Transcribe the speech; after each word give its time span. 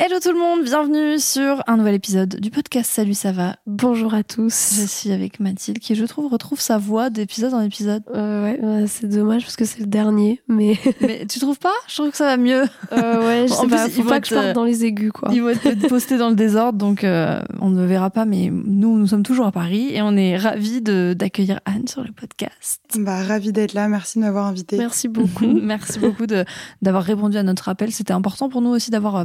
Hello 0.00 0.20
tout 0.22 0.30
le 0.30 0.38
monde, 0.38 0.62
bienvenue 0.62 1.18
sur 1.18 1.60
un 1.66 1.76
nouvel 1.76 1.94
épisode 1.96 2.36
du 2.38 2.50
podcast 2.50 2.88
Salut 2.88 3.14
ça 3.14 3.32
va. 3.32 3.56
Bonjour 3.66 4.14
à 4.14 4.22
tous. 4.22 4.76
Je 4.80 4.86
suis 4.86 5.10
avec 5.10 5.40
Mathilde 5.40 5.80
qui 5.80 5.96
je 5.96 6.04
trouve 6.04 6.30
retrouve 6.30 6.60
sa 6.60 6.78
voix 6.78 7.10
d'épisode 7.10 7.52
en 7.52 7.60
épisode. 7.62 8.04
Euh, 8.14 8.44
ouais, 8.44 8.60
ouais, 8.62 8.84
c'est 8.86 9.08
dommage 9.08 9.42
parce 9.42 9.56
que 9.56 9.64
c'est 9.64 9.80
le 9.80 9.86
dernier, 9.86 10.40
mais. 10.46 10.78
Mais 11.00 11.26
tu 11.26 11.40
trouves 11.40 11.58
pas? 11.58 11.72
Je 11.88 11.96
trouve 11.96 12.12
que 12.12 12.16
ça 12.16 12.26
va 12.26 12.36
mieux. 12.36 12.62
Euh, 12.92 13.26
ouais, 13.26 13.48
je 13.48 13.52
En 13.54 13.56
sais 13.62 13.66
plus, 13.66 13.70
pas, 13.76 13.86
il 13.86 13.92
faut 13.92 14.02
va 14.04 14.08
pas 14.10 14.20
que 14.20 14.28
je 14.28 14.34
parte 14.36 14.52
dans 14.52 14.62
les 14.62 14.84
aigus 14.84 15.10
quoi. 15.10 15.30
Il 15.32 15.42
va 15.42 15.50
être 15.52 15.88
posté 15.88 16.16
dans 16.16 16.28
le 16.30 16.36
désordre, 16.36 16.78
donc 16.78 17.02
euh, 17.02 17.40
on 17.60 17.70
ne 17.70 17.80
le 17.80 17.86
verra 17.88 18.10
pas, 18.10 18.24
mais 18.24 18.50
nous, 18.52 18.96
nous 18.96 19.06
sommes 19.08 19.24
toujours 19.24 19.46
à 19.46 19.52
Paris 19.52 19.88
et 19.92 20.00
on 20.00 20.16
est 20.16 20.36
ravis 20.36 20.80
de- 20.80 21.12
d'accueillir 21.18 21.58
Anne 21.64 21.88
sur 21.88 22.04
le 22.04 22.12
podcast. 22.12 22.80
Bah, 22.96 23.24
ravi 23.24 23.50
d'être 23.52 23.72
là. 23.74 23.88
Merci 23.88 24.20
de 24.20 24.24
m'avoir 24.24 24.46
invité. 24.46 24.76
Merci 24.78 25.08
beaucoup. 25.08 25.46
Merci 25.60 25.98
beaucoup 25.98 26.26
de- 26.28 26.44
d'avoir 26.82 27.02
répondu 27.02 27.36
à 27.36 27.42
notre 27.42 27.68
appel. 27.68 27.90
C'était 27.90 28.12
important 28.12 28.48
pour 28.48 28.62
nous 28.62 28.70
aussi 28.70 28.92
d'avoir 28.92 29.16
euh, 29.16 29.24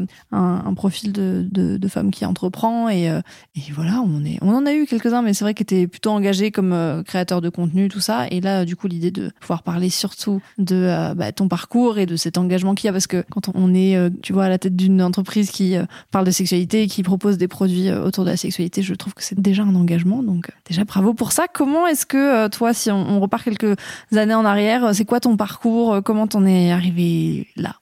un, 0.66 0.74
profil 0.74 1.12
de, 1.12 1.46
de, 1.52 1.88
femme 1.88 2.12
qui 2.12 2.26
entreprend. 2.26 2.90
Et, 2.90 3.10
euh, 3.10 3.22
et 3.56 3.72
voilà, 3.72 4.02
on, 4.06 4.24
est, 4.24 4.38
on 4.42 4.54
en 4.54 4.66
a 4.66 4.74
eu 4.74 4.86
quelques-uns, 4.86 5.22
mais 5.22 5.34
c'est 5.34 5.44
vrai 5.44 5.54
qu'elle 5.54 5.64
était 5.64 5.88
plutôt 5.88 6.12
engagée 6.12 6.52
comme 6.52 6.74
euh, 6.74 7.04
créateur 7.04 7.42
de 7.42 7.50
contenu, 7.50 7.90
tout 7.90 8.00
ça. 8.00 8.28
Et 8.32 8.42
là, 8.42 8.66
du 8.66 8.76
coup, 8.76 8.88
l'idée 8.88 9.12
de 9.12 9.32
pouvoir 9.40 9.64
parler 9.64 9.90
surtout 9.90 10.42
de 10.58 10.76
euh, 10.76 11.14
bah, 11.14 11.32
ton 11.32 11.48
parcours 11.48 11.98
et 11.98 12.06
de 12.06 12.16
cet 12.16 12.38
engagement 12.38 12.76
qu'il 12.76 12.88
y 12.88 12.90
a. 12.90 12.92
Parce 12.92 13.08
que 13.08 13.24
quand 13.30 13.50
on 13.54 13.74
est, 13.74 13.98
tu 14.22 14.34
vois, 14.34 14.46
à 14.46 14.50
la 14.50 14.58
tête 14.58 14.76
d'une 14.76 15.02
entreprise 15.02 15.52
qui 15.52 15.76
parle 16.12 16.26
de 16.26 16.32
sexualité, 16.32 16.88
qui 16.88 17.04
propose 17.04 17.38
des 17.38 17.48
produits 17.48 17.92
autour 17.92 18.26
de 18.26 18.30
la 18.30 18.38
sexualité, 18.38 18.82
je 18.82 18.94
trouve 18.94 19.14
que 19.14 19.24
c'est 19.24 19.40
déjà 19.40 19.64
un 19.64 19.76
engagement. 19.76 20.24
Donc, 20.24 20.50
déjà, 20.68 20.84
bravo 20.84 21.14
pour 21.14 21.32
ça. 21.32 21.46
Comment 21.52 21.88
est-ce 21.88 22.06
que, 22.06 22.48
toi, 22.50 22.74
si 22.74 22.92
on, 22.92 23.10
on 23.10 23.20
repart 23.20 23.44
quelques 23.44 23.76
années 24.16 24.34
en 24.34 24.46
arrière, 24.46 24.94
c'est 24.94 25.06
quoi 25.06 25.20
ton 25.20 25.38
parcours 25.38 26.02
Comment 26.04 26.28
t'en 26.28 26.46
es 26.46 26.72
arrivé 26.72 27.48
là? 27.56 27.76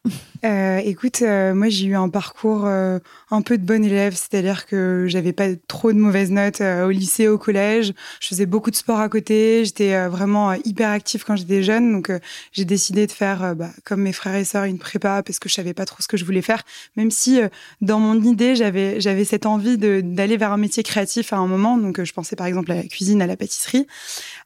Euh, 0.43 0.77
écoute, 0.83 1.21
euh, 1.21 1.53
moi 1.53 1.69
j'ai 1.69 1.85
eu 1.85 1.95
un 1.95 2.09
parcours 2.09 2.65
euh, 2.65 2.97
un 3.29 3.43
peu 3.43 3.59
de 3.59 3.63
bon 3.63 3.83
élève, 3.85 4.15
c'est-à-dire 4.15 4.65
que 4.65 5.05
j'avais 5.07 5.33
pas 5.33 5.49
trop 5.67 5.93
de 5.93 5.99
mauvaises 5.99 6.31
notes 6.31 6.61
au 6.61 6.89
lycée, 6.89 7.27
au 7.27 7.37
collège. 7.37 7.93
Je 8.19 8.27
faisais 8.27 8.47
beaucoup 8.47 8.71
de 8.71 8.75
sport 8.75 8.99
à 8.99 9.07
côté. 9.07 9.63
J'étais 9.65 10.07
vraiment 10.07 10.53
hyper 10.53 10.89
active 10.89 11.23
quand 11.25 11.35
j'étais 11.35 11.61
jeune, 11.61 11.91
donc 11.91 12.11
j'ai 12.53 12.65
décidé 12.65 13.05
de 13.05 13.11
faire, 13.11 13.55
bah, 13.55 13.69
comme 13.83 14.01
mes 14.01 14.13
frères 14.13 14.35
et 14.35 14.43
sœurs, 14.43 14.63
une 14.63 14.79
prépa 14.79 15.21
parce 15.23 15.37
que 15.37 15.47
je 15.47 15.53
savais 15.53 15.73
pas 15.73 15.85
trop 15.85 16.01
ce 16.01 16.07
que 16.07 16.17
je 16.17 16.25
voulais 16.25 16.41
faire. 16.41 16.63
Même 16.97 17.11
si 17.11 17.39
dans 17.81 17.99
mon 17.99 18.19
idée 18.21 18.55
j'avais 18.55 18.99
j'avais 18.99 19.25
cette 19.25 19.45
envie 19.45 19.77
d'aller 19.77 20.37
vers 20.37 20.51
un 20.51 20.57
métier 20.57 20.83
créatif 20.83 21.33
à 21.33 21.37
un 21.37 21.47
moment, 21.47 21.77
donc 21.77 22.03
je 22.03 22.13
pensais 22.13 22.35
par 22.35 22.47
exemple 22.47 22.71
à 22.71 22.75
la 22.75 22.83
cuisine, 22.83 23.21
à 23.21 23.27
la 23.27 23.37
pâtisserie. 23.37 23.85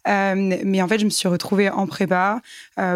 Mais 0.06 0.81
en 0.81 0.88
fait, 0.88 1.00
je 1.00 1.06
me 1.06 1.09
suis 1.09 1.28
retrouvée 1.28 1.69
en 1.69 1.88
prépa 1.88 2.42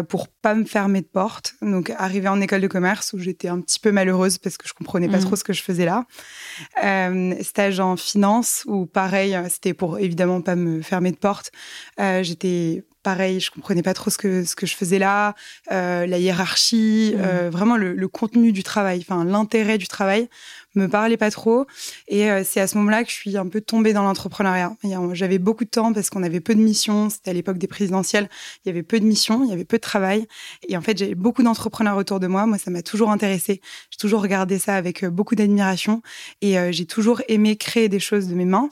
pour 0.08 0.28
pas 0.28 0.54
me 0.54 0.64
fermer 0.64 1.00
de 1.00 1.06
porte. 1.06 1.54
Donc, 1.62 1.92
arrivée 1.96 2.28
en 2.28 2.40
école 2.40 2.60
de 2.60 2.66
commerce 2.66 2.89
où 3.12 3.18
j'étais 3.18 3.48
un 3.48 3.60
petit 3.60 3.78
peu 3.80 3.92
malheureuse 3.92 4.38
parce 4.38 4.56
que 4.56 4.66
je 4.68 4.72
comprenais 4.74 5.08
pas 5.08 5.18
Mhm. 5.18 5.24
trop 5.26 5.36
ce 5.36 5.44
que 5.44 5.52
je 5.52 5.62
faisais 5.62 5.84
là. 5.84 6.06
Euh, 6.84 7.34
stage 7.42 7.80
en 7.80 7.96
finance 7.96 8.64
où 8.66 8.86
pareil, 8.86 9.34
euh, 9.34 9.46
c'était 9.48 9.74
pour 9.74 9.98
évidemment 9.98 10.40
pas 10.40 10.56
me 10.56 10.82
fermer 10.82 11.10
de 11.12 11.16
porte. 11.16 11.52
Euh, 11.98 12.22
j'étais 12.22 12.84
pareil, 13.02 13.40
je 13.40 13.50
comprenais 13.50 13.82
pas 13.82 13.94
trop 13.94 14.10
ce 14.10 14.18
que 14.18 14.44
ce 14.44 14.54
que 14.54 14.66
je 14.66 14.74
faisais 14.76 14.98
là, 14.98 15.34
euh, 15.72 16.04
la 16.06 16.18
hiérarchie, 16.18 17.14
euh, 17.16 17.48
vraiment 17.50 17.76
le, 17.78 17.94
le 17.94 18.08
contenu 18.08 18.52
du 18.52 18.62
travail, 18.62 18.98
enfin 19.08 19.24
l'intérêt 19.24 19.78
du 19.78 19.88
travail 19.88 20.28
me 20.74 20.88
parlait 20.88 21.16
pas 21.16 21.30
trop. 21.30 21.66
Et 22.08 22.30
euh, 22.30 22.42
c'est 22.44 22.60
à 22.60 22.66
ce 22.66 22.76
moment-là 22.78 23.04
que 23.04 23.10
je 23.10 23.14
suis 23.14 23.36
un 23.36 23.46
peu 23.48 23.60
tombée 23.60 23.92
dans 23.92 24.02
l'entrepreneuriat. 24.02 24.76
J'avais 25.12 25.38
beaucoup 25.38 25.64
de 25.64 25.70
temps 25.70 25.92
parce 25.92 26.10
qu'on 26.10 26.22
avait 26.22 26.40
peu 26.40 26.54
de 26.54 26.60
missions. 26.60 27.10
C'était 27.10 27.30
à 27.30 27.34
l'époque 27.34 27.58
des 27.58 27.66
présidentielles. 27.66 28.28
Il 28.64 28.68
y 28.68 28.70
avait 28.70 28.82
peu 28.82 29.00
de 29.00 29.04
missions, 29.04 29.44
il 29.44 29.50
y 29.50 29.52
avait 29.52 29.64
peu 29.64 29.76
de 29.76 29.82
travail. 29.82 30.26
Et 30.68 30.76
en 30.76 30.80
fait, 30.80 30.96
j'avais 30.96 31.14
beaucoup 31.14 31.42
d'entrepreneurs 31.42 31.96
autour 31.96 32.20
de 32.20 32.26
moi. 32.26 32.46
Moi, 32.46 32.58
ça 32.58 32.70
m'a 32.70 32.82
toujours 32.82 33.10
intéressée. 33.10 33.60
J'ai 33.90 33.98
toujours 33.98 34.22
regardé 34.22 34.58
ça 34.58 34.76
avec 34.76 35.02
euh, 35.02 35.10
beaucoup 35.10 35.34
d'admiration. 35.34 36.02
Et 36.40 36.58
euh, 36.58 36.70
j'ai 36.72 36.86
toujours 36.86 37.22
aimé 37.28 37.56
créer 37.56 37.88
des 37.88 38.00
choses 38.00 38.28
de 38.28 38.34
mes 38.34 38.44
mains. 38.44 38.68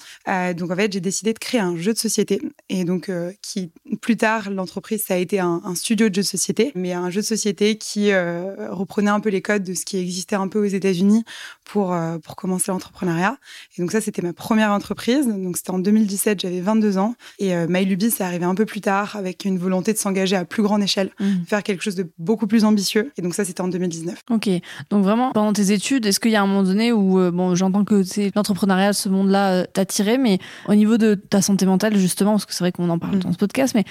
Donc, 0.57 0.71
en 0.71 0.77
fait, 0.77 0.93
j'ai 0.93 1.01
décidé 1.01 1.33
de 1.33 1.39
créer 1.39 1.61
un 1.61 1.77
jeu 1.77 1.93
de 1.93 1.99
société. 1.99 2.41
Et 2.69 2.85
donc, 2.85 3.11
qui, 3.43 3.73
plus 4.01 4.17
tard, 4.17 4.51
l'entreprise, 4.51 5.05
ça 5.05 5.15
a 5.15 5.17
été 5.17 5.41
un, 5.41 5.61
un 5.65 5.75
studio 5.75 6.09
de 6.09 6.15
jeux 6.15 6.23
de 6.23 6.27
société. 6.27 6.73
Mais 6.75 6.93
un 6.93 7.11
jeu 7.11 7.21
de 7.21 7.27
société 7.27 7.77
qui 7.77 8.13
reprenait 8.15 9.11
un 9.11 9.21
peu 9.21 9.31
les 9.31 9.43
codes 9.43 9.65
de 9.65 9.75
ce 9.75 9.85
qui 9.85 9.99
existait 9.99 10.37
un 10.37 10.49
peu 10.49 10.61
aux 10.61 10.69
États-Unis 10.71 11.25
pour, 11.65 11.88
euh, 11.93 12.19
pour 12.19 12.37
commencer 12.37 12.71
l'entrepreneuriat. 12.71 13.37
Et 13.77 13.83
donc 13.83 13.93
ça, 13.93 14.01
c'était 14.01 14.23
ma 14.23 14.33
première 14.33 14.71
entreprise. 14.73 15.27
Donc 15.27 15.57
c'était 15.57 15.71
en 15.71 15.79
2017, 15.79 16.41
j'avais 16.41 16.61
22 16.61 16.99
ans. 16.99 17.15
Et 17.39 17.55
euh, 17.55 17.67
MyLuby, 17.69 18.11
c'est 18.11 18.25
arrivé 18.25 18.45
un 18.45 18.55
peu 18.55 18.65
plus 18.65 18.81
tard 18.81 19.17
avec 19.17 19.45
une 19.45 19.59
volonté 19.59 19.93
de 19.93 19.99
s'engager 19.99 20.37
à 20.37 20.45
plus 20.45 20.63
grande 20.63 20.83
échelle, 20.83 21.11
faire 21.47 21.63
quelque 21.63 21.83
chose 21.83 21.95
de 21.95 22.11
beaucoup 22.19 22.47
plus 22.47 22.65
ambitieux. 22.65 23.13
Et 23.17 23.23
donc 23.23 23.35
ça, 23.35 23.45
c'était 23.45 23.61
en 23.61 23.69
2019. 23.69 24.23
Ok, 24.31 24.49
donc 24.91 25.05
vraiment, 25.05 25.33
pendant 25.33 25.53
tes 25.53 25.73
études, 25.73 26.07
est-ce 26.07 26.21
qu'il 26.21 26.31
y 26.31 26.37
a 26.37 26.43
un 26.43 26.47
moment 26.47 26.63
donné 26.63 26.93
où, 26.93 27.19
euh, 27.19 27.31
bon, 27.31 27.55
j'entends 27.55 27.85
que 27.85 28.03
l'entrepreneuriat, 28.35 28.93
ce 28.93 29.09
monde-là 29.09 29.53
euh, 29.53 29.65
t'a 29.73 29.85
tiré, 29.85 30.19
mais 30.19 30.39
au 30.69 30.75
niveau 30.75 30.97
de 30.99 31.15
ta 31.15 31.43
santé 31.43 31.67
mentale, 31.67 31.97
justement, 31.97 32.33
parce 32.33 32.47
que 32.47 32.55
c'est 32.55 32.65
vrai 32.65 32.73
qu'on 32.73 32.89
en 32.91 32.99
parle 32.99 33.17
Mm. 33.17 33.21
dans 33.21 33.33
ce 33.33 33.39
podcast, 33.39 33.75
mais 33.75 33.85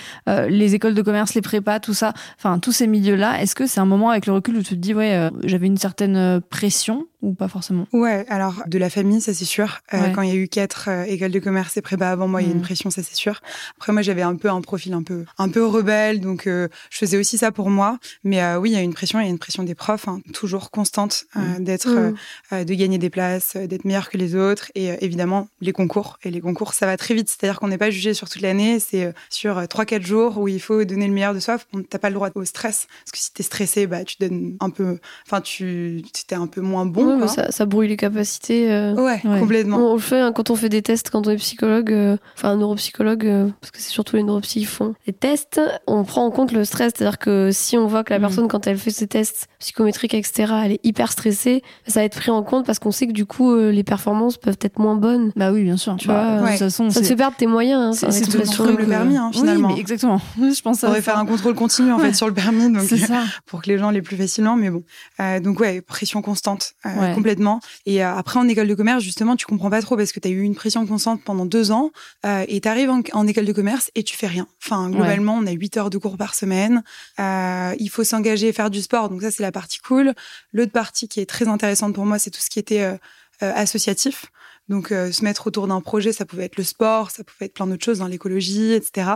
les 0.50 0.76
écoles 0.76 0.94
de 0.94 1.02
commerce, 1.02 1.34
les 1.34 1.42
prépas, 1.42 1.80
tout 1.80 1.94
ça, 1.94 2.14
enfin, 2.38 2.60
tous 2.60 2.72
ces 2.72 2.88
milieux-là, 2.88 3.42
est-ce 3.42 3.56
que 3.56 3.68
c'est 3.68 3.80
un 3.80 3.86
moment 3.86 4.10
avec 4.10 4.26
le 4.26 4.34
recul 4.34 4.58
où 4.58 4.62
tu 4.62 4.76
te 4.76 4.76
dis, 4.76 4.94
ouais, 4.94 5.30
j'avais 5.44 5.68
une 5.68 5.78
certaine 5.78 6.42
pression 6.50 7.08
ou 7.22 7.34
pas 7.34 7.48
forcément 7.48 7.88
Ouais, 7.94 8.26
alors 8.30 8.64
de 8.68 8.78
la 8.78 8.90
famille, 8.90 9.22
ça 9.22 9.34
c'est 9.34 9.46
sûr. 9.46 9.80
Euh, 9.94 9.98
Ouais. 10.02 10.12
Quand 10.14 10.22
il 10.22 10.30
y 10.30 10.32
a 10.32 10.36
eu 10.36 10.48
quatre 10.48 10.90
euh, 10.90 11.04
écoles 11.06 11.32
de 11.32 11.40
commerce 11.40 11.76
et 11.78 11.82
prépa 11.82 12.10
avant 12.10 12.28
moi, 12.28 12.42
il 12.42 12.46
y 12.46 12.48
a 12.48 12.52
Mhm. 12.52 12.58
une 12.58 12.64
pression, 12.64 12.90
ça 12.92 13.02
c'est 13.04 13.16
sûr. 13.16 13.42
Après 13.78 13.92
moi, 13.92 14.02
j'avais 14.02 14.22
un 14.22 14.36
peu 14.36 14.50
un 14.50 14.62
profil 14.62 14.94
un 14.94 15.02
peu 15.04 15.26
un 15.38 15.50
peu 15.50 15.66
rebelle, 15.66 16.20
donc 16.22 16.46
euh, 16.48 16.68
je 16.92 16.98
faisais 17.00 17.18
aussi 17.18 17.38
ça 17.38 17.52
pour 17.52 17.70
moi. 17.70 17.98
Mais 18.24 18.42
euh, 18.44 18.60
oui, 18.60 18.70
il 18.70 18.74
y 18.74 18.78
a 18.78 18.82
une 18.82 18.94
pression, 18.94 19.20
il 19.20 19.24
y 19.24 19.28
a 19.28 19.30
une 19.32 19.40
pression 19.40 19.64
des 19.64 19.76
profs, 19.76 20.08
hein, 20.08 20.22
toujours 20.34 20.70
constante, 20.72 21.26
euh, 21.36 21.40
Mhm. 21.40 21.64
d'être, 21.64 22.14
euh, 22.54 22.64
de 22.64 22.74
gagner 22.76 22.98
des 23.00 23.10
places, 23.10 23.56
d'être 23.58 23.86
meilleur 23.86 24.10
que 24.10 24.18
les 24.18 24.36
autres, 24.36 24.72
et 24.76 24.92
euh, 24.92 24.96
évidemment 25.02 25.48
les 25.62 25.72
concours. 25.74 26.20
Et 26.24 26.30
les 26.32 26.42
concours, 26.42 26.74
ça 26.74 26.86
va 26.86 26.98
très 26.98 27.14
vite, 27.16 27.30
c'est-à-dire 27.30 27.60
qu'on 27.60 27.68
n'est 27.70 27.78
pas 27.80 27.90
jugé 27.90 28.14
sur 28.14 28.30
toute 28.30 28.42
l'année, 28.42 28.80
c'est 28.80 29.06
euh, 29.06 29.12
sur 29.30 29.58
euh, 29.58 29.66
trois 29.66 29.86
quatre 29.86 30.06
jours 30.06 30.38
où 30.38 30.48
il 30.48 30.62
faut 30.62 30.84
donner 30.86 31.08
le 31.08 31.14
meilleur 31.14 31.34
de 31.34 31.40
soi. 31.40 31.58
On- 31.74 31.82
T'as 31.84 32.00
pas 32.00 32.10
le 32.10 32.16
droit 32.16 32.30
au 32.36 32.46
stress, 32.46 32.88
parce 33.06 33.12
que 33.12 33.18
si 33.18 33.34
t'es 33.34 33.44
stressé, 33.44 33.88
bah 33.88 34.04
tu 34.04 34.18
donnes 34.20 34.56
un 34.60 34.70
peu, 34.70 35.00
enfin 35.26 35.42
tu 35.42 36.04
t'es 36.28 36.36
un 36.36 36.48
peu 36.48 36.62
moins 36.62 36.86
bon. 36.86 37.07
Mais 37.16 37.28
ça, 37.28 37.52
ça 37.52 37.66
brouille 37.66 37.88
les 37.88 37.98
capacités. 37.98 38.72
euh. 38.72 38.94
Ouais, 38.96 39.22
Ouais. 39.24 39.40
complètement. 39.40 39.78
On 39.78 39.94
le 39.94 40.00
fait 40.00 40.20
hein, 40.20 40.32
quand 40.34 40.50
on 40.50 40.56
fait 40.56 40.70
des 40.70 40.82
tests, 40.82 41.10
quand 41.10 41.26
on 41.28 41.32
est 41.32 41.36
psychologue, 41.38 41.92
euh, 41.92 42.18
enfin 42.36 42.56
neuropsychologue, 42.56 43.26
euh, 43.26 43.48
parce 43.62 43.72
que 43.72 43.80
c'est 43.80 43.90
surtout 43.92 44.16
les 44.16 44.24
neuropsy 44.24 44.60
qui 44.60 44.66
font 44.66 44.94
les 45.06 45.14
tests, 45.14 45.62
on 45.88 46.04
prend 46.04 46.26
en 46.26 46.32
compte 46.32 46.52
le 46.52 46.66
stress. 46.66 46.94
C'est-à-dire 46.96 47.18
que 47.20 47.50
si 47.52 47.78
on 47.78 47.88
voit 47.88 48.04
que 48.04 48.12
la 48.14 48.20
Mhm. 48.20 48.26
personne, 48.26 48.48
quand 48.48 48.68
elle 48.68 48.78
fait 48.78 48.92
ses 48.92 49.08
tests 49.08 49.48
psychométriques, 49.60 50.14
etc., 50.14 50.54
elle 50.66 50.72
est 50.74 50.80
hyper 50.84 51.12
stressée, 51.12 51.62
ça 51.88 52.00
va 52.02 52.04
être 52.06 52.18
pris 52.18 52.32
en 52.32 52.44
compte 52.44 52.66
parce 52.66 52.80
qu'on 52.80 52.92
sait 52.92 53.08
que 53.08 53.14
du 53.14 53.26
coup, 53.26 53.52
euh, 53.54 53.72
les 53.72 53.84
performances 53.84 54.38
peuvent 54.38 54.58
être 54.62 54.80
moins 54.80 54.96
bonnes. 54.96 55.32
Bah 55.36 55.52
oui, 55.52 55.64
bien 55.64 55.78
sûr. 55.78 55.96
Tu 55.98 56.08
Bah, 56.08 56.38
vois, 56.40 56.46
de 56.48 56.50
toute 56.52 56.60
façon, 56.60 56.90
Ça 56.90 57.02
te 57.02 57.06
fait 57.06 57.16
perdre 57.16 57.38
tes 57.38 57.48
moyens. 57.48 58.04
hein, 58.04 58.10
c'est 58.12 58.22
tout 58.26 58.38
le 58.38 58.86
permis, 58.86 59.18
hein, 59.18 59.30
Oui, 59.34 59.40
finalement. 59.40 59.70
mais 59.70 59.80
exactement. 59.80 60.20
Je 60.38 60.62
pense 60.62 60.84
On 60.84 60.88
à 60.88 60.90
aurait 60.90 61.00
ça. 61.02 61.12
faire 61.12 61.20
un 61.20 61.26
contrôle 61.26 61.54
continu 61.56 61.92
en 61.92 62.00
fait 62.00 62.14
sur 62.14 62.28
le 62.28 62.34
permis, 62.34 62.72
donc 62.72 62.84
C'est 62.88 62.98
ça. 62.98 63.24
pour 63.46 63.62
que 63.62 63.70
les 63.70 63.78
gens 63.78 63.90
l'aient 63.92 64.02
plus 64.02 64.18
facilement. 64.18 64.56
Mais 64.56 64.70
bon, 64.70 64.84
Euh, 65.20 65.40
donc 65.40 65.60
ouais, 65.60 65.82
pression 65.82 66.22
constante 66.22 66.74
euh, 66.86 66.90
Ouais. 67.00 67.14
complètement. 67.14 67.60
Et 67.86 68.04
euh, 68.04 68.14
après 68.16 68.40
en 68.40 68.48
école 68.48 68.68
de 68.68 68.76
commerce, 68.76 69.04
justement, 69.04 69.36
tu 69.36 69.46
comprends 69.46 69.70
pas 69.70 69.82
trop 69.82 69.96
parce 69.96 70.12
que 70.12 70.20
tu 70.20 70.28
as 70.28 70.32
eu 70.32 70.42
une 70.42 70.56
pression 70.56 70.86
constante 70.86 71.24
pendant 71.24 71.46
deux 71.46 71.72
ans 71.72 71.92
euh, 72.26 72.46
et 72.48 72.62
tu 72.62 72.68
arrives 72.68 72.90
en, 72.90 73.02
en 73.14 73.28
école 73.28 73.46
de 73.46 73.54
commerce 73.54 73.92
et 73.96 74.04
tu 74.04 74.16
fais 74.16 74.28
rien. 74.28 74.48
Enfin, 74.64 74.90
globalement, 74.90 75.36
on 75.36 75.46
a 75.48 75.52
8 75.52 75.78
heures 75.78 75.90
de 75.90 75.98
cours 75.98 76.18
par 76.18 76.36
semaine. 76.36 76.84
Euh, 77.20 77.74
il 77.80 77.90
faut 77.90 78.04
s'engager, 78.04 78.52
faire 78.54 78.70
du 78.70 78.82
sport. 78.82 79.10
Donc 79.10 79.22
ça, 79.22 79.32
c'est 79.32 79.44
la 79.44 79.52
partie 79.52 79.80
cool. 79.80 80.14
L'autre 80.54 80.72
partie 80.72 81.08
qui 81.08 81.20
est 81.20 81.26
très 81.26 81.48
intéressante 81.48 81.94
pour 81.94 82.06
moi, 82.06 82.20
c'est 82.20 82.32
tout 82.32 82.42
ce 82.42 82.50
qui 82.50 82.60
était 82.60 82.82
euh, 82.82 82.98
euh, 83.44 83.52
associatif. 83.54 84.26
Donc, 84.68 84.92
euh, 84.92 85.12
se 85.12 85.24
mettre 85.24 85.48
autour 85.48 85.68
d'un 85.68 85.80
projet, 85.80 86.12
ça 86.12 86.26
pouvait 86.26 86.46
être 86.46 86.58
le 86.58 86.64
sport, 86.64 87.12
ça 87.12 87.24
pouvait 87.24 87.46
être 87.46 87.54
plein 87.54 87.68
d'autres 87.68 87.86
choses, 87.86 88.00
dans 88.00 88.08
l'écologie, 88.08 88.74
etc. 88.74 89.12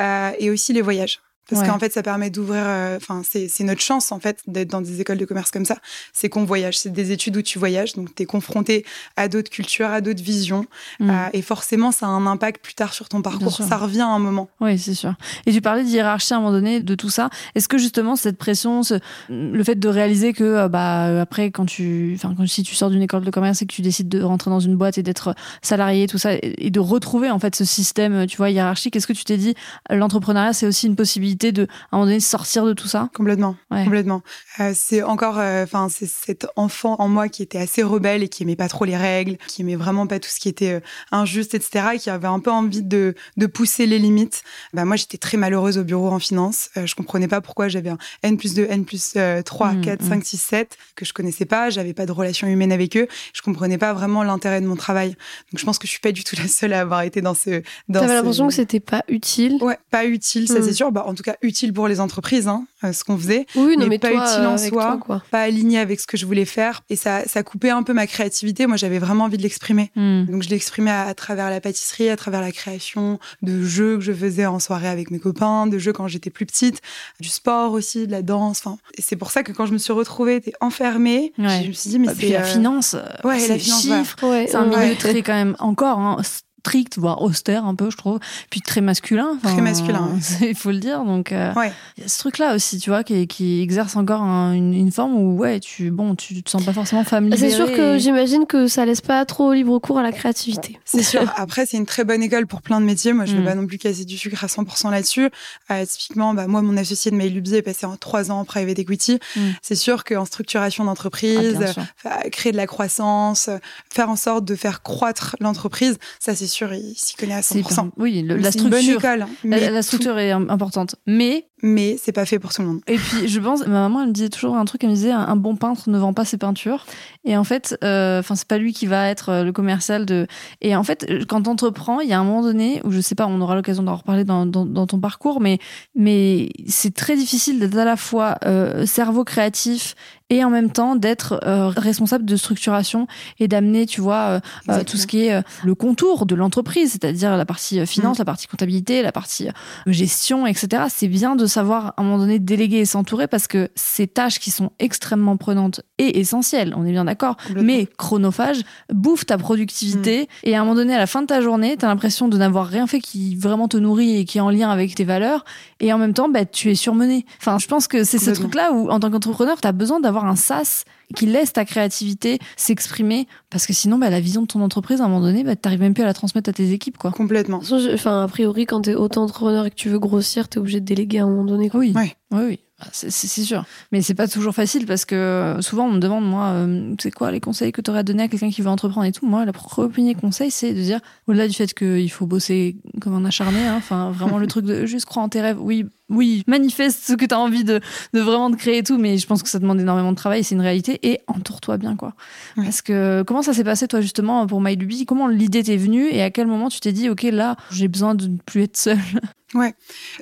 Euh, 0.00 0.30
et 0.38 0.50
aussi 0.50 0.72
les 0.72 0.80
voyages. 0.80 1.20
Parce 1.50 1.62
Ouais. 1.62 1.68
qu'en 1.68 1.78
fait, 1.78 1.92
ça 1.92 2.02
permet 2.02 2.30
d'ouvrir. 2.30 2.62
euh, 2.64 2.96
Enfin, 2.96 3.22
c'est 3.28 3.48
c'est 3.48 3.64
notre 3.64 3.80
chance 3.80 4.12
en 4.12 4.20
fait 4.20 4.38
d'être 4.46 4.70
dans 4.70 4.80
des 4.80 5.00
écoles 5.00 5.18
de 5.18 5.24
commerce 5.24 5.50
comme 5.50 5.64
ça. 5.64 5.76
C'est 6.12 6.28
qu'on 6.28 6.44
voyage. 6.44 6.78
C'est 6.78 6.90
des 6.92 7.10
études 7.12 7.36
où 7.36 7.42
tu 7.42 7.58
voyages, 7.58 7.94
donc 7.94 8.14
tu 8.14 8.22
es 8.22 8.26
confronté 8.26 8.84
à 9.16 9.28
d'autres 9.28 9.50
cultures, 9.50 9.88
à 9.88 10.00
d'autres 10.00 10.22
visions, 10.22 10.66
Mm. 11.00 11.10
euh, 11.10 11.14
et 11.32 11.42
forcément, 11.42 11.90
ça 11.92 12.06
a 12.06 12.10
un 12.10 12.26
impact 12.26 12.62
plus 12.62 12.74
tard 12.74 12.94
sur 12.94 13.08
ton 13.08 13.22
parcours. 13.22 13.52
Ça 13.56 13.76
revient 13.76 14.00
à 14.02 14.06
un 14.08 14.18
moment. 14.18 14.48
Oui, 14.60 14.78
c'est 14.78 14.94
sûr. 14.94 15.14
Et 15.46 15.52
tu 15.52 15.60
parlais 15.60 15.82
de 15.84 15.88
hiérarchie 15.88 16.32
à 16.32 16.36
un 16.36 16.40
moment 16.40 16.52
donné, 16.52 16.80
de 16.80 16.94
tout 16.94 17.10
ça. 17.10 17.28
Est-ce 17.54 17.68
que 17.68 17.76
justement 17.78 18.16
cette 18.16 18.38
pression, 18.38 18.82
ce- 18.82 19.00
le 19.28 19.64
fait 19.64 19.74
de 19.74 19.88
réaliser 19.88 20.32
que 20.32 20.44
euh, 20.44 20.68
bah 20.68 21.20
après 21.20 21.50
quand 21.50 21.66
tu, 21.66 22.12
enfin 22.14 22.34
quand 22.36 22.46
si 22.48 22.62
tu 22.62 22.74
sors 22.74 22.88
d'une 22.90 23.02
école 23.02 23.24
de 23.24 23.30
commerce 23.30 23.62
et 23.62 23.66
que 23.66 23.72
tu 23.74 23.82
décides 23.82 24.08
de 24.08 24.22
rentrer 24.22 24.50
dans 24.50 24.60
une 24.60 24.76
boîte 24.76 24.96
et 24.98 25.02
d'être 25.02 25.34
salarié, 25.60 26.06
tout 26.06 26.18
ça, 26.18 26.30
et 26.40 26.70
de 26.70 26.80
retrouver 26.80 27.30
en 27.30 27.38
fait 27.38 27.54
ce 27.56 27.64
système, 27.64 28.26
tu 28.26 28.36
vois, 28.36 28.50
hiérarchique. 28.50 28.94
Est-ce 28.96 29.06
que 29.06 29.12
tu 29.12 29.24
t'es 29.24 29.36
dit 29.38 29.54
l'entrepreneuriat 29.90 30.52
c'est 30.52 30.66
aussi 30.66 30.86
une 30.86 30.96
possibilité 30.96 31.31
de 31.36 31.62
à 31.62 31.66
un 31.92 31.96
moment 31.98 32.04
donné 32.06 32.20
sortir 32.20 32.64
de 32.64 32.72
tout 32.72 32.88
ça? 32.88 33.08
Complètement, 33.14 33.56
Ouais. 33.70 33.84
complètement. 33.84 34.22
Euh, 34.60 34.72
c'est 34.74 35.02
encore, 35.02 35.36
enfin, 35.38 35.88
c'est 35.90 36.06
cet 36.08 36.46
enfant 36.56 36.96
en 36.98 37.08
moi 37.08 37.28
qui 37.28 37.42
était 37.42 37.58
assez 37.58 37.82
rebelle 37.82 38.22
et 38.22 38.28
qui 38.28 38.42
aimait 38.42 38.56
pas 38.56 38.68
trop 38.68 38.84
les 38.84 38.96
règles, 38.96 39.36
qui 39.46 39.62
aimait 39.62 39.76
vraiment 39.76 40.06
pas 40.06 40.18
tout 40.18 40.28
ce 40.28 40.38
qui 40.40 40.48
était 40.48 40.74
euh, 40.74 40.80
injuste, 41.10 41.54
etc., 41.54 41.86
et 41.94 41.98
qui 41.98 42.10
avait 42.10 42.28
un 42.28 42.40
peu 42.40 42.50
envie 42.50 42.82
de, 42.82 43.14
de 43.36 43.46
pousser 43.46 43.86
les 43.86 43.98
limites. 43.98 44.42
Bah, 44.74 44.84
moi, 44.84 44.96
j'étais 44.96 45.18
très 45.18 45.36
malheureuse 45.36 45.78
au 45.78 45.84
bureau 45.84 46.08
en 46.08 46.18
finance. 46.18 46.70
Euh, 46.76 46.86
je 46.86 46.94
comprenais 46.94 47.28
pas 47.28 47.40
pourquoi 47.40 47.68
j'avais 47.68 47.90
un 47.90 47.98
N 48.22 48.36
plus 48.36 48.54
2, 48.54 48.66
N 48.68 48.84
plus 48.84 49.14
euh, 49.16 49.42
3, 49.42 49.72
Mm, 49.72 49.80
4, 49.80 50.02
mm. 50.02 50.08
5, 50.08 50.24
6, 50.24 50.36
7 50.38 50.76
que 50.96 51.04
je 51.04 51.12
connaissais 51.12 51.44
pas. 51.46 51.70
J'avais 51.70 51.94
pas 51.94 52.06
de 52.06 52.12
relation 52.12 52.46
humaine 52.48 52.72
avec 52.72 52.96
eux. 52.96 53.06
Je 53.32 53.42
comprenais 53.42 53.78
pas 53.78 53.92
vraiment 53.94 54.22
l'intérêt 54.22 54.60
de 54.60 54.66
mon 54.66 54.76
travail. 54.76 55.10
Donc, 55.10 55.58
je 55.58 55.64
pense 55.64 55.78
que 55.78 55.86
je 55.86 55.92
suis 55.92 56.00
pas 56.00 56.12
du 56.12 56.24
tout 56.24 56.36
la 56.36 56.48
seule 56.48 56.72
à 56.72 56.80
avoir 56.80 57.02
été 57.02 57.20
dans 57.22 57.34
ce. 57.34 57.62
dans 57.88 58.00
T'avais 58.00 58.08
ce- 58.08 58.14
l'impression 58.14 58.48
que 58.48 58.54
c'était 58.54 58.80
pas 58.80 59.02
utile? 59.08 59.58
Ouais, 59.62 59.78
pas 59.90 60.04
utile, 60.04 60.48
ça 60.48 60.62
c'est 60.62 60.72
sûr. 60.72 60.90
Bah, 60.92 61.04
en 61.06 61.14
tout 61.14 61.21
cas, 61.22 61.36
utile 61.42 61.72
pour 61.72 61.88
les 61.88 62.00
entreprises, 62.00 62.48
hein, 62.48 62.64
euh, 62.84 62.92
ce 62.92 63.04
qu'on 63.04 63.16
faisait 63.16 63.46
Oui, 63.54 63.76
non, 63.76 63.84
mais 63.84 63.90
mais, 63.90 63.98
pas 63.98 64.10
toi, 64.10 64.24
utile 64.24 64.46
en 64.46 64.54
euh, 64.54 64.56
soi. 64.58 64.68
toi, 64.68 64.98
quoi. 65.00 65.22
pas 65.30 65.42
aligné 65.42 65.78
avec 65.78 66.00
ce 66.00 66.06
que 66.06 66.16
je 66.16 66.26
voulais 66.26 66.44
faire 66.44 66.82
et 66.90 66.96
ça, 66.96 67.22
ça 67.26 67.42
coupait 67.42 67.70
un 67.70 67.82
peu 67.82 67.92
ma 67.92 68.06
créativité. 68.06 68.66
Moi, 68.66 68.76
j'avais 68.76 68.98
vraiment 68.98 69.24
envie 69.24 69.36
de 69.36 69.42
l'exprimer. 69.42 69.90
Hmm. 69.96 70.24
Donc, 70.26 70.42
je 70.42 70.48
l'exprimais 70.48 70.90
à, 70.90 71.02
à 71.06 71.14
travers 71.14 71.50
la 71.50 71.60
pâtisserie, 71.60 72.08
à 72.08 72.16
travers 72.16 72.40
la 72.40 72.52
création 72.52 73.18
de 73.42 73.62
jeux 73.62 73.96
que 73.96 74.02
je 74.04 74.12
faisais 74.12 74.46
en 74.46 74.58
soirée 74.58 74.88
avec 74.88 75.10
mes 75.10 75.18
copains, 75.18 75.66
de 75.66 75.78
jeux 75.78 75.92
quand 75.92 76.08
j'étais 76.08 76.30
plus 76.30 76.46
petite, 76.46 76.80
du 77.20 77.28
sport 77.28 77.72
aussi, 77.72 78.06
de 78.06 78.12
la 78.12 78.22
danse. 78.22 78.60
Enfin, 78.64 78.78
c'est 78.98 79.16
pour 79.16 79.30
ça 79.30 79.42
que 79.42 79.52
quand 79.52 79.66
je 79.66 79.72
me 79.72 79.78
suis 79.78 79.92
retrouvée 79.92 80.40
t'es 80.40 80.52
enfermée, 80.60 81.32
Ouais. 81.38 81.62
je 81.62 81.68
me 81.68 81.72
suis 81.72 81.90
dit 81.90 81.98
mais 81.98 82.06
Bah, 82.08 82.14
puis 82.16 82.28
c'est 82.28 82.32
la 82.34 82.40
euh, 82.40 82.44
finance, 82.44 82.96
ouais, 83.24 83.38
c'est 83.38 83.48
la 83.48 83.54
les 83.54 83.60
finance, 83.60 83.82
chiffres. 83.82 84.16
Ouais, 84.22 84.46
C'est 84.48 84.56
un 84.56 84.70
ouais. 84.70 84.84
milieu 84.86 84.96
très 84.96 85.22
quand 85.22 85.32
même 85.34 85.56
encore 85.58 85.98
hein, 85.98 86.16
strict, 86.62 86.96
voire 86.98 87.22
austère 87.22 87.64
un 87.64 87.74
peu, 87.74 87.90
je 87.90 87.96
trouve. 87.96 88.20
Puis 88.50 88.60
très 88.60 88.80
masculin. 88.80 89.30
Enfin, 89.36 89.52
Très 89.54 89.62
masculin, 89.62 90.10
c'est- 90.20 90.50
Il 90.50 90.54
faut 90.54 90.70
le 90.70 90.78
dire. 90.78 91.04
Donc, 91.04 91.32
euh, 91.32 91.52
Ouais. 91.54 91.72
il 91.98 92.02
y 92.04 92.06
a 92.06 92.08
ce 92.08 92.18
truc-là 92.18 92.54
aussi, 92.54 92.78
tu 92.78 92.90
vois, 92.90 93.02
qui, 93.02 93.26
qui 93.26 93.60
exerce 93.62 93.96
encore 93.96 94.22
un- 94.22 94.52
une, 94.52 94.72
une 94.72 94.92
forme 94.92 95.14
où, 95.16 95.36
ouais, 95.36 95.58
tu, 95.58 95.90
bon, 95.90 96.14
tu 96.14 96.40
te 96.42 96.50
sens 96.50 96.64
pas 96.64 96.72
forcément 96.72 97.02
femme 97.04 97.34
C'est 97.36 97.50
sûr 97.50 97.66
que 97.72 97.96
et- 97.96 97.98
j'imagine 97.98 98.46
que 98.46 98.68
ça 98.68 98.84
laisse 98.86 99.00
pas 99.00 99.24
trop 99.24 99.52
libre 99.52 99.76
cours 99.80 99.98
à 99.98 100.02
la 100.02 100.12
créativité. 100.12 100.78
C'est 100.84 101.02
sûr. 101.02 101.22
Après, 101.36 101.66
c'est 101.66 101.76
une 101.78 101.86
très 101.86 102.04
bonne 102.04 102.22
école 102.22 102.46
pour 102.46 102.62
plein 102.62 102.80
de 102.80 102.86
métiers. 102.86 103.12
Moi, 103.12 103.24
je 103.24 103.32
ne 103.32 103.38
Mm. 103.38 103.42
vais 103.42 103.48
pas 103.50 103.54
non 103.56 103.66
plus 103.66 103.78
casser 103.78 104.04
du 104.04 104.16
sucre 104.16 104.44
à 104.44 104.46
100% 104.46 104.90
là-dessus. 104.90 105.30
Euh, 105.72 105.84
typiquement, 105.84 106.32
bah, 106.34 106.46
moi, 106.46 106.62
mon 106.62 106.76
associé 106.76 107.10
de 107.10 107.16
Maïlubi 107.16 107.56
est 107.56 107.62
passé 107.62 107.86
en 107.86 107.96
trois 107.96 108.30
ans 108.30 108.38
en 108.40 108.44
private 108.44 108.78
equity. 108.78 109.18
Mm. 109.36 109.40
C'est 109.62 109.74
sûr 109.74 110.04
qu'en 110.04 110.24
structuration 110.24 110.84
Ah, 110.84 110.86
d'entreprise, 110.86 111.58
euh, 112.06 112.10
créer 112.30 112.52
de 112.52 112.56
la 112.56 112.66
croissance, 112.68 113.48
euh, 113.48 113.58
faire 113.90 114.08
en 114.10 114.16
sorte 114.16 114.44
de 114.44 114.54
faire 114.54 114.82
croître 114.82 115.34
l'entreprise, 115.40 115.98
ça, 116.20 116.36
c'est 116.36 116.51
sûr, 116.52 116.72
il 116.74 116.94
s'y 116.96 117.14
connaît 117.16 117.34
à 117.34 117.42
C'est 117.42 117.58
100%. 117.60 117.86
hyper- 117.86 117.92
Oui, 117.96 118.22
le- 118.22 118.36
la 118.36 118.50
bonne 118.50 118.88
école. 118.88 119.22
hein. 119.22 119.28
La, 119.44 119.58
tout- 119.70 119.82
structure 119.82 120.18
est 120.18 120.30
im- 120.30 120.48
importante. 120.48 120.96
Mais, 121.06 121.48
mais 121.62 121.96
c'est 122.02 122.12
pas 122.12 122.26
fait 122.26 122.38
pour 122.38 122.52
tout 122.52 122.62
le 122.62 122.68
monde. 122.68 122.80
et 122.86 122.96
puis, 122.96 123.28
je 123.28 123.40
pense, 123.40 123.60
ma 123.60 123.82
maman, 123.82 124.02
elle 124.02 124.08
me 124.08 124.12
disait 124.12 124.28
toujours 124.28 124.56
un 124.56 124.64
truc, 124.64 124.82
elle 124.82 124.90
me 124.90 124.94
disait, 124.94 125.12
un, 125.12 125.36
bon 125.36 125.56
peintre 125.56 125.88
ne 125.88 125.98
vend 125.98 126.12
pas 126.12 126.24
ses 126.24 126.36
peintures. 126.36 126.84
Et 127.24 127.36
en 127.36 127.44
fait, 127.44 127.78
euh, 127.84 128.18
enfin, 128.18 128.34
c'est 128.34 128.48
pas 128.48 128.58
lui 128.58 128.72
qui 128.72 128.86
va 128.86 129.08
être 129.08 129.28
euh, 129.28 129.44
le 129.44 129.52
commercial 129.52 130.04
de. 130.04 130.26
Et 130.60 130.74
en 130.74 130.82
fait, 130.82 131.06
euh, 131.08 131.24
quand 131.26 131.42
t'entreprends, 131.42 132.00
il 132.00 132.08
y 132.08 132.12
a 132.12 132.18
un 132.18 132.24
moment 132.24 132.42
donné 132.42 132.80
où 132.84 132.90
je 132.90 133.00
sais 133.00 133.14
pas, 133.14 133.26
on 133.26 133.40
aura 133.40 133.54
l'occasion 133.54 133.82
d'en 133.82 133.96
reparler 133.96 134.24
dans, 134.24 134.44
dans, 134.44 134.66
dans 134.66 134.86
ton 134.86 134.98
parcours, 134.98 135.40
mais, 135.40 135.58
mais 135.94 136.50
c'est 136.66 136.94
très 136.94 137.16
difficile 137.16 137.60
d'être 137.60 137.78
à 137.78 137.84
la 137.84 137.96
fois 137.96 138.38
euh, 138.44 138.84
cerveau 138.86 139.24
créatif 139.24 139.94
et 140.32 140.42
en 140.44 140.50
même 140.50 140.70
temps 140.70 140.96
d'être 140.96 141.40
euh, 141.44 141.68
responsable 141.68 142.24
de 142.24 142.36
structuration 142.36 143.06
et 143.38 143.48
d'amener, 143.48 143.84
tu 143.84 144.00
vois, 144.00 144.16
euh, 144.16 144.40
euh, 144.70 144.82
tout 144.82 144.96
ce 144.96 145.06
qui 145.06 145.26
est 145.26 145.34
euh, 145.34 145.42
le 145.62 145.74
contour 145.74 146.24
de 146.24 146.34
l'entreprise, 146.34 146.92
c'est-à-dire 146.92 147.36
la 147.36 147.44
partie 147.44 147.80
euh, 147.80 147.84
finance, 147.84 148.18
la 148.18 148.24
partie 148.24 148.46
comptabilité, 148.46 149.02
la 149.02 149.12
partie 149.12 149.48
euh, 149.48 149.52
gestion, 149.88 150.46
etc. 150.46 150.84
C'est 150.88 151.08
bien 151.08 151.36
de 151.36 151.44
savoir 151.52 151.86
à 151.86 151.94
un 151.98 152.04
moment 152.04 152.18
donné 152.18 152.38
déléguer 152.38 152.78
et 152.78 152.84
s'entourer 152.84 153.28
parce 153.28 153.46
que 153.46 153.70
ces 153.74 154.06
tâches 154.06 154.38
qui 154.38 154.50
sont 154.50 154.70
extrêmement 154.78 155.36
prenantes 155.36 155.82
et 155.98 156.18
essentielles, 156.18 156.74
on 156.76 156.84
est 156.84 156.92
bien 156.92 157.04
d'accord, 157.04 157.36
mais 157.54 157.86
chronophages, 157.98 158.62
bouffent 158.92 159.26
ta 159.26 159.38
productivité 159.38 160.28
et 160.42 160.56
à 160.56 160.60
un 160.60 160.64
moment 160.64 160.74
donné, 160.74 160.94
à 160.94 160.98
la 160.98 161.06
fin 161.06 161.22
de 161.22 161.26
ta 161.26 161.40
journée, 161.40 161.76
tu 161.76 161.84
as 161.84 161.88
l'impression 161.88 162.28
de 162.28 162.36
n'avoir 162.36 162.66
rien 162.66 162.86
fait 162.86 163.00
qui 163.00 163.36
vraiment 163.36 163.68
te 163.68 163.76
nourrit 163.76 164.18
et 164.18 164.24
qui 164.24 164.38
est 164.38 164.40
en 164.40 164.50
lien 164.50 164.70
avec 164.70 164.94
tes 164.94 165.04
valeurs 165.04 165.44
et 165.80 165.92
en 165.92 165.98
même 165.98 166.14
temps, 166.14 166.28
bah, 166.28 166.44
tu 166.44 166.70
es 166.70 166.74
surmené. 166.74 167.26
Enfin, 167.38 167.58
je 167.58 167.66
pense 167.66 167.88
que 167.88 168.04
c'est 168.04 168.18
ce 168.18 168.30
truc-là 168.30 168.72
où, 168.72 168.88
en 168.90 169.00
tant 169.00 169.10
qu'entrepreneur, 169.10 169.60
tu 169.60 169.68
as 169.68 169.72
besoin 169.72 170.00
d'avoir 170.00 170.26
un 170.26 170.36
sas 170.36 170.84
qui 171.14 171.26
laisse 171.26 171.52
ta 171.52 171.64
créativité 171.64 172.38
s'exprimer 172.56 173.26
parce 173.50 173.66
que 173.66 173.72
sinon, 173.72 173.98
bah, 173.98 174.10
la 174.10 174.20
vision 174.20 174.42
de 174.42 174.46
ton 174.46 174.60
entreprise, 174.62 175.00
à 175.00 175.04
un 175.04 175.08
moment 175.08 175.20
donné, 175.20 175.44
bah, 175.44 175.56
t'arrives 175.56 175.80
même 175.80 175.94
plus 175.94 176.02
à 176.02 176.06
la 176.06 176.14
transmettre 176.14 176.48
à 176.50 176.52
tes 176.52 176.70
équipes, 176.72 176.96
quoi. 176.98 177.10
Complètement. 177.10 177.60
Enfin, 177.94 178.24
a 178.24 178.28
priori, 178.28 178.66
quand 178.66 178.82
t'es 178.82 178.94
auto-entrepreneur 178.94 179.66
et 179.66 179.70
que 179.70 179.74
tu 179.76 179.88
veux 179.88 179.98
grossir, 179.98 180.48
t'es 180.48 180.58
obligé 180.58 180.80
de 180.80 180.84
déléguer 180.86 181.18
à 181.18 181.24
un 181.24 181.28
moment 181.28 181.44
donné. 181.44 181.68
quoi. 181.68 181.80
Oui, 181.80 181.92
Ouais. 181.94 182.16
oui, 182.32 182.40
oui. 182.48 182.58
Bah, 182.80 182.86
C'est 182.92 183.10
c'est- 183.10 183.28
c'est 183.28 183.42
sûr. 183.42 183.64
Mais 183.92 184.02
c'est 184.02 184.14
pas 184.14 184.26
toujours 184.26 184.54
facile 184.54 184.86
parce 184.86 185.04
que 185.04 185.14
euh, 185.14 185.60
souvent 185.60 185.84
on 185.86 185.92
me 185.92 185.98
demande, 186.00 186.24
moi, 186.28 186.46
euh, 186.48 186.94
c'est 187.00 187.12
quoi 187.12 187.30
les 187.30 187.38
conseils 187.38 187.70
que 187.70 187.80
tu 187.80 187.90
aurais 187.90 188.00
à 188.00 188.02
donner 188.02 188.24
à 188.24 188.28
quelqu'un 188.28 188.50
qui 188.50 188.60
veut 188.62 188.70
entreprendre 188.70 189.06
et 189.06 189.12
tout. 189.12 189.24
Moi, 189.26 189.44
le 189.44 189.52
premier 189.52 190.14
conseil, 190.16 190.50
c'est 190.50 190.72
de 190.74 190.80
dire, 190.80 190.98
au-delà 191.28 191.46
du 191.46 191.54
fait 191.54 191.72
qu'il 191.74 192.10
faut 192.10 192.26
bosser 192.26 192.76
comme 193.00 193.14
un 193.14 193.24
acharné, 193.24 193.64
hein, 193.66 193.76
enfin, 193.76 194.10
vraiment 194.10 194.38
le 194.38 194.48
truc 194.48 194.64
de 194.64 194.84
juste 194.86 195.04
croire 195.06 195.24
en 195.24 195.28
tes 195.28 195.40
rêves. 195.40 195.58
Oui, 195.60 195.86
oui, 196.12 196.44
manifeste 196.46 197.02
ce 197.04 197.14
que 197.14 197.24
tu 197.24 197.34
as 197.34 197.38
envie 197.38 197.64
de, 197.64 197.80
de 198.12 198.20
vraiment 198.20 198.50
de 198.50 198.56
créer 198.56 198.78
et 198.78 198.82
tout, 198.82 198.98
mais 198.98 199.18
je 199.18 199.26
pense 199.26 199.42
que 199.42 199.48
ça 199.48 199.58
demande 199.58 199.80
énormément 199.80 200.12
de 200.12 200.16
travail, 200.16 200.44
c'est 200.44 200.54
une 200.54 200.60
réalité. 200.60 201.00
Et 201.02 201.20
entoure-toi 201.26 201.78
bien, 201.78 201.96
quoi. 201.96 202.14
Ouais. 202.56 202.64
Parce 202.64 202.82
que 202.82 203.24
comment 203.26 203.42
ça 203.42 203.52
s'est 203.52 203.64
passé, 203.64 203.88
toi, 203.88 204.00
justement, 204.00 204.46
pour 204.46 204.60
MyLuby 204.60 205.06
Comment 205.06 205.26
l'idée 205.26 205.62
t'est 205.62 205.76
venue 205.76 206.06
et 206.06 206.22
à 206.22 206.30
quel 206.30 206.46
moment 206.46 206.68
tu 206.68 206.80
t'es 206.80 206.92
dit, 206.92 207.08
OK, 207.08 207.22
là, 207.22 207.56
j'ai 207.70 207.88
besoin 207.88 208.14
de 208.14 208.26
ne 208.26 208.36
plus 208.36 208.62
être 208.62 208.76
seule? 208.76 208.98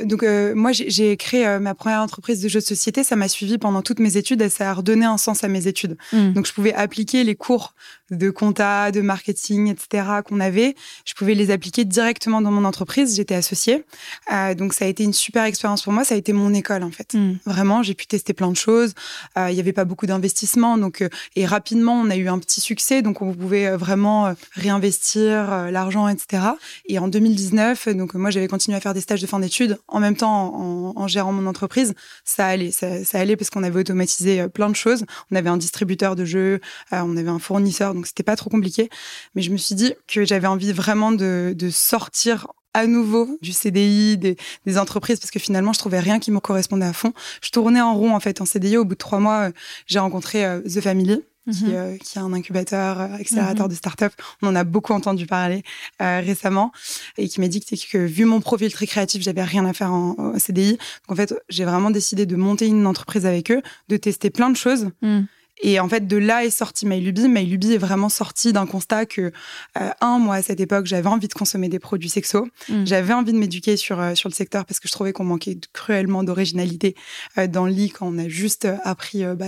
Donc 0.03 0.23
euh, 0.23 0.55
moi 0.55 0.73
j'ai- 0.73 1.17
créé 1.17 1.47
euh, 1.47 1.61
ma 1.61 1.75
première 1.75 2.01
entreprise 2.01 2.41
de 2.43 2.49
jeux 2.49 2.61
de 2.61 2.65
société, 2.65 3.05
ça 3.05 3.17
m'a 3.17 3.29
suivi 3.29 3.59
pendant 3.59 3.83
toutes 3.83 4.01
mes 4.01 4.17
études 4.17 4.43
et 4.43 4.49
ça 4.49 4.71
a 4.71 4.75
redonné 4.75 5.05
un 5.07 5.19
sens 5.19 5.45
à 5.45 5.49
mes 5.49 5.67
études. 5.67 5.97
Mm. 6.13 6.33
Donc 6.33 6.47
je 6.47 6.53
pouvais 6.53 6.75
appliquer 6.75 7.23
les 7.25 7.35
cours 7.37 7.75
de 8.11 8.31
compta, 8.31 8.91
de 8.91 9.01
marketing, 9.01 9.69
etc. 9.69 10.05
qu'on 10.27 10.41
avait, 10.41 10.75
je 11.05 11.15
pouvais 11.15 11.35
les 11.35 11.51
appliquer 11.51 11.85
directement 11.85 12.41
dans 12.41 12.51
mon 12.51 12.65
entreprise. 12.65 13.17
J'étais 13.17 13.35
associée, 13.35 13.85
Euh, 14.33 14.55
donc 14.55 14.73
ça 14.75 14.85
a 14.85 14.89
été 14.89 15.03
une 15.05 15.13
super 15.13 15.45
expérience 15.45 15.83
pour 15.83 15.93
moi. 15.93 16.05
Ça 16.05 16.15
a 16.15 16.19
été 16.19 16.33
mon 16.33 16.53
école 16.55 16.83
en 16.83 16.91
fait. 16.91 17.15
Mm. 17.15 17.39
Vraiment, 17.47 17.83
j'ai 17.83 17.95
pu 17.95 18.07
tester 18.07 18.33
plein 18.33 18.51
de 18.51 18.57
choses. 18.57 18.95
Euh, 19.39 19.51
Il 19.51 19.57
y 19.57 19.61
avait 19.61 19.73
pas 19.73 19.85
beaucoup 19.85 20.07
d'investissement, 20.07 20.79
donc 20.79 21.03
euh, 21.03 21.09
et 21.37 21.47
rapidement 21.47 21.95
on 22.01 22.11
a 22.11 22.17
eu 22.17 22.29
un 22.29 22.39
petit 22.39 22.61
succès, 22.61 23.03
donc 23.03 23.23
on 23.23 23.33
pouvait 23.35 23.67
euh, 23.67 23.77
vraiment 23.77 24.27
euh, 24.27 24.35
réinvestir 24.53 25.71
l'argent, 25.71 26.09
etc. 26.09 26.43
Et 26.87 26.99
en 26.99 27.09
2019, 27.09 27.89
euh, 27.89 27.95
donc 27.95 28.15
moi 28.15 28.31
j'avais 28.31 28.49
continué 28.49 28.77
à 28.77 28.81
faire 28.81 28.95
des 28.95 29.01
stages 29.01 29.21
de 29.21 29.27
fin 29.27 29.41
d'études 29.41 29.79
en 29.89 30.01
même 30.01 30.17
temps 30.17 30.55
en, 30.55 30.93
en 30.97 31.09
gérant 31.09 31.33
mon 31.33 31.47
entreprise. 31.47 31.95
Ça 32.25 32.47
allait, 32.47 32.71
ça, 32.71 33.05
ça 33.05 33.19
allait 33.19 33.37
parce 33.37 33.51
qu'on 33.51 33.63
avait 33.63 33.81
automatisé 33.81 34.47
plein 34.49 34.69
de 34.69 34.77
choses. 34.77 35.05
On 35.31 35.37
avait 35.37 35.51
un 35.51 35.57
distributeur 35.57 36.17
de 36.17 36.25
jeux, 36.25 36.61
on 36.93 37.17
avait 37.17 37.29
un 37.29 37.39
fournisseur, 37.39 37.95
donc 37.95 38.00
c'était 38.07 38.23
pas 38.23 38.37
trop 38.37 38.51
compliqué. 38.51 38.89
Mais 39.35 39.43
je 39.43 39.51
me 39.51 39.57
suis 39.57 39.75
dit 39.75 39.93
que 40.07 40.25
j'avais 40.25 40.47
envie 40.47 40.73
vraiment 40.73 41.13
de, 41.13 41.55
de 41.57 41.71
sortir 41.71 42.47
à 42.73 42.87
nouveau 42.87 43.37
du 43.43 43.53
CDI, 43.53 44.17
des, 44.17 44.37
des 44.65 44.79
entreprises, 44.79 45.19
parce 45.19 45.33
que 45.33 45.41
finalement, 45.41 45.73
je 45.73 45.79
trouvais 45.81 45.99
rien 46.01 46.21
qui 46.21 46.31
me 46.31 46.39
correspondait 46.39 46.87
à 46.87 46.93
fond. 46.93 47.13
Je 47.43 47.51
tournais 47.51 47.81
en 47.81 47.95
rond, 47.97 48.15
en 48.15 48.21
fait, 48.21 48.41
en 48.41 48.45
CDI. 48.45 48.77
Au 48.77 48.85
bout 48.85 48.95
de 48.95 48.99
trois 48.99 49.19
mois, 49.19 49.49
euh, 49.49 49.53
j'ai 49.87 49.99
rencontré 49.99 50.45
euh, 50.45 50.61
The 50.61 50.81
Family, 50.81 51.21
qui, 51.51 51.65
Mhm. 51.65 51.71
euh, 51.73 51.97
qui 51.97 52.17
est 52.19 52.21
un 52.21 52.33
incubateur, 52.33 53.01
accélérateur 53.01 53.67
Mhm. 53.67 53.71
de 53.73 53.75
start-up. 53.77 54.13
On 54.43 54.47
en 54.49 54.55
a 54.55 54.63
beaucoup 54.63 54.93
entendu 54.93 55.27
parler 55.27 55.65
euh, 56.01 56.21
récemment 56.21 56.71
et 57.19 57.29
qui 57.29 57.41
m'a 57.41 57.49
dit 57.49 57.61
que, 57.61 57.75
que 57.91 57.99
vu 57.99 58.25
mon 58.25 58.41
profil 58.41 58.71
très 58.73 58.87
créatif, 58.87 59.21
j'avais 59.23 59.43
rien 59.43 59.65
à 59.67 59.73
faire 59.73 59.93
en, 59.93 60.15
en 60.17 60.39
CDI. 60.39 60.73
Donc 60.73 60.81
en 61.09 61.17
fait, 61.17 61.35
j'ai 61.49 61.65
vraiment 61.65 61.91
décidé 61.91 62.25
de 62.25 62.37
monter 62.37 62.67
une 62.67 62.87
entreprise 62.87 63.27
avec 63.27 63.51
eux, 63.51 63.63
de 63.89 63.97
tester 63.97 64.31
plein 64.31 64.51
de 64.51 64.57
choses 64.57 64.91
Mm. 65.03 65.23
Et 65.63 65.81
en 65.81 65.89
fait, 65.89 66.07
de 66.07 66.17
là 66.17 66.45
est 66.45 66.51
sorti 66.51 66.87
MyLuby. 66.87 67.29
MyLuby 67.29 67.75
est 67.75 67.79
vraiment 67.79 68.09
sorti 68.09 68.53
d'un 68.53 68.67
constat 68.67 69.07
que, 69.07 69.33
euh, 69.81 69.91
un, 70.01 70.19
moi, 70.19 70.37
à 70.37 70.43
cette 70.43 70.61
époque, 70.61 70.87
j'avais 70.87 71.09
envie 71.09 71.29
de 71.29 71.35
consommer 71.35 71.69
des 71.69 71.79
produits 71.79 72.09
sexos. 72.09 72.47
Mm. 72.69 72.87
J'avais 72.87 73.13
envie 73.13 73.33
de 73.33 73.39
m'éduquer 73.39 73.77
sur, 73.77 74.01
euh, 74.01 74.15
sur 74.15 74.29
le 74.29 74.35
secteur 74.35 74.65
parce 74.65 74.81
que 74.81 74.89
je 74.89 74.93
trouvais 74.93 75.13
qu'on 75.13 75.25
manquait 75.25 75.59
cruellement 75.73 76.25
d'originalité 76.25 76.95
euh, 77.39 77.47
dans 77.47 77.67
le 77.67 77.73
lit 77.73 77.91
quand 77.91 78.07
on 78.09 78.19
a 78.19 78.29
juste 78.29 78.65
euh, 78.65 78.77
appris 78.85 79.25
euh, 79.25 79.35
bah, 79.35 79.47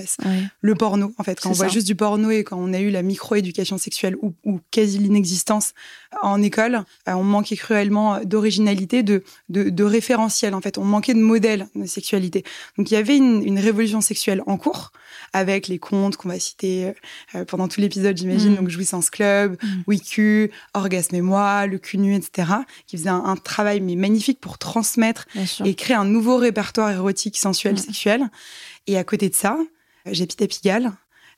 le 0.61 0.75
porno. 0.75 1.13
En 1.19 1.25
fait, 1.25 1.41
quand 1.41 1.51
on 1.51 1.55
voit 1.55 1.69
juste 1.69 1.87
du 1.87 1.95
porno 1.95 2.31
et 2.31 2.45
quand 2.45 2.59
on 2.59 2.73
a 2.73 2.81
eu 2.81 2.91
la 2.91 3.03
micro-éducation 3.03 3.79
sexuelle 3.79 4.17
ou, 4.23 4.35
ou 4.45 4.61
quasi 4.71 4.99
l'inexistence 4.99 5.73
en 6.21 6.43
école, 6.43 6.85
euh, 7.09 7.13
on 7.13 7.25
manquait 7.25 7.57
cruellement 7.57 8.21
d'originalité, 8.25 9.03
de, 9.03 9.25
de, 9.49 9.71
de 9.71 9.85
référentiel. 9.85 10.55
En 10.55 10.61
fait, 10.61 10.79
on 10.79 10.85
manquait 10.85 11.15
de 11.15 11.21
modèles 11.21 11.69
de 11.75 11.87
sexualité. 11.87 12.45
Donc, 12.77 12.91
il 12.91 12.95
y 12.95 12.97
avait 12.97 13.17
une, 13.17 13.43
une 13.43 13.59
révolution 13.59 14.01
sexuelle 14.01 14.43
en 14.47 14.57
cours 14.59 14.93
avec 15.33 15.69
les 15.69 15.79
contes 15.79 16.17
qu'on 16.17 16.29
va 16.29 16.39
citer 16.39 16.93
euh, 17.35 17.45
pendant 17.47 17.69
tout 17.69 17.81
l'épisode, 17.81 18.17
j'imagine. 18.17 18.53
Mm. 18.53 18.57
Donc, 18.57 18.69
Jouissance 18.69 19.09
Club, 19.11 19.57
Mm. 19.63 19.83
WeQ, 19.87 20.51
Orgasme 20.75 21.15
et 21.17 21.21
moi, 21.23 21.67
Le 21.67 21.79
cul 21.79 21.99
nu, 21.99 22.15
etc. 22.15 22.49
qui 22.87 22.97
faisaient 22.99 23.09
un, 23.09 23.25
un 23.25 23.37
travail 23.37 23.81
mais 23.81 23.95
magnifique 23.97 24.41
pour 24.41 24.59
transmettre 24.59 25.27
et 25.65 25.75
créer 25.75 25.97
un 25.97 26.05
nouveau 26.05 26.37
répertoire 26.37 26.91
érotique, 26.91 27.39
sensuel, 27.39 27.75
Mm. 27.75 27.79
sexuel. 27.79 28.31
Et 28.87 28.99
à 28.99 29.05
côté 29.05 29.29
de 29.29 29.35
ça, 29.35 29.57
j'habitais 30.07 30.49
Pigalle. 30.49 30.93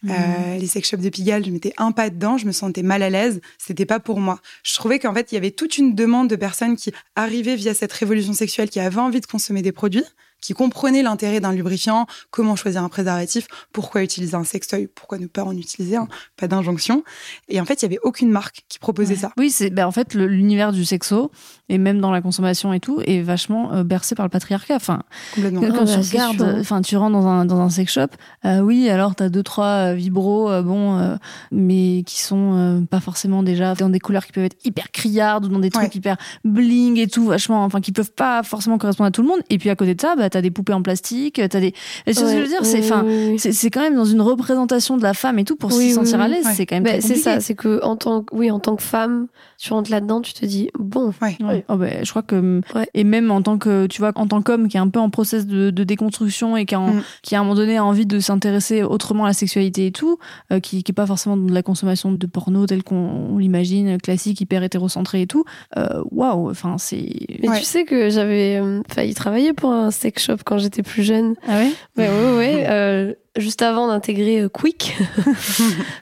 Euh, 0.09 0.59
les 0.59 0.67
sex 0.67 0.89
shops 0.89 1.01
de 1.03 1.09
Pigalle, 1.09 1.45
je 1.45 1.51
mettais 1.51 1.73
un 1.79 1.93
pas 1.93 2.11
dedans, 2.11 2.37
je 2.39 2.47
me 2.47 2.53
sentais 2.53 2.83
mal 2.83 3.03
à 3.03 3.11
l'aise, 3.11 3.41
c'était 3.59 3.87
pas 3.87 4.01
pour 4.01 4.21
moi. 4.21 4.41
Je 4.63 4.75
trouvais 4.75 4.99
qu'en 4.99 5.15
fait, 5.15 5.33
il 5.33 5.35
y 5.35 5.39
avait 5.39 5.51
toute 5.51 5.79
une 5.79 5.95
demande 5.95 6.29
de 6.29 6.37
personnes 6.37 6.77
qui 6.77 6.93
arrivaient 7.17 7.57
via 7.57 7.75
cette 7.75 7.93
révolution 7.93 8.33
sexuelle, 8.33 8.71
qui 8.71 8.81
avaient 8.81 8.99
envie 9.01 9.21
de 9.21 9.27
consommer 9.27 9.63
des 9.63 9.73
produits, 9.73 10.05
qui 10.41 10.53
comprenaient 10.53 11.03
l'intérêt 11.03 11.41
d'un 11.41 11.53
lubrifiant, 11.53 12.07
comment 12.31 12.55
choisir 12.55 12.83
un 12.83 12.91
préservatif, 12.91 13.47
pourquoi 13.73 14.03
utiliser 14.03 14.35
un 14.35 14.45
sextoy, 14.45 14.89
pourquoi 14.95 15.17
ne 15.17 15.27
pas 15.27 15.43
en 15.43 15.57
utiliser 15.57 15.97
un, 15.97 16.07
pas 16.37 16.49
d'injonction. 16.49 17.03
Et 17.49 17.61
en 17.63 17.65
fait, 17.65 17.81
il 17.81 17.85
y 17.85 17.87
avait 17.87 17.99
aucune 18.03 18.31
marque 18.31 18.63
qui 18.69 18.79
proposait 18.79 19.15
Ouais. 19.15 19.21
ça. 19.21 19.33
Oui, 19.39 19.51
c'est 19.51 19.71
ben, 19.71 19.87
en 19.87 19.91
fait 19.93 20.13
l'univers 20.15 20.73
du 20.73 20.85
sexo 20.85 21.31
et 21.69 21.79
même 21.79 22.01
dans 22.01 22.11
la 22.11 22.21
consommation 22.21 22.73
et 22.73 22.81
tout 22.81 23.01
est 23.07 23.23
vachement 23.23 23.73
euh, 23.73 23.85
bercé 23.85 24.15
par 24.15 24.27
le 24.27 24.31
patriarcat. 24.31 24.77
Enfin, 24.77 25.01
Complètement. 25.35 25.61
quand 25.63 25.67
Ah 25.69 25.85
tu 25.85 25.85
bah, 25.85 26.01
regardes, 26.03 26.57
enfin 26.61 26.83
tu 26.83 26.97
rentres 26.97 27.13
dans 27.13 27.27
un 27.27 27.45
dans 27.47 27.61
un 27.61 27.71
sex 27.71 27.93
shop, 27.93 28.07
euh, 28.45 28.61
oui, 28.61 28.89
alors 28.91 29.15
t'as 29.15 29.29
deux 29.31 29.43
trois 29.43 29.91
euh, 29.91 29.95
vibros, 29.95 30.51
euh, 30.51 30.63
bon, 30.63 30.99
euh, 30.99 31.17
mais 31.53 32.03
qui 32.07 32.21
sont 32.21 32.53
euh, 32.55 32.81
pas 32.83 33.01
forcément 33.01 33.43
déjà 33.43 33.75
dans 33.75 33.89
des 33.89 34.01
couleurs 34.01 34.27
qui 34.27 34.33
peuvent 34.33 34.45
être 34.45 34.57
hyper 34.65 34.91
criardes 34.93 35.47
ou 35.47 35.49
dans 35.49 35.59
des 35.59 35.71
trucs 35.71 35.85
Ouais. 35.85 35.91
hyper 35.95 36.17
bling 36.45 36.99
et 36.99 37.07
tout, 37.07 37.25
vachement, 37.27 37.65
enfin 37.65 37.81
qui 37.81 37.93
peuvent 37.93 38.13
pas 38.13 38.43
forcément 38.43 38.79
correspondre 38.79 39.09
à 39.09 39.11
tout 39.11 39.23
le 39.23 39.29
monde. 39.29 39.41
Et 39.51 39.59
puis 39.59 39.71
à 39.71 39.77
côté 39.77 39.95
de 39.95 40.01
ça, 40.01 40.17
bah 40.17 40.29
t'as 40.31 40.43
des 40.43 40.51
poupées 40.51 40.73
en 40.75 40.83
plastique, 40.83 41.41
t'as 41.49 41.61
des, 41.61 41.69
Et 42.07 42.13
c'est 42.13 42.15
ce 42.15 42.21
que 42.25 42.31
je 42.31 42.37
veux 42.43 42.47
dire, 42.49 42.65
c'est, 42.65 42.81
enfin, 42.81 43.05
Oui, 43.07 43.29
oui. 43.33 43.39
c'est 43.39 43.53
c'est 43.53 43.71
quand 43.71 43.81
même 43.81 43.95
dans 43.97 44.05
une 44.05 44.21
représentation 44.21 44.97
de 44.99 45.03
la 45.03 45.15
femme 45.15 45.39
et 45.39 45.45
tout 45.45 45.57
pour 45.57 45.71
Oui, 45.71 45.77
se 45.77 45.99
oui, 46.01 46.05
sentir 46.07 46.21
à 46.21 46.29
l'aise, 46.29 46.45
Ouais. 46.45 46.53
c'est 46.55 46.67
quand 46.67 46.77
même 46.77 46.85
Bah, 46.85 46.91
très 46.91 47.01
c'est 47.01 47.15
ça, 47.17 47.41
c'est 47.41 47.55
que 47.55 47.83
en 47.83 47.97
tant 47.97 48.23
que, 48.23 48.35
oui, 48.37 48.51
en 48.51 48.59
tant 48.61 48.77
que 48.77 48.83
femme, 48.83 49.29
tu 49.59 49.73
rentres 49.73 49.91
là-dedans, 49.91 50.21
tu 50.21 50.33
te 50.35 50.45
dis 50.45 50.69
bon, 50.79 51.13
Ouais. 51.23 51.37
Ouais. 51.55 51.65
Oh, 51.69 51.77
bah, 51.77 51.87
je 52.03 52.11
crois 52.11 52.23
que 52.23 52.61
Ouais. 52.75 52.89
et 52.95 53.05
même 53.05 53.31
en 53.31 53.43
tant 53.43 53.59
que 53.59 53.87
tu 53.87 54.01
vois 54.01 54.13
en 54.17 54.27
tant 54.27 54.43
qu'homme 54.43 54.69
qui 54.69 54.77
est 54.77 54.81
un 54.81 54.89
peu 54.89 55.01
en 55.01 55.11
process 55.11 55.47
de, 55.47 55.71
de 55.71 55.85
déconstruction 55.85 56.57
et 56.57 56.67
qui, 56.67 56.75
a 56.75 56.81
en- 56.81 56.95
Mm. 56.95 57.03
qui 57.23 57.35
à 57.35 57.41
un 57.41 57.43
moment 57.43 57.55
donné 57.55 57.77
a 57.77 57.85
envie 57.85 58.07
de 58.07 58.19
s'intéresser 58.21 58.83
autrement 58.83 59.25
à 59.25 59.29
la 59.29 59.33
sexualité 59.35 59.87
et 59.87 59.93
tout, 59.93 60.19
euh, 60.53 60.61
qui 60.61 60.83
qui 60.83 60.93
est 60.93 60.95
pas 60.95 61.07
forcément 61.07 61.37
de 61.37 61.53
la 61.53 61.63
consommation 61.63 62.13
de 62.13 62.27
porno 62.27 62.67
tel 62.67 62.83
qu'on 62.83 62.97
on 63.35 63.39
l'imagine 63.39 63.99
classique 64.01 64.41
hyper 64.41 64.63
hétérocentré 64.63 65.23
et 65.23 65.27
tout. 65.27 65.45
euh, 65.77 66.03
Waouh, 66.11 66.51
enfin 66.51 66.77
c'est 66.79 67.09
Mais 67.43 67.49
Ouais. 67.49 67.59
tu 67.59 67.65
sais 67.65 67.85
que 67.85 68.11
j'avais 68.11 68.57
euh, 68.61 68.81
failli 68.89 69.15
travailler 69.15 69.53
pour 69.53 69.73
un 69.73 69.91
sex 69.91 70.25
shop 70.25 70.37
quand 70.45 70.59
j'étais 70.59 70.83
plus 70.83 71.03
jeune. 71.03 71.35
ah 71.49 71.59
ouais? 71.59 71.71
Ouais, 71.97 72.09
ouais, 72.09 72.37
ouais. 72.37 72.67
euh, 72.69 73.13
juste 73.37 73.63
avant 73.63 73.89
d'intégrer 73.89 74.41
euh, 74.43 74.49
Quick. 74.49 74.97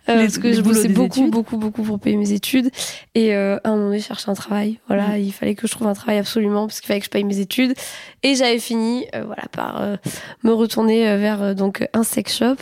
Euh, 0.08 0.16
Les- 0.16 0.22
parce 0.24 0.38
que 0.38 0.52
je 0.52 0.60
bossais 0.60 0.88
beaucoup, 0.88 1.20
études. 1.20 1.30
beaucoup, 1.30 1.56
beaucoup 1.56 1.82
pour 1.82 1.98
payer 2.00 2.16
mes 2.16 2.32
études. 2.32 2.70
Et 3.14 3.34
euh, 3.34 3.56
à 3.62 3.68
un 3.68 3.72
moment 3.76 3.86
donné, 3.86 4.00
je 4.00 4.04
cherchais 4.06 4.28
un 4.30 4.34
travail. 4.34 4.80
Voilà, 4.88 5.16
Mm. 5.16 5.20
il 5.20 5.32
fallait 5.42 5.54
que 5.56 5.66
je 5.66 5.72
trouve 5.72 5.88
un 5.88 5.92
travail 5.94 6.18
absolument 6.18 6.66
parce 6.68 6.80
qu'il 6.80 6.86
fallait 6.86 7.00
que 7.00 7.06
je 7.06 7.10
paye 7.10 7.24
mes 7.24 7.40
études. 7.40 7.74
Et 8.22 8.36
j'avais 8.36 8.60
fini, 8.60 9.06
euh, 9.14 9.24
voilà, 9.24 9.42
par 9.50 9.82
euh, 9.82 9.96
me 10.44 10.52
retourner 10.52 11.08
euh, 11.08 11.16
vers 11.18 11.54
donc 11.56 11.84
un 11.92 12.04
sex 12.04 12.36
shop. 12.38 12.54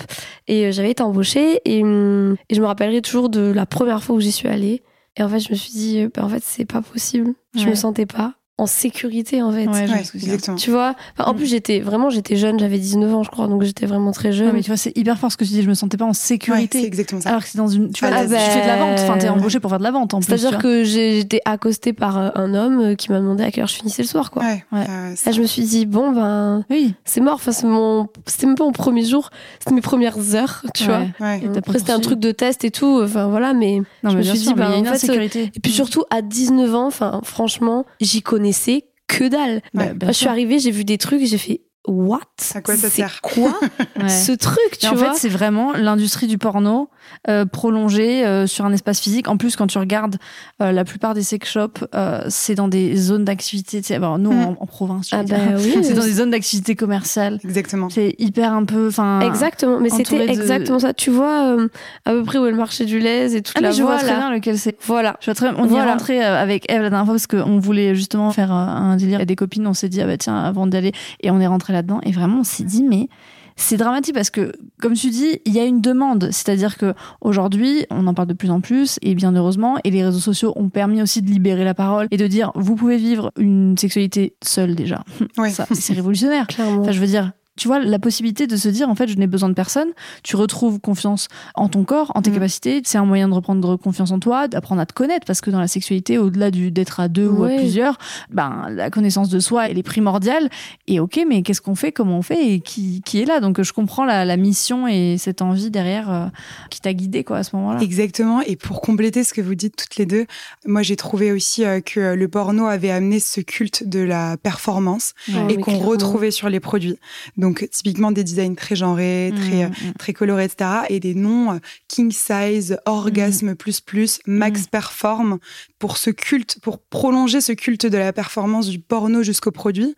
Et 0.48 0.72
j'avais 0.72 0.90
été 0.92 1.02
embauchée. 1.02 1.60
Et, 1.66 1.82
hum, 1.82 2.36
et 2.48 2.54
je 2.54 2.60
me 2.62 2.66
rappellerai 2.66 3.02
toujours 3.02 3.28
de 3.28 3.40
la 3.52 3.66
première 3.66 4.02
fois 4.02 4.16
où 4.16 4.20
j'y 4.20 4.32
suis 4.32 4.48
allée. 4.48 4.82
Et 5.16 5.22
en 5.22 5.28
fait, 5.28 5.40
je 5.40 5.50
me 5.50 5.56
suis 5.56 5.72
dit, 5.72 6.06
bah, 6.14 6.24
en 6.24 6.28
fait, 6.30 6.42
c'est 6.42 6.64
pas 6.64 6.80
possible. 6.80 7.34
Je 7.54 7.64
Ouais. 7.64 7.70
me 7.70 7.74
sentais 7.74 8.06
pas 8.06 8.34
en 8.60 8.66
sécurité, 8.66 9.42
en 9.42 9.50
fait. 9.52 9.66
Ouais, 9.66 9.88
Ouais, 9.88 10.02
tu 10.02 10.16
exactement. 10.16 10.56
Vois 10.68 10.94
Enfin, 11.18 11.30
En 11.30 11.34
Mm. 11.34 11.36
plus, 11.36 11.46
j'étais 11.46 11.80
vraiment, 11.80 12.10
j'étais 12.10 12.36
jeune, 12.36 12.58
j'avais 12.58 12.78
19 12.78 13.14
ans, 13.14 13.22
je 13.22 13.30
crois, 13.30 13.46
donc 13.48 13.62
j'étais 13.62 13.86
vraiment 13.86 14.12
très 14.12 14.32
jeune. 14.32 14.52
Mais 14.52 14.60
tu 14.62 14.68
vois, 14.68 14.76
c'est 14.76 14.96
hyper 14.96 15.18
fort 15.18 15.32
ce 15.32 15.36
que 15.36 15.44
tu 15.44 15.50
dis. 15.50 15.62
Je 15.62 15.68
me 15.68 15.74
sentais 15.74 15.96
pas 15.96 16.04
en 16.04 16.08
Ouais, 16.08 16.14
sécurité. 16.14 16.80
c'est 16.80 16.86
exactement 16.86 17.20
ça. 17.20 17.30
alors 17.30 17.42
que 17.42 17.48
c'est 17.48 17.58
dans 17.58 17.68
une. 17.68 17.90
Tu 17.92 18.04
vois, 18.04 18.14
Ah 18.16 18.24
tu 18.24 18.30
bah, 18.30 18.38
fais 18.38 18.62
de 18.62 18.66
la 18.66 18.76
vente. 18.76 18.98
Enfin, 19.00 19.18
t'es 19.18 19.28
embauché 19.28 19.60
pour 19.60 19.70
faire 19.70 19.78
de 19.78 19.84
la 19.84 19.90
vente 19.90 20.14
en 20.14 20.20
plus. 20.20 20.26
C'est-à-dire 20.26 20.58
que 20.58 20.84
j'ai 20.84 21.18
été 21.18 21.40
accostée 21.44 21.92
par 21.92 22.18
euh, 22.18 22.30
un 22.34 22.54
homme 22.54 22.80
euh, 22.80 22.94
qui 22.94 23.10
m'a 23.10 23.18
demandé 23.18 23.42
à 23.44 23.50
quelle 23.50 23.62
heure 23.62 23.68
je 23.68 23.74
finissais 23.76 24.02
le 24.02 24.08
soir, 24.08 24.30
quoi. 24.30 24.42
Ouais, 24.42 24.64
Ouais. 24.72 24.84
euh, 24.88 25.14
Là, 25.26 25.32
je 25.32 25.40
me 25.40 25.46
suis 25.46 25.62
dit, 25.62 25.86
bon, 25.86 26.12
ben, 26.12 26.64
Oui. 26.70 26.94
c'est 27.04 27.20
mort. 27.20 27.34
Enfin, 27.34 27.52
c'est 27.52 27.66
mon... 27.66 28.08
c'était 28.26 28.46
même 28.46 28.56
pas 28.56 28.64
mon 28.64 28.72
premier 28.72 29.04
jour, 29.04 29.30
c'était 29.58 29.74
mes 29.74 29.80
premières 29.80 30.34
heures, 30.34 30.62
tu 30.74 30.84
Ouais. 30.84 30.88
vois. 31.18 31.26
ouais. 31.26 31.40
Et 31.44 31.48
t'as 31.52 31.58
Après, 31.60 31.78
c'était 31.78 31.92
un 31.92 32.00
truc 32.00 32.18
de 32.20 32.30
test 32.32 32.64
et 32.64 32.70
tout, 32.70 33.00
enfin 33.02 33.28
voilà, 33.28 33.54
mais. 33.54 33.80
Non, 34.02 34.10
Je 34.10 34.16
mais 34.16 34.16
me 34.16 34.22
suis 34.22 34.38
sûr, 34.38 34.52
dit, 34.52 34.58
mais 34.58 34.64
bah, 34.64 34.68
il 34.68 34.72
y 34.72 34.76
a 34.76 34.78
une 34.78 34.88
en 34.88 34.94
fait. 34.98 35.36
Et 35.56 35.60
puis 35.62 35.72
surtout, 35.72 36.04
à 36.10 36.22
19 36.22 36.74
ans, 36.74 36.86
enfin, 36.86 37.20
franchement, 37.24 37.84
j'y 38.00 38.22
connaissais 38.50 38.84
que 39.06 39.28
dalle. 39.28 39.62
Bah, 39.74 39.86
Ouais. 39.86 39.94
Moi, 40.02 40.12
je 40.12 40.18
suis 40.18 40.26
arrivée, 40.28 40.58
j'ai 40.58 40.70
vu 40.70 40.84
des 40.84 40.98
trucs, 40.98 41.24
j'ai 41.24 41.38
fait, 41.38 41.62
what? 41.86 42.20
À 42.54 42.60
quoi 42.60 42.74
ça 42.76 42.82
C'est 42.88 42.96
sert? 43.02 43.20
quoi 43.22 43.52
Ouais. 44.00 44.08
ce 44.08 44.32
truc, 44.32 44.78
tu 44.78 44.86
Et 44.86 44.88
en 44.88 44.94
vois? 44.94 45.12
fait, 45.12 45.18
c'est 45.18 45.28
vraiment 45.28 45.72
l'industrie 45.72 46.26
du 46.26 46.38
porno 46.38 46.88
euh, 47.28 47.44
prolongée 47.46 48.24
euh, 48.26 48.46
sur 48.46 48.64
un 48.64 48.72
espace 48.72 49.00
physique. 49.00 49.28
En 49.28 49.36
plus, 49.36 49.56
quand 49.56 49.66
tu 49.66 49.78
regardes 49.78 50.16
euh, 50.62 50.72
la 50.72 50.84
plupart 50.84 51.14
des 51.14 51.22
sex 51.22 51.48
shops, 51.50 51.84
euh, 51.94 52.22
c'est 52.28 52.54
dans 52.54 52.68
des 52.68 52.96
zones 52.96 53.24
d'activité. 53.24 53.80
tu 53.80 53.88
sais, 53.88 53.98
bon, 53.98 54.18
nous, 54.18 54.30
Mm. 54.32 54.40
en, 54.44 54.56
en 54.60 54.66
province, 54.66 55.08
Ah 55.12 55.22
bah 55.22 55.36
oui. 55.56 55.78
c'est 55.82 55.94
dans 55.94 56.02
des 56.04 56.12
zones 56.12 56.30
d'activité 56.30 56.76
commerciale. 56.76 57.38
Exactement. 57.44 57.88
C'est 57.90 58.14
hyper 58.18 58.52
un 58.52 58.64
peu. 58.64 58.88
Enfin. 58.88 59.20
Exactement, 59.20 59.80
mais 59.80 59.90
c'était 59.90 60.18
de- 60.26 60.30
exactement 60.30 60.78
ça. 60.78 60.94
Tu 60.94 61.10
vois 61.10 61.56
euh, 61.56 61.68
à 62.04 62.12
peu 62.12 62.22
près 62.22 62.38
où 62.38 62.46
est 62.46 62.50
le 62.50 62.56
marché 62.56 62.84
du 62.84 63.00
lait 63.00 63.32
et 63.34 63.42
toute 63.42 63.54
Ah, 63.56 63.60
la 63.60 63.68
mais 63.70 63.74
je 63.74 63.82
vois 63.82 63.96
très 63.98 64.06
bien 64.14 64.30
lequel 64.30 64.58
c'est. 64.58 64.76
Voilà. 64.86 65.16
Je 65.20 65.26
vois 65.26 65.34
très, 65.34 65.48
on 65.56 65.66
y 65.68 65.74
est 65.74 65.82
rentré 65.82 66.22
avec 66.22 66.70
Eve 66.70 66.82
la 66.82 66.90
dernière 66.90 67.04
fois 67.06 67.14
parce 67.14 67.26
qu'on 67.26 67.58
voulait 67.58 67.94
justement 67.94 68.30
faire 68.30 68.52
un 68.52 68.96
délire 68.96 69.16
avec 69.16 69.28
des 69.28 69.36
copines. 69.36 69.66
On 69.66 69.74
s'est 69.74 69.88
dit, 69.88 70.00
ah 70.00 70.06
bah 70.06 70.16
tiens, 70.16 70.36
avant 70.38 70.66
d'aller. 70.66 70.92
Et 71.22 71.30
on 71.30 71.40
est 71.40 71.46
rentré 71.46 71.69
là-dedans. 71.70 72.00
Et 72.02 72.12
vraiment, 72.12 72.40
on 72.40 72.44
s'est 72.44 72.64
dit, 72.64 72.82
mais 72.82 73.08
c'est 73.56 73.76
dramatique 73.76 74.14
parce 74.14 74.30
que, 74.30 74.52
comme 74.80 74.94
tu 74.94 75.10
dis, 75.10 75.40
il 75.44 75.52
y 75.52 75.60
a 75.60 75.64
une 75.64 75.80
demande. 75.80 76.28
C'est-à-dire 76.32 76.78
que 76.78 76.94
aujourd'hui, 77.20 77.84
on 77.90 78.06
en 78.06 78.14
parle 78.14 78.28
de 78.28 78.34
plus 78.34 78.50
en 78.50 78.60
plus 78.60 78.98
et 79.02 79.14
bien 79.14 79.34
heureusement. 79.34 79.76
Et 79.84 79.90
les 79.90 80.02
réseaux 80.04 80.18
sociaux 80.18 80.52
ont 80.56 80.70
permis 80.70 81.02
aussi 81.02 81.20
de 81.20 81.30
libérer 81.30 81.64
la 81.64 81.74
parole 81.74 82.08
et 82.10 82.16
de 82.16 82.26
dire, 82.26 82.52
vous 82.54 82.74
pouvez 82.74 82.96
vivre 82.96 83.32
une 83.38 83.76
sexualité 83.76 84.34
seule 84.42 84.74
déjà. 84.74 85.04
Ça, 85.50 85.66
c'est 85.72 85.92
révolutionnaire. 85.92 86.46
Clairement. 86.48 86.82
Enfin, 86.82 86.92
je 86.92 87.00
veux 87.00 87.06
dire, 87.06 87.32
tu 87.60 87.68
vois, 87.68 87.78
la 87.78 87.98
possibilité 87.98 88.46
de 88.46 88.56
se 88.56 88.68
dire, 88.70 88.88
en 88.88 88.94
fait, 88.94 89.06
je 89.06 89.16
n'ai 89.16 89.26
besoin 89.26 89.50
de 89.50 89.54
personne. 89.54 89.88
Tu 90.22 90.34
retrouves 90.34 90.80
confiance 90.80 91.28
en 91.54 91.68
ton 91.68 91.84
corps, 91.84 92.10
en 92.14 92.22
tes 92.22 92.30
Mm. 92.30 92.34
capacités. 92.34 92.80
C'est 92.86 92.96
un 92.96 93.04
moyen 93.04 93.28
de 93.28 93.34
reprendre 93.34 93.76
confiance 93.76 94.12
en 94.12 94.18
toi, 94.18 94.48
d'apprendre 94.48 94.80
à 94.80 94.86
te 94.86 94.94
connaître, 94.94 95.26
parce 95.26 95.42
que 95.42 95.50
dans 95.50 95.60
la 95.60 95.68
sexualité, 95.68 96.16
au-delà 96.16 96.50
du 96.50 96.70
d'être 96.70 97.00
à 97.00 97.08
deux 97.08 97.28
ou 97.28 97.44
à 97.44 97.48
plusieurs, 97.48 97.98
ben 98.30 98.66
la 98.70 98.88
connaissance 98.88 99.28
de 99.28 99.40
soi, 99.40 99.68
elle 99.68 99.76
est 99.78 99.82
primordiale. 99.82 100.48
Et 100.86 101.00
ok, 101.00 101.20
mais 101.28 101.42
qu'est-ce 101.42 101.60
qu'on 101.60 101.74
fait, 101.74 101.92
comment 101.92 102.16
on 102.18 102.22
fait, 102.22 102.54
et 102.54 102.60
qui, 102.60 103.02
qui 103.04 103.20
est 103.20 103.26
là? 103.26 103.40
Donc, 103.40 103.60
je 103.60 103.72
comprends 103.74 104.04
la, 104.06 104.24
la 104.24 104.36
mission 104.38 104.88
et 104.88 105.16
cette 105.18 105.42
envie 105.42 105.70
derrière 105.70 106.10
euh, 106.10 106.26
qui 106.70 106.80
t'a 106.80 106.94
guidé, 106.94 107.24
quoi, 107.24 107.36
à 107.38 107.42
ce 107.42 107.54
moment-là. 107.56 107.80
Exactement. 107.82 108.40
Et 108.40 108.56
pour 108.56 108.80
compléter 108.80 109.22
ce 109.22 109.34
que 109.34 109.42
vous 109.42 109.54
dites 109.54 109.76
toutes 109.76 109.96
les 109.96 110.06
deux, 110.06 110.24
moi 110.64 110.80
j'ai 110.82 110.96
trouvé 110.96 111.30
aussi 111.32 111.64
euh, 111.64 111.80
que 111.80 112.14
le 112.14 112.28
porno 112.28 112.66
avait 112.66 112.90
amené 112.90 113.20
ce 113.20 113.40
culte 113.42 113.86
de 113.86 114.00
la 114.00 114.36
performance 114.38 115.12
Ouais. 115.28 115.34
et 115.52 115.56
mais 115.56 115.62
qu'on 115.62 115.78
retrouvait 115.78 116.30
sur 116.30 116.48
les 116.48 116.60
produits. 116.60 116.96
Donc 117.36 117.49
typiquement 117.54 118.12
des 118.12 118.24
designs 118.24 118.54
très 118.54 118.76
genrés, 118.76 119.32
très 119.34 119.64
euh, 119.64 119.70
Mm, 119.70 119.88
mm. 119.88 119.92
très 119.98 120.12
colorés, 120.12 120.44
etc. 120.44 120.70
Et 120.88 121.00
des 121.00 121.14
noms 121.14 121.52
euh, 121.52 121.58
king 121.88 122.12
size, 122.12 122.78
orgasme 122.86 123.54
plus 123.54 123.80
plus, 123.80 124.20
max 124.26 124.66
perform 124.66 125.38
pour 125.78 125.96
ce 125.96 126.10
culte, 126.10 126.58
pour 126.62 126.78
prolonger 126.78 127.40
ce 127.40 127.52
culte 127.52 127.86
de 127.86 127.98
la 127.98 128.12
performance 128.12 128.68
du 128.68 128.78
porno 128.78 129.22
jusqu'au 129.22 129.50
produit. 129.50 129.94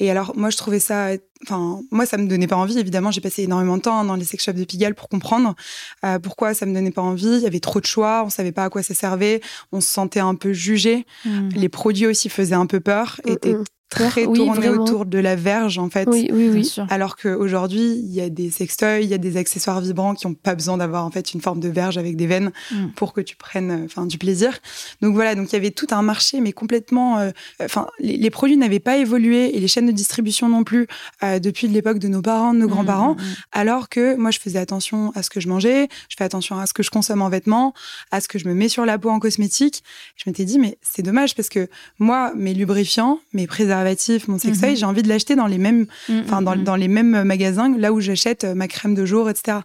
Et 0.00 0.10
alors 0.10 0.36
moi 0.36 0.50
je 0.50 0.56
trouvais 0.56 0.78
ça, 0.78 1.10
enfin 1.42 1.80
moi 1.90 2.06
ça 2.06 2.16
me 2.16 2.28
donnait 2.28 2.46
pas 2.46 2.56
envie. 2.56 2.78
Évidemment 2.78 3.10
j'ai 3.10 3.20
passé 3.20 3.42
énormément 3.42 3.76
de 3.76 3.82
temps 3.82 3.98
hein, 3.98 4.04
dans 4.04 4.16
les 4.16 4.24
sex 4.24 4.44
shops 4.44 4.54
de 4.54 4.64
Pigalle 4.64 4.94
pour 4.94 5.08
comprendre 5.08 5.54
euh, 6.04 6.18
pourquoi 6.18 6.54
ça 6.54 6.66
me 6.66 6.74
donnait 6.74 6.90
pas 6.90 7.02
envie. 7.02 7.26
Il 7.26 7.42
y 7.42 7.46
avait 7.46 7.60
trop 7.60 7.80
de 7.80 7.86
choix, 7.86 8.22
on 8.24 8.30
savait 8.30 8.52
pas 8.52 8.64
à 8.64 8.70
quoi 8.70 8.82
ça 8.82 8.94
servait, 8.94 9.40
on 9.72 9.80
se 9.80 9.88
sentait 9.88 10.20
un 10.20 10.34
peu 10.34 10.52
jugé. 10.52 11.06
Mm. 11.24 11.48
Les 11.56 11.68
produits 11.68 12.06
aussi 12.06 12.28
faisaient 12.28 12.54
un 12.54 12.66
peu 12.66 12.80
peur, 12.80 13.20
Mm, 13.24 13.30
étaient 13.30 13.54
mm. 13.54 13.64
Très 13.88 14.26
Oui, 14.26 14.38
tourné 14.38 14.66
vraiment. 14.68 14.82
autour 14.84 15.06
de 15.06 15.18
la 15.18 15.36
verge 15.36 15.78
en 15.78 15.88
fait. 15.90 16.08
Oui, 16.10 16.28
oui, 16.32 16.48
oui. 16.52 16.74
Alors 16.90 17.16
qu'aujourd'hui, 17.16 17.80
il 18.02 18.12
y 18.12 18.20
a 18.20 18.28
des 18.28 18.50
sextoys, 18.50 19.02
il 19.02 19.08
y 19.08 19.14
a 19.14 19.18
des 19.18 19.36
accessoires 19.36 19.80
vibrants 19.80 20.14
qui 20.14 20.26
n'ont 20.26 20.34
pas 20.34 20.54
besoin 20.56 20.76
d'avoir 20.76 21.04
en 21.04 21.10
fait 21.10 21.34
une 21.34 21.40
forme 21.40 21.60
de 21.60 21.68
verge 21.68 21.96
avec 21.98 22.16
des 22.16 22.26
veines 22.26 22.50
Mm. 22.72 22.88
pour 22.96 23.12
que 23.12 23.20
tu 23.20 23.36
prennes 23.36 23.70
euh, 23.70 23.84
enfin 23.84 24.06
du 24.06 24.18
plaisir. 24.18 24.58
Donc 25.02 25.14
voilà, 25.14 25.34
donc 25.36 25.50
il 25.50 25.52
y 25.52 25.56
avait 25.56 25.70
tout 25.70 25.86
un 25.90 26.02
marché, 26.02 26.40
mais 26.40 26.52
complètement. 26.52 27.18
euh, 27.18 27.30
Enfin, 27.62 27.86
les, 28.00 28.16
les 28.16 28.30
produits 28.30 28.56
n'avaient 28.56 28.80
pas 28.80 28.96
évolué 28.96 29.56
et 29.56 29.60
les 29.60 29.68
chaînes 29.68 29.86
de 29.86 29.92
distribution 29.92 30.48
non 30.48 30.64
plus 30.64 30.86
euh, 31.22 31.38
depuis 31.38 31.68
l'époque 31.68 31.98
de 31.98 32.08
nos 32.08 32.22
parents, 32.22 32.52
de 32.54 32.58
nos 32.58 32.68
grands-parents. 32.68 33.14
Mm, 33.14 33.20
mm, 33.22 33.24
mm. 33.30 33.34
Alors 33.52 33.88
que 33.88 34.16
moi, 34.16 34.30
je 34.32 34.38
faisais 34.40 34.58
attention 34.58 35.12
à 35.14 35.22
ce 35.22 35.30
que 35.30 35.40
je 35.40 35.48
mangeais, 35.48 35.88
je 36.08 36.16
fais 36.18 36.24
attention 36.24 36.58
à 36.58 36.66
ce 36.66 36.74
que 36.74 36.82
je 36.82 36.90
consomme 36.90 37.22
en 37.22 37.28
vêtements, 37.28 37.72
à 38.10 38.20
ce 38.20 38.26
que 38.28 38.38
je 38.38 38.48
me 38.48 38.54
mets 38.54 38.68
sur 38.68 38.84
la 38.84 38.98
peau 38.98 39.10
en 39.10 39.18
cosmétique. 39.20 39.82
Je 40.16 40.24
m'étais 40.28 40.44
dit, 40.44 40.58
mais 40.58 40.76
c'est 40.82 41.02
dommage 41.02 41.34
parce 41.36 41.48
que 41.48 41.68
moi, 41.98 42.32
mes 42.34 42.52
lubrifiants, 42.54 43.20
mes 43.32 43.46
préservatifs, 43.46 43.75
mon 44.28 44.38
sextoy, 44.38 44.70
Mhm. 44.70 44.76
j'ai 44.76 44.86
envie 44.86 45.02
de 45.02 45.08
l'acheter 45.08 45.36
dans 45.36 45.46
les 45.46 45.58
mêmes, 45.58 45.86
enfin, 46.24 46.42
dans, 46.42 46.56
mm, 46.56 46.60
mm. 46.60 46.64
dans 46.64 46.76
les 46.76 46.88
mêmes 46.88 47.22
magasins 47.24 47.76
là 47.76 47.92
où 47.92 48.00
j'achète 48.00 48.44
euh, 48.44 48.54
ma 48.54 48.68
crème 48.68 48.94
de 48.94 49.04
jour, 49.06 49.28
etc. 49.30 49.58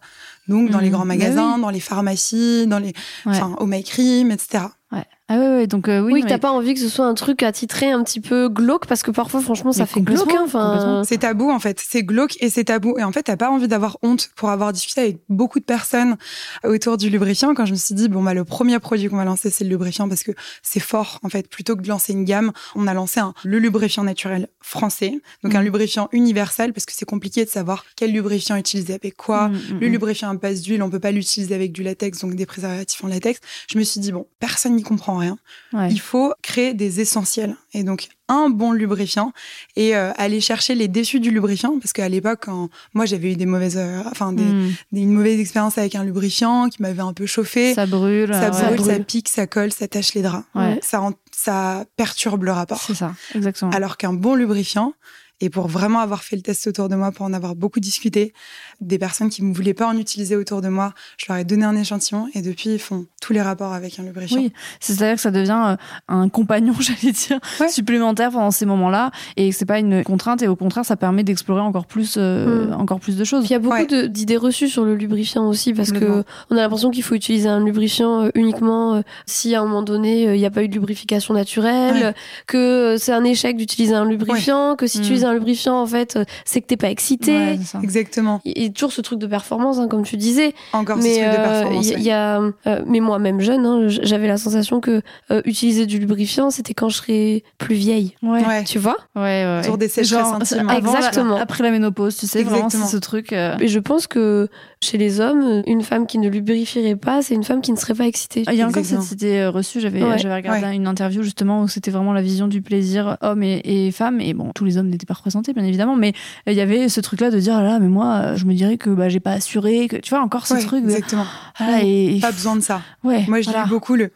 Donc, 0.52 0.70
dans 0.70 0.80
les 0.80 0.88
Mhm. 0.88 0.92
grands 0.92 1.00
Bah 1.06 1.16
magasins, 1.16 1.56
oui. 1.56 1.62
dans 1.62 1.70
les 1.70 1.80
pharmacies, 1.80 2.68
dans 2.68 2.80
les, 2.80 2.88
Ouais. 3.26 3.38
enfin, 3.38 3.56
au 3.60 3.66
My 3.66 3.84
Cream, 3.84 4.30
etc. 4.32 4.66
Ouais. 4.92 5.06
Ah 5.30 5.38
ouais, 5.38 5.48
ouais, 5.48 5.68
donc 5.68 5.88
euh, 5.88 6.02
oui. 6.02 6.12
Oui, 6.12 6.22
que 6.22 6.28
t'as 6.28 6.34
mais- 6.34 6.40
pas 6.42 6.52
envie 6.52 6.74
que 6.74 6.80
ce 6.82 6.90
soit 6.90 7.06
un 7.06 7.14
truc 7.14 7.42
attitré 7.44 7.90
un 7.92 8.04
petit 8.04 8.20
peu 8.20 8.50
glauque 8.50 8.86
parce 8.88 9.02
que 9.02 9.12
parfois, 9.12 9.40
franchement, 9.40 9.72
ça 9.72 9.84
Mais 9.84 9.88
fait 9.88 10.02
glauque. 10.02 10.18
complètement, 10.28 10.60
hein, 10.60 10.72
complètement. 10.74 11.04
C'est 11.06 11.20
tabou 11.20 11.50
en 11.50 11.60
fait, 11.60 11.82
c'est 11.82 12.04
glauque 12.04 12.36
et 12.42 12.50
c'est 12.50 12.66
tabou. 12.66 12.98
Et 13.00 13.04
en 13.06 13.14
fait, 13.14 13.24
t'as 13.24 13.38
pas 13.38 13.50
envie 13.50 13.70
d'avoir 13.70 13.98
honte 14.04 14.30
pour 14.36 14.50
avoir 14.50 14.74
discuté 14.74 15.00
avec 15.00 15.20
beaucoup 15.30 15.62
de 15.62 15.64
personnes 15.64 16.18
autour 16.66 16.98
du 16.98 17.10
lubrifiant. 17.10 17.54
Quand 17.54 17.66
je 17.66 17.72
me 17.72 17.78
suis 17.78 17.96
dit 17.96 18.10
bon 18.10 18.22
bah 18.22 18.34
le 18.34 18.44
premier 18.44 18.78
produit 18.80 19.08
qu'on 19.08 19.16
va 19.16 19.24
lancer 19.24 19.50
c'est 19.50 19.64
le 19.64 19.70
lubrifiant 19.70 20.10
parce 20.10 20.24
que 20.24 20.32
c'est 20.64 20.82
fort 20.82 21.20
en 21.24 21.30
fait. 21.30 21.48
Plutôt 21.50 21.78
que 21.78 21.82
de 21.82 21.88
lancer 21.88 22.12
une 22.12 22.26
gamme, 22.26 22.52
on 22.76 22.86
a 22.86 22.94
lancé 22.94 23.22
un 23.22 23.34
le 23.46 23.60
lubrifiant 23.60 24.04
naturel 24.04 24.50
français, 24.60 25.14
donc 25.46 25.56
un 25.56 25.60
Mhm. 25.60 25.64
lubrifiant 25.64 26.10
universel 26.12 26.74
parce 26.74 26.86
que 26.86 26.92
c'est 26.94 27.06
compliqué 27.06 27.46
de 27.46 27.50
savoir 27.50 27.86
quel 27.96 28.12
lubrifiant 28.12 28.58
utiliser 28.58 28.96
avec 28.96 29.16
quoi. 29.16 29.48
Mm, 29.48 29.54
mm, 29.54 29.80
Le 29.80 29.88
mm. 29.88 29.92
lubrifiant 29.94 30.30
base 30.42 30.62
d'huile, 30.62 30.84
on 30.84 30.90
peut 30.90 31.00
pas 31.00 31.12
l'utiliser 31.12 31.56
avec 31.56 31.72
du 31.72 31.84
latex, 31.84 32.20
donc 32.20 32.36
des 32.36 32.46
préservatifs 32.46 33.04
en 33.04 33.08
latex. 33.08 33.40
Je 33.72 33.78
me 33.78 33.84
suis 33.84 34.00
dit 34.02 34.12
bon, 34.12 34.28
personne 34.40 34.76
n'y 34.76 34.84
comprend 34.84 35.18
rien 35.18 35.38
Ouais. 35.74 35.90
il 35.92 36.00
faut 36.02 36.34
créer 36.42 36.74
des 36.74 37.00
essentiels. 37.00 37.56
Et 37.74 37.84
donc, 37.84 38.10
un 38.28 38.50
bon 38.50 38.72
lubrifiant 38.74 39.32
et 39.78 39.96
euh, 39.96 40.12
aller 40.18 40.42
chercher 40.42 40.76
les 40.76 40.88
déçus 40.90 41.20
du 41.22 41.32
lubrifiant. 41.32 41.80
Parce 41.80 41.94
qu'à 41.94 42.08
l'époque, 42.10 42.40
quand 42.44 42.70
moi, 42.94 43.06
j'avais 43.06 43.32
eu 43.32 43.36
des 43.36 43.46
mauvaises, 43.46 43.78
euh, 43.78 44.02
enfin, 44.12 44.34
des, 44.34 44.44
Mm. 44.44 44.74
des- 44.92 45.02
une 45.02 45.12
mauvaise 45.14 45.40
expérience 45.40 45.78
avec 45.78 45.96
un 45.96 46.04
lubrifiant 46.04 46.68
qui 46.70 46.82
m'avait 46.82 47.02
un 47.02 47.14
peu 47.14 47.26
chauffé. 47.26 47.74
Ça 47.74 47.86
brûle. 47.86 48.34
Ça 48.34 48.52
ouais. 48.52 48.76
brûle, 48.76 48.86
ça 48.86 49.00
pique, 49.00 49.30
ça 49.30 49.48
colle, 49.48 49.72
ça 49.72 49.88
tâche 49.88 50.14
les 50.14 50.22
draps. 50.22 50.46
Ouais. 50.56 50.80
Ça, 50.82 51.02
ça 51.32 51.86
perturbe 51.96 52.44
le 52.44 52.52
rapport. 52.52 52.82
C'est 52.82 52.96
ça, 52.96 53.14
exactement. 53.36 53.72
Alors 53.72 53.96
qu'un 53.98 54.14
bon 54.14 54.36
lubrifiant, 54.36 54.94
et 55.42 55.50
pour 55.50 55.68
vraiment 55.68 56.00
avoir 56.00 56.24
fait 56.24 56.36
le 56.38 56.42
test 56.42 56.66
autour 56.68 56.88
de 56.88 56.96
moi, 56.96 57.12
pour 57.12 57.26
en 57.26 57.34
avoir 57.34 57.56
beaucoup 57.56 57.80
discuté, 57.80 58.34
des 58.80 58.98
personnes 58.98 59.30
qui 59.30 59.44
ne 59.44 59.54
voulaient 59.54 59.74
pas 59.74 59.88
en 59.88 59.98
utiliser 59.98 60.36
autour 60.36 60.62
de 60.62 60.70
moi, 60.70 60.94
je 61.18 61.26
leur 61.28 61.38
ai 61.38 61.44
donné 61.44 61.66
un 61.66 61.76
échantillon 61.76 62.28
et 62.34 62.42
depuis, 62.42 62.70
ils 62.76 62.80
font 62.80 63.06
tous 63.22 63.34
les 63.34 63.42
rapports 63.42 63.74
avec 63.74 64.00
un 64.00 64.04
lubrifiant. 64.04 64.38
Oui, 64.38 64.54
c'est-à-dire 64.80 65.16
que 65.16 65.22
ça 65.22 65.32
devient 65.32 65.62
euh, 65.70 65.76
un 66.08 66.30
compagnon, 66.30 66.74
j'allais 66.80 67.12
dire, 67.12 67.40
Ouais. 67.60 67.70
supplémentaire 67.70 68.32
pendant 68.32 68.52
ces 68.52 68.66
moments-là, 68.66 69.12
et 69.36 69.50
que 69.50 69.56
c'est 69.56 69.66
pas 69.66 69.80
une 69.80 70.04
contrainte, 70.04 70.42
et 70.42 70.48
au 70.48 70.56
contraire, 70.56 70.86
ça 70.86 70.96
permet 70.96 71.24
d'explorer 71.24 71.62
encore 71.62 71.86
plus, 71.86 72.16
euh, 72.18 72.68
Mm. 72.68 72.74
encore 72.74 73.00
plus 73.00 73.18
de 73.18 73.24
choses. 73.24 73.46
Il 73.46 73.52
y 73.52 73.56
a 73.56 73.60
beaucoup 73.60 73.76
Ouais. 73.76 74.08
d'idées 74.10 74.38
reçues 74.38 74.70
sur 74.70 74.86
le 74.86 74.96
lubrifiant 74.96 75.48
aussi 75.48 75.74
parce 75.74 75.92
que 75.92 76.00
Complètement. 76.00 76.24
on 76.52 76.58
a 76.58 76.62
l'impression 76.62 76.92
qu'il 76.92 77.04
faut 77.04 77.16
utiliser 77.16 77.50
un 77.50 77.64
lubrifiant 77.64 78.26
euh, 78.26 78.30
uniquement 78.36 79.04
si 79.26 79.56
à 79.56 79.62
un 79.62 79.66
moment 79.66 79.82
donné 79.84 80.24
il 80.34 80.40
n'y 80.40 80.46
a 80.46 80.52
pas 80.52 80.64
eu 80.64 80.68
de 80.68 80.74
lubrification 80.74 81.34
naturelle, 81.34 82.04
Ouais. 82.08 82.14
que 82.48 82.96
c'est 83.00 83.12
un 83.14 83.24
échec 83.24 83.58
d'utiliser 83.58 83.94
un 83.96 84.06
lubrifiant, 84.06 84.76
que 84.76 84.88
si 84.88 84.98
tu 84.98 85.02
Mm. 85.02 85.04
utilises 85.06 85.26
un 85.26 85.31
lubrifiant 85.34 85.82
en 85.82 85.86
fait 85.86 86.16
euh, 86.16 86.24
c'est 86.46 86.62
que 86.62 86.68
t'es 86.68 86.78
pas 86.78 86.90
excité. 86.90 87.32
Ouais. 87.38 87.60
Exactement. 87.84 88.42
Il 88.46 88.64
y 88.64 88.66
a 88.66 88.70
toujours 88.70 88.92
ce 88.92 89.02
truc 89.02 89.20
de 89.20 89.28
performance, 89.28 89.78
hein, 89.80 89.88
comme 89.88 90.04
tu 90.04 90.18
disais. 90.18 90.54
Encore 90.74 90.98
ce 90.98 91.04
mais 91.04 91.14
truc 91.14 91.24
de 91.26 91.30
euh, 91.30 91.44
performance. 91.62 91.86
il 91.88 91.92
y, 91.92 91.94
ouais. 91.94 92.00
il 92.00 92.06
y 92.06 92.12
a, 92.12 92.42
euh, 92.68 92.82
mais 92.86 93.00
moi 93.00 93.20
même 93.20 93.40
jeune, 93.42 93.66
hein, 93.66 93.88
j'avais 93.88 94.28
la 94.28 94.38
sensation 94.38 94.80
que 94.80 95.02
euh, 95.32 95.42
utiliser 95.46 95.86
du 95.86 96.00
lubrifiant, 96.00 96.50
c'était 96.52 96.74
quand 96.74 96.90
je 96.90 96.98
serais 96.98 97.44
plus 97.58 97.76
vieille. 97.76 98.16
Ouais. 98.24 98.46
Ouais. 98.46 98.64
Tu 98.64 98.80
vois? 98.80 98.98
Ouais, 99.16 99.22
ouais. 99.46 99.60
Autour 99.64 99.78
des 99.78 99.88
sécheresses 99.88 100.10
Genre, 100.26 100.36
intimes. 100.36 100.70
avant 100.70 100.92
la- 100.94 100.98
Exactement. 101.00 101.36
après 101.38 101.64
la 101.64 101.72
ménopause, 101.72 102.16
tu 102.18 102.28
sais, 102.28 102.44
vraiment, 102.44 102.66
Exactement. 102.66 102.86
c'est 102.86 102.92
ce 102.92 102.98
truc. 102.98 103.34
euh, 103.34 103.58
Et 103.60 103.68
je 103.68 103.80
pense 103.80 104.08
que 104.08 104.48
chez 104.84 104.98
les 104.98 105.20
hommes, 105.20 105.62
une 105.68 105.82
femme 105.84 106.08
qui 106.08 106.18
ne 106.18 106.28
lubrifierait 106.30 106.96
pas, 106.96 107.22
c'est 107.22 107.36
une 107.36 107.44
femme 107.44 107.62
qui 107.62 107.72
ne 107.72 107.78
serait 107.78 107.94
pas 107.94 108.08
excitée. 108.08 108.44
Il 108.48 108.56
y 108.56 108.62
a 108.62 108.66
encore 108.68 108.80
Exactement. 108.80 109.02
cette 109.02 109.22
idée 109.22 109.46
reçue. 109.48 109.80
J'avais 109.80 110.02
Ouais. 110.04 110.16
regardé 110.16 110.66
Ouais. 110.68 110.76
une 110.76 110.88
interview 110.88 111.22
justement 111.24 111.62
où 111.62 111.68
c'était 111.68 111.92
vraiment 111.92 112.14
la 112.14 112.22
vision 112.22 112.48
du 112.48 112.62
plaisir 112.62 113.18
homme 113.22 113.44
et, 113.44 113.62
et 113.64 113.92
femme. 113.92 114.20
Et 114.22 114.34
bon, 114.34 114.52
tous 114.56 114.66
les 114.66 114.78
hommes 114.78 114.88
n'étaient 114.90 115.06
pas 115.06 115.14
représentés, 115.22 115.54
bien 115.54 115.64
évidemment, 115.64 115.96
mais 115.96 116.14
euh, 116.48 116.52
il 116.52 116.58
y 116.58 116.62
avait 116.62 116.90
ce 116.90 117.00
truc-là 117.00 117.30
de 117.30 117.40
dire 117.40 117.56
ah 117.56 117.62
là, 117.64 117.80
mais 117.80 117.88
moi, 117.88 118.16
euh, 118.16 118.36
je 118.36 118.46
me 118.46 118.54
dirais 118.54 118.78
que 118.78 118.90
bah, 118.90 119.08
j'ai 119.08 119.20
pas 119.20 119.32
assuré, 119.34 119.88
que 119.88 119.98
tu 119.98 120.10
vois 120.10 120.22
encore 120.22 120.48
ce 120.48 120.56
Ouais, 120.56 120.62
truc. 120.62 120.84
De, 120.84 120.90
exactement. 120.90 121.26
ah, 121.60 121.82
et, 121.84 122.18
Pas 122.20 122.32
besoin 122.32 122.56
de 122.56 122.62
ça. 122.62 122.82
ouais, 123.04 123.24
Moi, 123.28 123.42
je 123.42 123.50
voilà. 123.52 123.66
beaucoup 123.68 123.96
le. 123.96 124.12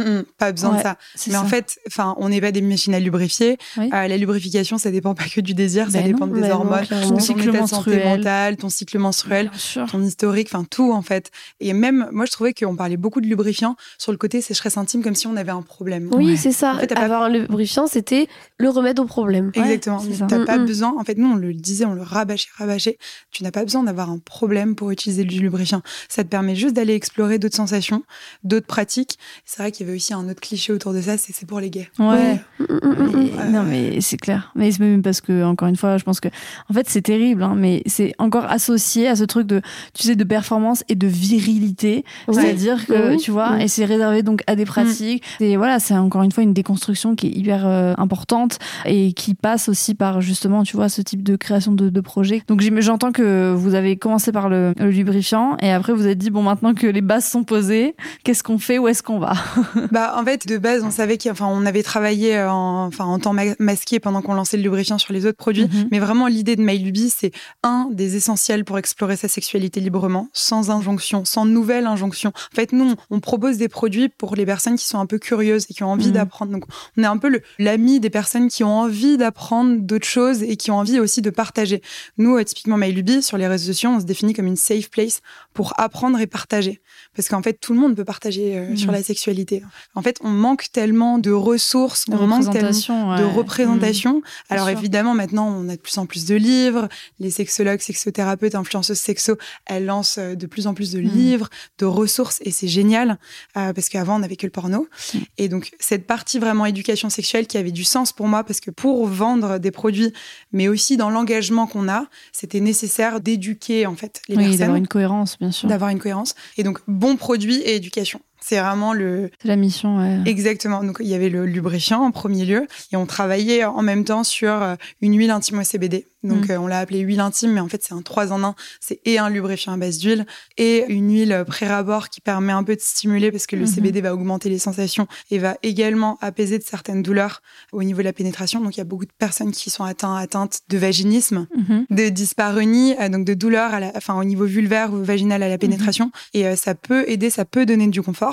Hum, 0.00 0.16
hum, 0.18 0.24
pas 0.38 0.52
besoin 0.52 0.70
Ouais, 0.72 0.78
de 0.78 0.82
ça. 0.82 0.96
Mais 1.28 1.36
en 1.36 1.44
fait, 1.46 1.78
enfin, 1.88 2.14
on 2.18 2.28
n'est 2.28 2.40
pas 2.40 2.52
des 2.52 2.60
machines 2.62 2.94
à 2.94 3.00
lubrifier. 3.00 3.58
Oui. 3.76 3.90
Euh, 3.92 4.08
la 4.08 4.16
lubrification, 4.16 4.78
ça 4.78 4.90
dépend 4.90 5.14
pas 5.14 5.24
que 5.24 5.40
du 5.40 5.54
désir, 5.54 5.86
ça 5.90 5.98
Ben 6.00 6.06
dépend 6.12 6.26
non, 6.26 6.34
des 6.34 6.40
ben 6.42 6.48
non, 6.48 6.54
hormones, 6.56 6.86
clairement. 6.86 7.08
ton 7.10 7.18
cycle 7.20 7.40
état 7.48 7.50
de 7.62 7.66
santé 7.66 7.90
menstruel. 7.90 8.18
mentale, 8.18 8.56
ton 8.56 8.68
cycle 8.68 8.98
menstruel, 8.98 9.50
ton 9.90 10.02
historique, 10.02 10.48
enfin 10.52 10.64
tout 10.68 10.92
en 10.92 11.02
fait. 11.02 11.30
Et 11.60 11.72
même, 11.72 12.08
moi, 12.12 12.26
je 12.26 12.30
trouvais 12.32 12.52
qu'on 12.54 12.76
parlait 12.76 12.96
beaucoup 12.96 13.20
de 13.20 13.26
lubrifiant 13.26 13.76
sur 13.98 14.12
le 14.12 14.18
côté 14.18 14.40
sécheresse 14.40 14.76
intime, 14.76 15.02
comme 15.02 15.14
si 15.14 15.26
on 15.26 15.36
avait 15.36 15.50
un 15.52 15.62
problème. 15.62 16.08
Oui, 16.12 16.26
Ouais. 16.32 16.36
c'est 16.36 16.52
ça. 16.52 16.74
En 16.74 16.78
fait, 16.78 16.86
t'as 16.88 16.94
pas- 16.96 17.02
Avoir 17.08 17.22
un 17.22 17.28
lubrifiant, 17.30 17.86
c'était 17.86 18.28
le 18.58 18.68
remède 18.68 18.98
au 19.00 19.04
problème. 19.06 19.50
Exactement. 19.54 19.98
ça. 20.00 20.26
T'as 20.28 20.44
pas 20.44 20.58
Mm, 20.58 20.62
mm. 20.62 20.66
besoin. 20.66 20.94
En 20.98 21.04
fait, 21.04 21.16
nous, 21.16 21.28
on 21.30 21.36
le 21.36 21.54
disait, 21.54 21.84
on 21.86 21.94
le 21.94 22.02
rabâchait, 22.02 22.48
rabâchait. 22.56 22.98
Tu 23.30 23.42
n'as 23.42 23.50
pas 23.50 23.64
besoin 23.64 23.82
d'avoir 23.84 24.10
un 24.10 24.18
problème 24.18 24.74
pour 24.74 24.90
utiliser 24.90 25.24
du 25.24 25.40
lubrifiant. 25.40 25.80
Ça 26.08 26.22
te 26.24 26.28
permet 26.28 26.54
juste 26.54 26.74
d'aller 26.74 26.94
explorer 26.94 27.38
d'autres 27.38 27.56
sensations, 27.56 28.02
d'autres 28.44 28.66
pratiques. 28.66 29.18
C'est 29.44 29.62
vrai 29.62 29.72
qu'il 29.72 29.86
y 29.86 29.87
avait 29.88 29.96
aussi 29.96 30.12
un 30.14 30.28
autre 30.28 30.40
cliché 30.40 30.72
autour 30.72 30.92
de 30.92 31.00
ça, 31.00 31.16
c'est 31.16 31.32
c'est 31.34 31.46
pour 31.46 31.60
les 31.60 31.70
gays. 31.70 31.88
Ouais. 31.98 32.40
Mm, 32.58 32.64
mm, 32.64 32.78
mm, 32.88 33.46
mm. 33.48 33.50
Non 33.52 33.62
mais 33.62 34.00
c'est 34.00 34.16
clair. 34.16 34.52
Mais 34.54 34.70
c'est 34.72 34.80
même 34.80 35.02
parce 35.02 35.20
que 35.20 35.44
encore 35.44 35.68
une 35.68 35.76
fois, 35.76 35.96
je 35.98 36.04
pense 36.04 36.20
que 36.20 36.28
en 36.70 36.74
fait 36.74 36.88
c'est 36.88 37.02
terrible, 37.02 37.42
hein, 37.42 37.54
mais 37.56 37.82
c'est 37.86 38.14
encore 38.18 38.44
associé 38.50 39.08
à 39.08 39.16
ce 39.16 39.24
truc 39.24 39.46
de 39.46 39.60
tu 39.94 40.02
sais 40.04 40.16
de 40.16 40.24
performance 40.24 40.84
et 40.88 40.94
de 40.94 41.06
virilité, 41.06 42.04
Ouais. 42.26 42.34
c'est-à-dire 42.34 42.86
que 42.86 43.10
Oui, 43.12 43.16
tu 43.18 43.30
vois, 43.30 43.52
oui. 43.56 43.64
et 43.64 43.68
c'est 43.68 43.84
réservé 43.84 44.22
donc 44.22 44.42
à 44.46 44.56
des 44.56 44.64
pratiques. 44.64 45.22
Et 45.40 45.56
voilà, 45.56 45.78
c'est 45.78 45.94
encore 45.94 46.22
une 46.22 46.32
fois 46.32 46.42
une 46.42 46.52
déconstruction 46.54 47.14
qui 47.14 47.28
est 47.28 47.30
hyper 47.30 47.66
euh, 47.66 47.94
importante 47.98 48.58
et 48.84 49.12
qui 49.12 49.34
passe 49.34 49.68
aussi 49.68 49.94
par 49.94 50.20
justement, 50.20 50.62
tu 50.64 50.76
vois, 50.76 50.88
ce 50.88 51.02
type 51.02 51.22
de 51.22 51.36
création 51.36 51.72
de, 51.72 51.88
de 51.88 52.00
projet. 52.00 52.42
Donc 52.48 52.60
j'entends 52.80 53.12
que 53.12 53.52
vous 53.56 53.74
avez 53.74 53.96
commencé 53.96 54.32
par 54.32 54.48
le, 54.48 54.72
le 54.78 54.90
lubrifiant 54.90 55.56
et 55.60 55.70
après 55.70 55.92
vous 55.92 56.04
avez 56.04 56.14
dit 56.14 56.30
bon 56.30 56.42
maintenant 56.42 56.74
que 56.74 56.86
les 56.86 57.00
bases 57.00 57.26
sont 57.26 57.44
posées, 57.44 57.94
qu'est-ce 58.24 58.42
qu'on 58.42 58.58
fait, 58.58 58.78
où 58.78 58.88
est-ce 58.88 59.02
qu'on 59.02 59.18
va? 59.18 59.32
Bah, 59.92 60.14
en 60.16 60.24
fait, 60.24 60.46
de 60.46 60.58
base, 60.58 60.82
on 60.84 60.90
savait 60.90 61.18
qu'on 61.18 61.30
enfin, 61.30 61.46
on 61.46 61.64
avait 61.66 61.82
travaillé 61.82 62.36
euh, 62.36 62.50
en, 62.50 62.86
enfin, 62.86 63.04
en 63.04 63.18
temps 63.18 63.32
ma- 63.32 63.54
masqué 63.58 64.00
pendant 64.00 64.22
qu'on 64.22 64.34
lançait 64.34 64.56
le 64.56 64.62
lubrifiant 64.62 64.98
sur 64.98 65.12
les 65.12 65.26
autres 65.26 65.36
produits. 65.38 65.64
Mhm. 65.66 65.88
Mais 65.90 65.98
vraiment, 65.98 66.26
l'idée 66.26 66.56
de 66.56 66.62
MyLuby, 66.62 67.10
c'est 67.10 67.32
un 67.62 67.88
des 67.92 68.16
essentiels 68.16 68.64
pour 68.64 68.78
explorer 68.78 69.16
sa 69.16 69.28
sexualité 69.28 69.80
librement, 69.80 70.28
sans 70.32 70.70
injonction, 70.70 71.24
sans 71.24 71.44
nouvelle 71.44 71.86
injonction. 71.86 72.30
En 72.52 72.54
fait, 72.56 72.72
nous, 72.72 72.94
on- 73.10 73.20
propose 73.20 73.58
des 73.58 73.68
produits 73.68 74.08
pour 74.08 74.36
les 74.36 74.46
personnes 74.46 74.76
qui 74.76 74.86
sont 74.86 74.98
un 74.98 75.04
peu 75.06 75.18
curieuses 75.18 75.66
et 75.68 75.74
qui 75.74 75.82
ont 75.82 75.90
envie 75.90 76.06
Mhm. 76.08 76.12
d'apprendre. 76.12 76.52
Donc, 76.52 76.64
on 76.96 77.02
est 77.02 77.06
un 77.06 77.18
peu 77.18 77.40
l'ami 77.58 78.00
des 78.00 78.10
personnes 78.10 78.48
qui 78.48 78.64
ont 78.64 78.78
envie 78.78 79.16
d'apprendre 79.18 79.76
d'autres 79.80 80.06
choses 80.06 80.42
et 80.42 80.56
qui 80.56 80.70
ont 80.70 80.78
envie 80.78 80.98
aussi 80.98 81.20
de 81.20 81.28
partager. 81.30 81.82
Nous, 82.16 82.36
euh, 82.36 82.44
typiquement 82.44 82.76
MyLuby, 82.78 83.22
sur 83.22 83.36
les 83.36 83.46
réseaux 83.46 83.66
sociaux, 83.72 83.90
on 83.90 84.00
se 84.00 84.04
définit 84.06 84.32
comme 84.32 84.46
une 84.46 84.56
safe 84.56 84.88
place 84.88 85.20
pour 85.52 85.74
apprendre 85.78 86.18
et 86.20 86.26
partager. 86.26 86.80
Parce 87.18 87.28
qu'en 87.28 87.42
fait, 87.42 87.54
tout 87.54 87.72
le 87.74 87.80
monde 87.80 87.96
peut 87.96 88.04
partager 88.04 88.56
euh, 88.56 88.68
Mhm. 88.70 88.76
sur 88.76 88.92
la 88.92 89.02
sexualité. 89.02 89.64
En 89.96 90.02
fait, 90.02 90.18
on 90.22 90.28
manque 90.30 90.70
tellement 90.70 91.18
de 91.18 91.32
ressources, 91.32 92.04
De 92.08 92.14
on 92.14 92.28
manque 92.28 92.42
tellement 92.52 92.68
représentation, 92.68 93.16
de 93.16 93.24
représentation. 93.24 94.22
Alors 94.50 94.68
sûr. 94.68 94.78
évidemment, 94.78 95.14
maintenant, 95.14 95.48
on 95.48 95.68
a 95.68 95.74
de 95.74 95.80
plus 95.80 95.98
en 95.98 96.06
plus 96.06 96.26
de 96.26 96.36
livres. 96.36 96.88
Les 97.18 97.30
sexologues, 97.32 97.80
sexothérapeutes, 97.80 98.54
influenceuses 98.54 98.98
sexo, 99.00 99.36
elles 99.66 99.84
lancent 99.84 100.18
euh, 100.18 100.36
de 100.36 100.46
plus 100.46 100.68
en 100.68 100.74
plus 100.74 100.92
de 100.92 101.00
Mm. 101.00 101.08
livres, 101.08 101.48
de 101.78 101.86
ressources, 101.86 102.38
et 102.44 102.52
c'est 102.52 102.68
génial 102.68 103.18
euh, 103.56 103.72
parce 103.72 103.88
qu'avant, 103.88 104.14
on 104.14 104.18
n'avait 104.20 104.36
que 104.36 104.46
le 104.46 104.52
porno. 104.52 104.86
Mm. 105.12 105.18
Et 105.38 105.48
donc, 105.48 105.72
cette 105.80 106.06
partie 106.06 106.38
vraiment 106.38 106.66
éducation 106.66 107.10
sexuelle 107.10 107.48
qui 107.48 107.58
avait 107.58 107.72
du 107.72 107.82
sens 107.84 108.12
pour 108.12 108.28
moi, 108.28 108.44
parce 108.44 108.60
que 108.60 108.70
pour 108.70 109.08
vendre 109.08 109.58
des 109.58 109.72
produits, 109.72 110.12
mais 110.52 110.68
aussi 110.68 110.96
dans 110.96 111.10
l'engagement 111.10 111.66
qu'on 111.66 111.88
a, 111.88 112.04
c'était 112.32 112.60
nécessaire 112.60 113.20
d'éduquer 113.20 113.86
en 113.86 113.96
fait 113.96 114.22
les 114.28 114.36
Oui, 114.36 114.42
d'avoir 114.44 114.58
personnes, 114.58 114.76
une 114.76 114.86
cohérence, 114.86 115.36
bien 115.40 115.50
sûr. 115.50 115.68
d'avoir 115.68 115.90
une 115.90 115.98
cohérence. 115.98 116.36
Et 116.56 116.62
donc, 116.62 116.78
bon 116.86 117.07
produit 117.16 117.60
et 117.62 117.76
éducation. 117.76 118.20
C'est 118.40 118.58
vraiment 118.60 118.92
le, 118.92 119.30
C'est 119.42 119.48
la 119.48 119.56
mission, 119.56 119.98
ouais. 119.98 120.18
Exactement. 120.30 120.82
Donc 120.84 120.98
il 121.00 121.06
y 121.08 121.14
avait 121.14 121.28
le 121.28 121.44
lubrifiant 121.46 122.02
en 122.02 122.10
premier 122.10 122.44
lieu 122.44 122.66
et 122.92 122.96
on 122.96 123.06
travaillait 123.06 123.64
en 123.64 123.82
même 123.82 124.04
temps 124.04 124.24
sur 124.24 124.50
euh, 124.62 124.74
une 125.00 125.16
huile 125.18 125.30
intimo 125.30 125.62
CBD. 125.64 126.06
Donc 126.24 126.48
Mm. 126.48 126.50
euh, 126.50 126.58
on 126.60 126.66
l'a 126.66 126.80
appelé 126.80 126.98
huile 127.00 127.20
intime, 127.20 127.52
mais 127.52 127.60
en 127.60 127.68
fait 127.68 127.80
c'est 127.84 127.94
un 127.94 128.02
3 128.02 128.32
en 128.32 128.42
1. 128.42 128.54
C'est 128.80 129.00
et 129.04 129.18
un 129.18 129.28
lubrifiant 129.30 129.72
à 129.72 129.76
base 129.76 129.98
d'huile 129.98 130.26
et 130.56 130.84
une 130.88 131.12
huile 131.12 131.44
pré-rabord 131.46 132.08
qui 132.08 132.20
permet 132.20 132.52
un 132.52 132.64
peu 132.64 132.74
de 132.74 132.80
stimuler 132.80 133.30
parce 133.30 133.46
que 133.46 133.54
le 133.54 133.62
Mhm. 133.62 133.68
CBD 133.68 134.00
va 134.00 134.14
augmenter 134.14 134.48
les 134.48 134.58
sensations 134.58 135.06
et 135.30 135.38
va 135.38 135.56
également 135.62 136.18
apaiser 136.20 136.58
de 136.58 136.64
certaines 136.64 137.02
douleurs 137.02 137.40
au 137.72 137.82
niveau 137.84 137.98
de 137.98 138.04
la 138.04 138.12
pénétration. 138.12 138.60
Donc 138.60 138.76
il 138.76 138.78
y 138.78 138.80
a 138.80 138.84
beaucoup 138.84 139.04
de 139.06 139.12
personnes 139.18 139.52
qui 139.52 139.70
sont 139.70 139.84
atteintes, 139.84 140.18
atteintes 140.20 140.60
de 140.68 140.78
vaginisme 140.78 141.46
Mhm. 141.56 141.86
de 141.90 142.08
dyspareunie, 142.08 142.94
euh, 143.00 143.08
donc 143.08 143.24
de 143.24 143.34
douleur 143.34 143.72
à 143.74 143.80
la, 143.80 143.92
enfin, 143.96 144.18
au 144.18 144.24
niveau 144.24 144.44
vulvaire 144.44 144.92
ou 144.92 145.02
vaginal 145.04 145.42
à 145.42 145.48
la 145.48 145.58
pénétration. 145.58 146.10
Et 146.34 146.56
ça 146.56 146.74
peut 146.74 147.04
aider, 147.08 147.30
ça 147.30 147.44
peut 147.44 147.64
donner 147.66 147.86
du 147.86 148.02
confort. 148.02 148.27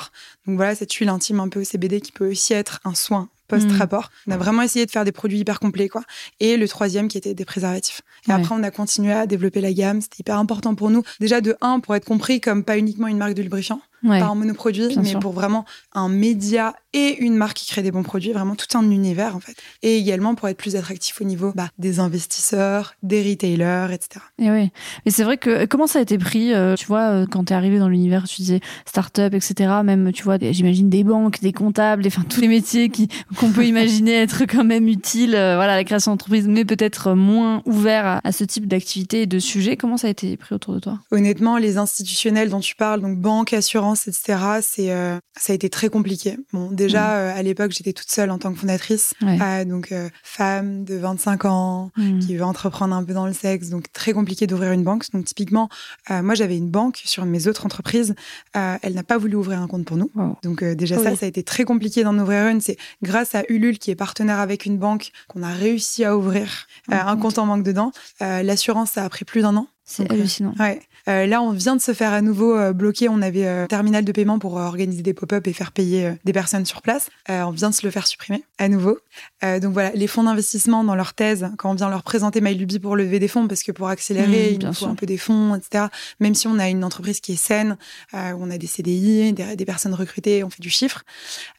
Donc 0.47 0.55
voilà, 0.57 0.75
cette 0.75 0.93
huile 0.93 1.09
intime 1.09 1.39
un 1.39 1.49
peu 1.49 1.61
au 1.61 1.63
CBD 1.63 2.01
qui 2.01 2.11
peut 2.11 2.29
aussi 2.31 2.53
être 2.53 2.79
un 2.85 2.95
soin 2.95 3.29
post-rapport. 3.47 4.09
On 4.27 4.31
a 4.31 4.37
vraiment 4.37 4.63
essayé 4.63 4.87
de 4.87 4.91
faire 4.91 5.05
des 5.05 5.11
produits 5.11 5.37
hyper 5.37 5.59
complets, 5.59 5.87
quoi. 5.87 6.01
Et 6.39 6.57
le 6.57 6.67
troisième 6.67 7.07
qui 7.07 7.17
était 7.19 7.35
des 7.35 7.45
préservatifs. 7.45 8.01
Et 8.27 8.31
Ouais. 8.31 8.37
après, 8.39 8.55
on 8.55 8.63
a 8.63 8.71
continué 8.71 9.13
à 9.13 9.27
développer 9.27 9.61
la 9.61 9.71
gamme. 9.71 10.01
C'était 10.01 10.21
hyper 10.21 10.39
important 10.39 10.73
pour 10.73 10.89
nous. 10.89 11.03
Déjà, 11.19 11.41
de 11.41 11.55
un, 11.61 11.79
pour 11.79 11.95
être 11.95 12.05
compris 12.05 12.41
comme 12.41 12.63
pas 12.63 12.75
uniquement 12.77 13.07
une 13.07 13.19
marque 13.19 13.35
de 13.35 13.43
lubrifiant, 13.43 13.81
Ouais. 14.05 14.19
pas 14.19 14.27
un 14.27 14.35
monoproduit, 14.35 14.87
Bien 14.89 15.01
mais 15.01 15.09
sûr. 15.09 15.19
pour 15.19 15.33
vraiment 15.33 15.65
un 15.93 16.09
média 16.09 16.75
et 16.93 17.17
une 17.23 17.35
marque 17.35 17.57
qui 17.57 17.67
crée 17.67 17.81
des 17.81 17.91
bons 17.91 18.03
produits, 18.03 18.31
vraiment 18.31 18.55
tout 18.55 18.77
un 18.77 18.89
univers 18.89 19.35
en 19.35 19.39
fait. 19.39 19.55
Et 19.81 19.97
également 19.97 20.35
pour 20.35 20.47
être 20.47 20.57
plus 20.57 20.75
attractif 20.75 21.19
au 21.19 21.23
niveau 21.25 21.51
bah, 21.55 21.69
des 21.77 21.99
investisseurs, 21.99 22.93
des 23.03 23.21
retailers, 23.21 23.93
etc. 23.93 24.23
Et 24.39 24.49
oui. 24.51 24.71
Mais 25.05 25.11
c'est 25.11 25.23
vrai 25.23 25.37
que 25.37 25.65
comment 25.65 25.87
ça 25.87 25.99
a 25.99 26.01
été 26.01 26.17
pris, 26.17 26.53
euh, 26.53 26.75
tu 26.75 26.85
vois, 26.85 27.09
euh, 27.09 27.25
quand 27.29 27.45
t'es 27.45 27.53
arrivé 27.53 27.79
dans 27.79 27.89
l'univers, 27.89 28.23
tu 28.27 28.37
disais 28.37 28.59
start-up, 28.85 29.33
etc. 29.33 29.81
Même, 29.83 30.11
tu 30.13 30.23
vois, 30.23 30.37
j'imagine 30.39 30.89
des 30.89 31.03
banques, 31.03 31.41
des 31.41 31.51
comptables, 31.53 32.03
des- 32.03 32.09
enfin 32.09 32.23
tous 32.29 32.41
les 32.41 32.47
métiers 32.47 32.89
qui 32.89 33.07
qu'on 33.37 33.51
peut 33.51 33.65
imaginer 33.65 34.13
être 34.21 34.45
quand 34.45 34.63
même 34.63 34.87
utiles, 34.87 35.35
euh, 35.35 35.55
voilà, 35.55 35.73
à 35.73 35.75
la 35.77 35.83
création 35.83 36.11
d'entreprise, 36.11 36.47
mais 36.47 36.65
peut-être 36.65 37.13
moins 37.13 37.61
ouverts 37.65 38.05
à, 38.05 38.21
à 38.23 38.31
ce 38.31 38.43
type 38.43 38.67
d'activité 38.67 39.23
et 39.23 39.25
de 39.27 39.39
sujet. 39.39 39.75
Comment 39.77 39.97
ça 39.97 40.07
a 40.07 40.09
été 40.11 40.37
pris 40.37 40.55
autour 40.55 40.73
de 40.73 40.79
toi? 40.79 40.99
Honnêtement, 41.11 41.57
les 41.57 41.77
institutionnels 41.77 42.49
dont 42.49 42.59
tu 42.59 42.75
parles, 42.75 43.01
donc 43.01 43.17
banque, 43.19 43.53
assurance, 43.53 43.94
etc., 44.07 44.37
c'est 44.61 44.91
euh, 44.91 45.17
ça 45.37 45.53
a 45.53 45.55
été 45.55 45.69
très 45.69 45.89
compliqué. 45.89 46.37
Bon, 46.53 46.69
déjà 46.71 47.17
euh, 47.17 47.33
à 47.37 47.41
l'époque, 47.41 47.71
j'étais 47.71 47.93
toute 47.93 48.09
seule 48.11 48.31
en 48.31 48.37
tant 48.37 48.53
que 48.53 48.59
fondatrice, 48.59 49.13
Ouais. 49.21 49.37
Euh, 49.41 49.65
donc 49.65 49.93
femme 50.23 50.83
de 50.83 50.95
25 50.95 51.45
ans, 51.45 51.91
Hmm. 51.97 52.19
qui 52.19 52.35
veut 52.35 52.43
entreprendre 52.43 52.93
un 52.95 53.03
peu 53.03 53.13
dans 53.13 53.25
le 53.27 53.33
sexe, 53.33 53.69
donc 53.69 53.91
très 53.93 54.11
compliqué 54.13 54.47
d'ouvrir 54.47 54.71
une 54.71 54.83
banque. 54.83 55.05
Donc 55.13 55.25
typiquement, 55.25 55.69
moi 56.09 56.35
j'avais 56.35 56.57
une 56.57 56.69
banque 56.69 57.01
sur 57.05 57.23
une 57.23 57.29
de 57.29 57.31
mes 57.37 57.47
autres 57.47 57.65
entreprises, 57.65 58.15
elle 58.53 58.93
n'a 58.93 59.03
pas 59.03 59.17
voulu 59.17 59.35
ouvrir 59.35 59.61
un 59.61 59.67
compte 59.67 59.85
pour 59.85 59.97
nous. 59.97 60.11
Wow. 60.15 60.37
Donc 60.43 60.63
déjà 60.63 60.97
Oui. 60.97 61.03
ça, 61.03 61.15
ça 61.15 61.25
a 61.25 61.29
été 61.29 61.43
très 61.43 61.63
compliqué 61.63 62.03
d'en 62.03 62.17
ouvrir 62.19 62.47
une. 62.47 62.61
C'est 62.61 62.77
grâce 63.01 63.35
à 63.35 63.43
Ulule 63.49 63.77
qui 63.79 63.91
est 63.91 63.95
partenaire 63.95 64.39
avec 64.39 64.65
une 64.65 64.77
banque 64.77 65.11
qu'on 65.27 65.43
a 65.43 65.51
réussi 65.51 66.03
à 66.03 66.17
ouvrir 66.17 66.67
euh, 66.91 66.95
un 66.95 67.17
compte 67.17 67.37
en 67.37 67.47
banque 67.47 67.63
dedans. 67.63 67.91
L'assurance, 68.19 68.91
ça 68.91 69.03
a 69.05 69.09
pris 69.09 69.25
plus 69.25 69.41
d'un 69.41 69.55
an. 69.55 69.67
C'est 69.87 70.03
Donc, 70.03 70.11
euh, 70.13 70.15
hallucinant. 70.15 70.53
Ouais. 70.59 70.81
Euh, 71.07 71.27
là, 71.27 71.41
on 71.43 71.51
vient 71.51 71.75
de 71.75 71.81
se 71.81 71.93
faire 71.93 72.11
à 72.11 72.21
nouveau 72.21 72.57
euh, 72.57 72.73
bloquer. 72.73 73.07
On 73.07 73.21
avait 73.21 73.45
euh, 73.45 73.67
terminal 73.67 74.03
de 74.03 74.11
paiement 74.11 74.39
pour 74.39 74.55
organiser 74.55 75.03
des 75.03 75.13
pop-up 75.13 75.45
et 75.45 75.53
faire 75.53 75.71
payer 75.71 76.13
des 76.25 76.33
personnes 76.33 76.65
sur 76.65 76.81
place. 76.81 77.09
On 77.29 77.51
vient 77.51 77.69
de 77.69 77.75
se 77.75 77.85
le 77.85 77.91
faire 77.91 78.07
supprimer 78.07 78.43
à 78.57 78.67
nouveau. 78.69 78.97
Donc 79.43 79.73
voilà, 79.73 79.91
les 79.93 80.07
fonds 80.07 80.23
d'investissement 80.23 80.83
dans 80.83 80.95
leur 80.95 81.13
thèse, 81.13 81.47
quand 81.57 81.69
on 81.71 81.75
vient 81.75 81.89
leur 81.89 82.01
présenter 82.03 82.41
MyLuby 82.41 82.79
pour 82.79 82.95
lever 82.95 83.19
des 83.19 83.27
fonds, 83.27 83.47
parce 83.47 83.61
que 83.63 83.71
pour 83.71 83.87
accélérer, 83.89 84.25
Mmh, 84.25 84.57
il 84.61 84.67
faut 84.67 84.73
sûr. 84.73 84.87
un 84.89 84.95
peu 84.95 85.05
des 85.05 85.17
fonds, 85.17 85.55
etc. 85.55 85.85
Même 86.19 86.33
si 86.33 86.47
on 86.47 86.57
a 86.57 86.67
une 86.69 86.83
entreprise 86.83 87.19
qui 87.19 87.33
est 87.33 87.35
saine, 87.35 87.77
euh, 88.15 88.33
on 88.39 88.49
a 88.49 88.57
des 88.57 88.65
CDI, 88.67 89.33
des, 89.33 89.55
des 89.55 89.65
personnes 89.65 89.93
recrutées, 89.93 90.43
on 90.43 90.49
fait 90.49 90.61
du 90.61 90.69
chiffre. 90.71 91.03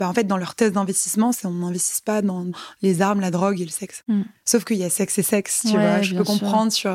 Bah, 0.01 0.09
en 0.09 0.15
fait, 0.15 0.25
dans 0.25 0.37
leur 0.37 0.55
thèse 0.57 0.73
d'investissement, 0.73 1.31
c'est 1.33 1.47
on 1.47 1.53
n'investit 1.53 2.03
pas 2.03 2.23
dans 2.23 2.47
les 2.83 3.03
armes, 3.03 3.21
la 3.21 3.31
drogue 3.31 3.61
et 3.61 3.65
le 3.65 3.71
sexe. 3.71 4.03
Mmh. 4.09 4.23
Sauf 4.45 4.65
qu'il 4.65 4.77
y 4.79 4.85
a 4.85 4.91
sexe 4.91 5.19
et 5.19 5.23
sexe, 5.23 5.61
tu 5.63 5.69
Ouais, 5.69 5.73
vois. 5.75 6.03
Je 6.03 6.15
peux 6.17 6.25
sûr. 6.25 6.41
comprendre 6.41 6.73
sur, 6.73 6.91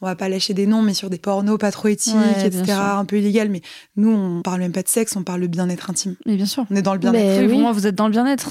on 0.00 0.06
va 0.06 0.14
pas 0.16 0.28
lâcher 0.28 0.52
des 0.54 0.66
noms, 0.66 0.73
mais 0.82 0.94
sur 0.94 1.10
des 1.10 1.18
pornos 1.18 1.58
pas 1.58 1.70
trop 1.70 1.88
éthiques, 1.88 2.14
Ouais, 2.14 2.46
etc., 2.46 2.72
un 2.98 3.04
peu 3.04 3.18
illégal. 3.18 3.48
Mais 3.50 3.60
nous, 3.96 4.10
on 4.10 4.42
parle 4.42 4.60
même 4.60 4.72
pas 4.72 4.82
de 4.82 4.88
sexe, 4.88 5.14
on 5.16 5.22
parle 5.22 5.40
de 5.42 5.46
bien-être 5.46 5.90
intime. 5.90 6.14
Mais 6.26 6.36
bien 6.36 6.46
sûr. 6.46 6.64
On 6.70 6.76
est 6.76 6.82
dans 6.82 6.92
le 6.92 6.98
bien-être. 6.98 7.42
Oui, 7.42 7.48
pour 7.48 7.58
moi, 7.60 7.72
vous 7.72 7.86
êtes 7.86 7.94
dans 7.94 8.06
le 8.06 8.12
bien-être. 8.12 8.48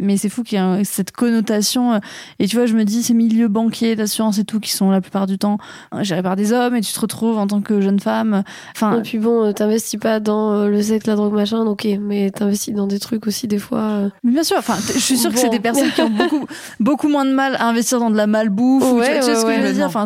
Mais 0.00 0.16
c'est 0.16 0.28
fou 0.28 0.42
qu'il 0.42 0.58
y 0.58 0.62
ait 0.62 0.84
cette 0.84 1.12
connotation. 1.12 1.94
euh, 1.94 1.98
Et 2.38 2.46
tu 2.46 2.56
vois, 2.56 2.66
je 2.66 2.74
me 2.74 2.84
dis, 2.84 3.02
ces 3.02 3.14
milieux 3.14 3.48
banquiers, 3.48 3.96
d'assurance 3.96 4.38
et 4.38 4.44
tout, 4.44 4.60
qui 4.60 4.70
sont 4.72 4.90
la 4.90 5.00
plupart 5.00 5.26
du 5.26 5.38
temps 5.38 5.58
euh, 5.94 6.02
gérés 6.02 6.22
par 6.22 6.36
des 6.36 6.52
hommes, 6.52 6.76
et 6.76 6.80
tu 6.80 6.92
te 6.92 7.00
retrouves 7.00 7.38
en 7.38 7.46
tant 7.46 7.60
que 7.60 7.80
jeune 7.80 8.00
femme. 8.00 8.42
Enfin, 8.74 8.98
Et 8.98 9.02
puis 9.02 9.18
bon, 9.18 9.44
euh, 9.46 9.52
t'investis 9.52 9.98
pas 9.98 10.20
dans 10.20 10.52
euh, 10.54 10.68
le 10.68 10.82
sexe, 10.82 11.06
la 11.06 11.14
drogue, 11.16 11.34
machin, 11.34 11.60
ok, 11.62 11.86
mais 12.00 12.30
t'investis 12.30 12.74
dans 12.74 12.86
des 12.86 12.98
trucs 12.98 13.26
aussi 13.26 13.46
des 13.48 13.58
fois. 13.58 13.78
euh, 13.78 14.08
mais 14.22 14.32
bien 14.32 14.42
sûr, 14.44 14.56
enfin, 14.58 14.76
je 14.94 14.98
suis 14.98 15.16
sûre 15.16 15.30
que 15.32 15.38
c'est 15.38 15.48
des 15.50 15.60
personnes 15.60 15.90
qui 15.92 16.00
ont 16.02 16.10
beaucoup, 16.10 16.46
beaucoup 16.80 17.08
moins 17.08 17.24
de 17.24 17.32
mal 17.32 17.56
à 17.56 17.66
investir 17.68 17.98
dans 18.00 18.10
de 18.10 18.16
la 18.16 18.26
malbouffe. 18.26 18.84
ou 18.84 18.94
tu 18.96 19.00
Ouais, 19.00 19.20
tu 19.20 19.26
vois 19.26 19.36
ce 19.36 19.42
que 19.42 19.46
ouais, 19.48 19.56
je 19.56 19.60
veux 19.62 19.66
ouais. 19.68 19.72
dire 19.72 19.86
Enfin, 19.86 20.04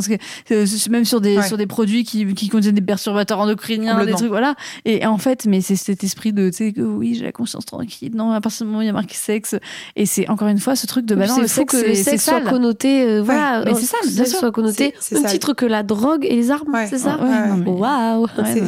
euh, 0.50 0.66
même 0.90 1.04
sur 1.04 1.20
des, 1.20 1.37
Ouais. 1.40 1.46
sur 1.46 1.56
des 1.56 1.66
produits 1.66 2.04
qui, 2.04 2.26
qui 2.34 2.48
contiennent 2.48 2.74
des 2.74 2.80
perturbateurs 2.80 3.38
endocriniens, 3.40 4.04
des 4.04 4.12
trucs, 4.12 4.28
voilà. 4.28 4.54
Et 4.84 5.06
en 5.06 5.18
fait, 5.18 5.46
mais 5.46 5.60
c'est 5.60 5.76
cet 5.76 6.04
esprit 6.04 6.32
de, 6.32 6.50
tu 6.50 6.56
sais, 6.56 6.72
que 6.72 6.80
oui, 6.82 7.14
j'ai 7.14 7.24
la 7.24 7.32
conscience 7.32 7.64
tranquille. 7.66 8.12
Non, 8.14 8.30
à 8.32 8.40
partir 8.40 8.64
du 8.64 8.68
moment 8.68 8.78
où 8.78 8.82
il 8.82 8.86
y 8.86 8.90
a 8.90 8.92
marqué 8.92 9.14
sexe. 9.14 9.56
Et 9.96 10.06
c'est 10.06 10.28
encore 10.28 10.48
une 10.48 10.58
fois 10.58 10.76
ce 10.76 10.86
truc 10.86 11.04
de, 11.06 11.14
bah 11.14 11.26
non, 11.26 11.34
c'est 11.36 11.40
le 11.42 11.48
fou 11.48 11.54
sexe, 11.60 11.72
que 11.82 11.88
le 11.88 11.94
sexe 11.94 12.24
soit 12.24 12.34
sale. 12.40 12.44
connoté, 12.44 13.02
euh, 13.08 13.22
voilà, 13.22 13.62
mais 13.64 13.72
euh, 13.72 13.74
c'est 13.74 13.96
le 14.02 14.08
bien 14.08 14.16
sexe 14.18 14.30
sûr. 14.30 14.38
soit 14.40 14.52
connoté 14.52 14.94
au 15.12 15.22
titre 15.26 15.52
que 15.54 15.66
la 15.66 15.82
drogue 15.82 16.24
et 16.24 16.34
les 16.36 16.50
armes, 16.50 16.72
Ouais. 16.72 16.86
c'est 16.88 16.98
ça 16.98 17.18
Waouh 17.66 18.26
Ouais, 18.38 18.62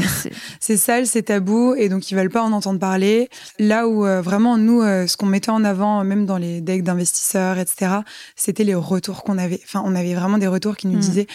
C'est- 0.60 0.76
sale, 0.76 1.06
c'est 1.06 1.22
tabou, 1.22 1.74
et 1.74 1.88
donc 1.88 2.10
ils 2.10 2.14
veulent 2.14 2.30
pas 2.30 2.42
en 2.42 2.52
entendre 2.52 2.78
parler. 2.78 3.28
Là 3.58 3.88
où 3.88 4.06
euh, 4.06 4.20
vraiment 4.22 4.56
nous, 4.56 4.80
euh, 4.82 5.06
ce 5.06 5.16
qu'on 5.16 5.26
mettait 5.26 5.50
en 5.50 5.64
avant, 5.64 6.02
même 6.04 6.26
dans 6.26 6.38
les 6.38 6.60
decks 6.60 6.82
d'investisseurs, 6.82 7.58
etc., 7.58 7.96
c'était 8.36 8.64
les 8.64 8.74
retours 8.74 9.22
qu'on 9.22 9.38
avait. 9.38 9.60
Enfin, 9.64 9.82
on 9.84 9.94
avait 9.94 10.14
vraiment 10.14 10.38
des 10.38 10.46
retours 10.46 10.76
qui 10.76 10.86
nous 10.86 10.96
Mm. 10.96 11.00
disaient, 11.00 11.26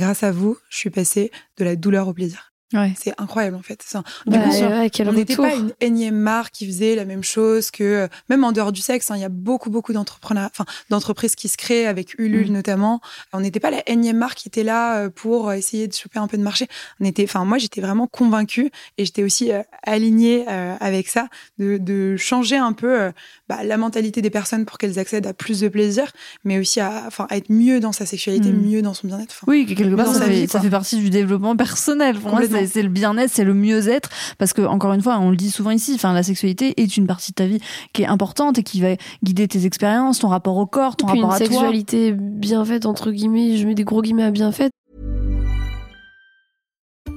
grâce 0.00 0.22
à 0.22 0.32
vous, 0.32 0.56
je 0.70 0.78
suis 0.78 0.88
passée 0.88 1.30
de 1.58 1.64
la 1.64 1.76
douleur 1.76 2.08
au 2.08 2.14
plaisir. 2.14 2.49
Ouais. 2.72 2.92
C'est 2.96 3.12
incroyable 3.18 3.56
en 3.56 3.62
fait. 3.62 3.84
Bah, 4.26 4.38
coup, 4.48 5.02
on 5.08 5.12
n'était 5.12 5.34
pas 5.36 5.54
une 5.54 5.72
énième 5.80 6.14
marque 6.16 6.52
qui 6.54 6.66
faisait 6.66 6.94
la 6.94 7.04
même 7.04 7.24
chose 7.24 7.70
que 7.70 7.82
euh, 7.82 8.08
même 8.28 8.44
en 8.44 8.52
dehors 8.52 8.70
du 8.72 8.80
sexe. 8.80 9.10
hein, 9.10 9.16
Il 9.16 9.22
y 9.22 9.24
a 9.24 9.28
beaucoup 9.28 9.70
beaucoup 9.70 9.92
d'entrepreneurs, 9.92 10.48
enfin 10.52 10.64
d'entreprises 10.88 11.34
qui 11.34 11.48
se 11.48 11.56
créent 11.56 11.86
avec 11.86 12.14
Ulule 12.18 12.50
Mm. 12.50 12.54
notamment. 12.54 13.00
On 13.32 13.40
n'était 13.40 13.60
pas 13.60 13.70
la 13.70 13.82
énième 13.90 14.16
marque 14.18 14.38
qui 14.38 14.48
était 14.48 14.62
là 14.62 14.98
euh, 14.98 15.10
pour 15.10 15.52
essayer 15.52 15.88
de 15.88 15.92
choper 15.94 16.18
un 16.18 16.26
peu 16.28 16.36
de 16.38 16.42
marché. 16.42 16.68
On 17.00 17.04
était, 17.04 17.24
enfin 17.24 17.44
moi 17.44 17.58
j'étais 17.58 17.80
vraiment 17.80 18.06
convaincue 18.06 18.70
et 18.98 19.04
j'étais 19.04 19.22
aussi 19.24 19.50
euh, 19.52 19.62
alignée 19.82 20.44
euh, 20.48 20.74
avec 20.80 21.08
ça 21.08 21.28
de, 21.58 21.76
de 21.78 22.16
changer 22.16 22.56
un 22.56 22.72
peu 22.72 23.00
euh, 23.00 23.12
bah, 23.48 23.64
la 23.64 23.76
mentalité 23.76 24.22
des 24.22 24.30
personnes 24.30 24.64
pour 24.64 24.78
qu'elles 24.78 24.98
accèdent 24.98 25.26
à 25.26 25.34
plus 25.34 25.60
de 25.60 25.68
plaisir, 25.68 26.12
mais 26.44 26.58
aussi 26.58 26.80
à, 26.80 27.02
enfin 27.06 27.26
à 27.30 27.36
être 27.36 27.50
mieux 27.50 27.80
dans 27.80 27.92
sa 27.92 28.06
sexualité, 28.06 28.50
Mm. 28.50 28.60
mieux 28.70 28.82
dans 28.82 28.94
son 28.94 29.06
bien-être. 29.08 29.40
Oui, 29.46 29.66
que 29.66 29.74
quelque 29.74 29.94
part, 29.96 30.06
dans 30.06 30.12
ça, 30.12 30.20
sa 30.20 30.24
fait, 30.26 30.32
vie, 30.32 30.48
ça 30.48 30.60
fait 30.60 30.70
partie 30.70 30.96
du 30.98 31.10
développement 31.10 31.56
personnel. 31.56 32.14
Pour 32.16 32.30
moi, 32.30 32.32
Complètement. 32.40 32.59
C'est 32.66 32.80
c'est 32.80 32.82
le 32.82 32.88
bien-être, 32.88 33.30
c'est 33.30 33.44
le 33.44 33.54
mieux-être. 33.54 34.08
Parce 34.38 34.52
que, 34.52 34.62
encore 34.62 34.92
une 34.92 35.02
fois, 35.02 35.18
on 35.18 35.30
le 35.30 35.36
dit 35.36 35.50
souvent 35.50 35.70
ici, 35.70 35.92
enfin, 35.94 36.12
la 36.12 36.22
sexualité 36.22 36.80
est 36.80 36.96
une 36.96 37.06
partie 37.06 37.32
de 37.32 37.34
ta 37.34 37.46
vie 37.46 37.60
qui 37.92 38.02
est 38.02 38.06
importante 38.06 38.58
et 38.58 38.62
qui 38.62 38.80
va 38.80 38.96
guider 39.22 39.48
tes 39.48 39.66
expériences, 39.66 40.20
ton 40.20 40.28
rapport 40.28 40.56
au 40.56 40.66
corps, 40.66 40.96
ton 40.96 41.06
Puis 41.06 41.18
une 41.18 41.24
rapport 41.24 41.36
à 41.36 41.38
toi. 41.38 41.46
sexualité 41.46 42.12
bien 42.12 42.64
faite, 42.64 42.86
entre 42.86 43.10
guillemets, 43.10 43.56
je 43.56 43.66
mets 43.66 43.74
des 43.74 43.84
gros 43.84 44.02
guillemets 44.02 44.24
à 44.24 44.30
bien 44.30 44.50
faite. 44.52 44.72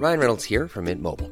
Ryan 0.01 0.19
Reynolds 0.19 0.43
here 0.49 0.67
from 0.67 0.85
Mint 0.85 1.01
Mobile. 1.01 1.31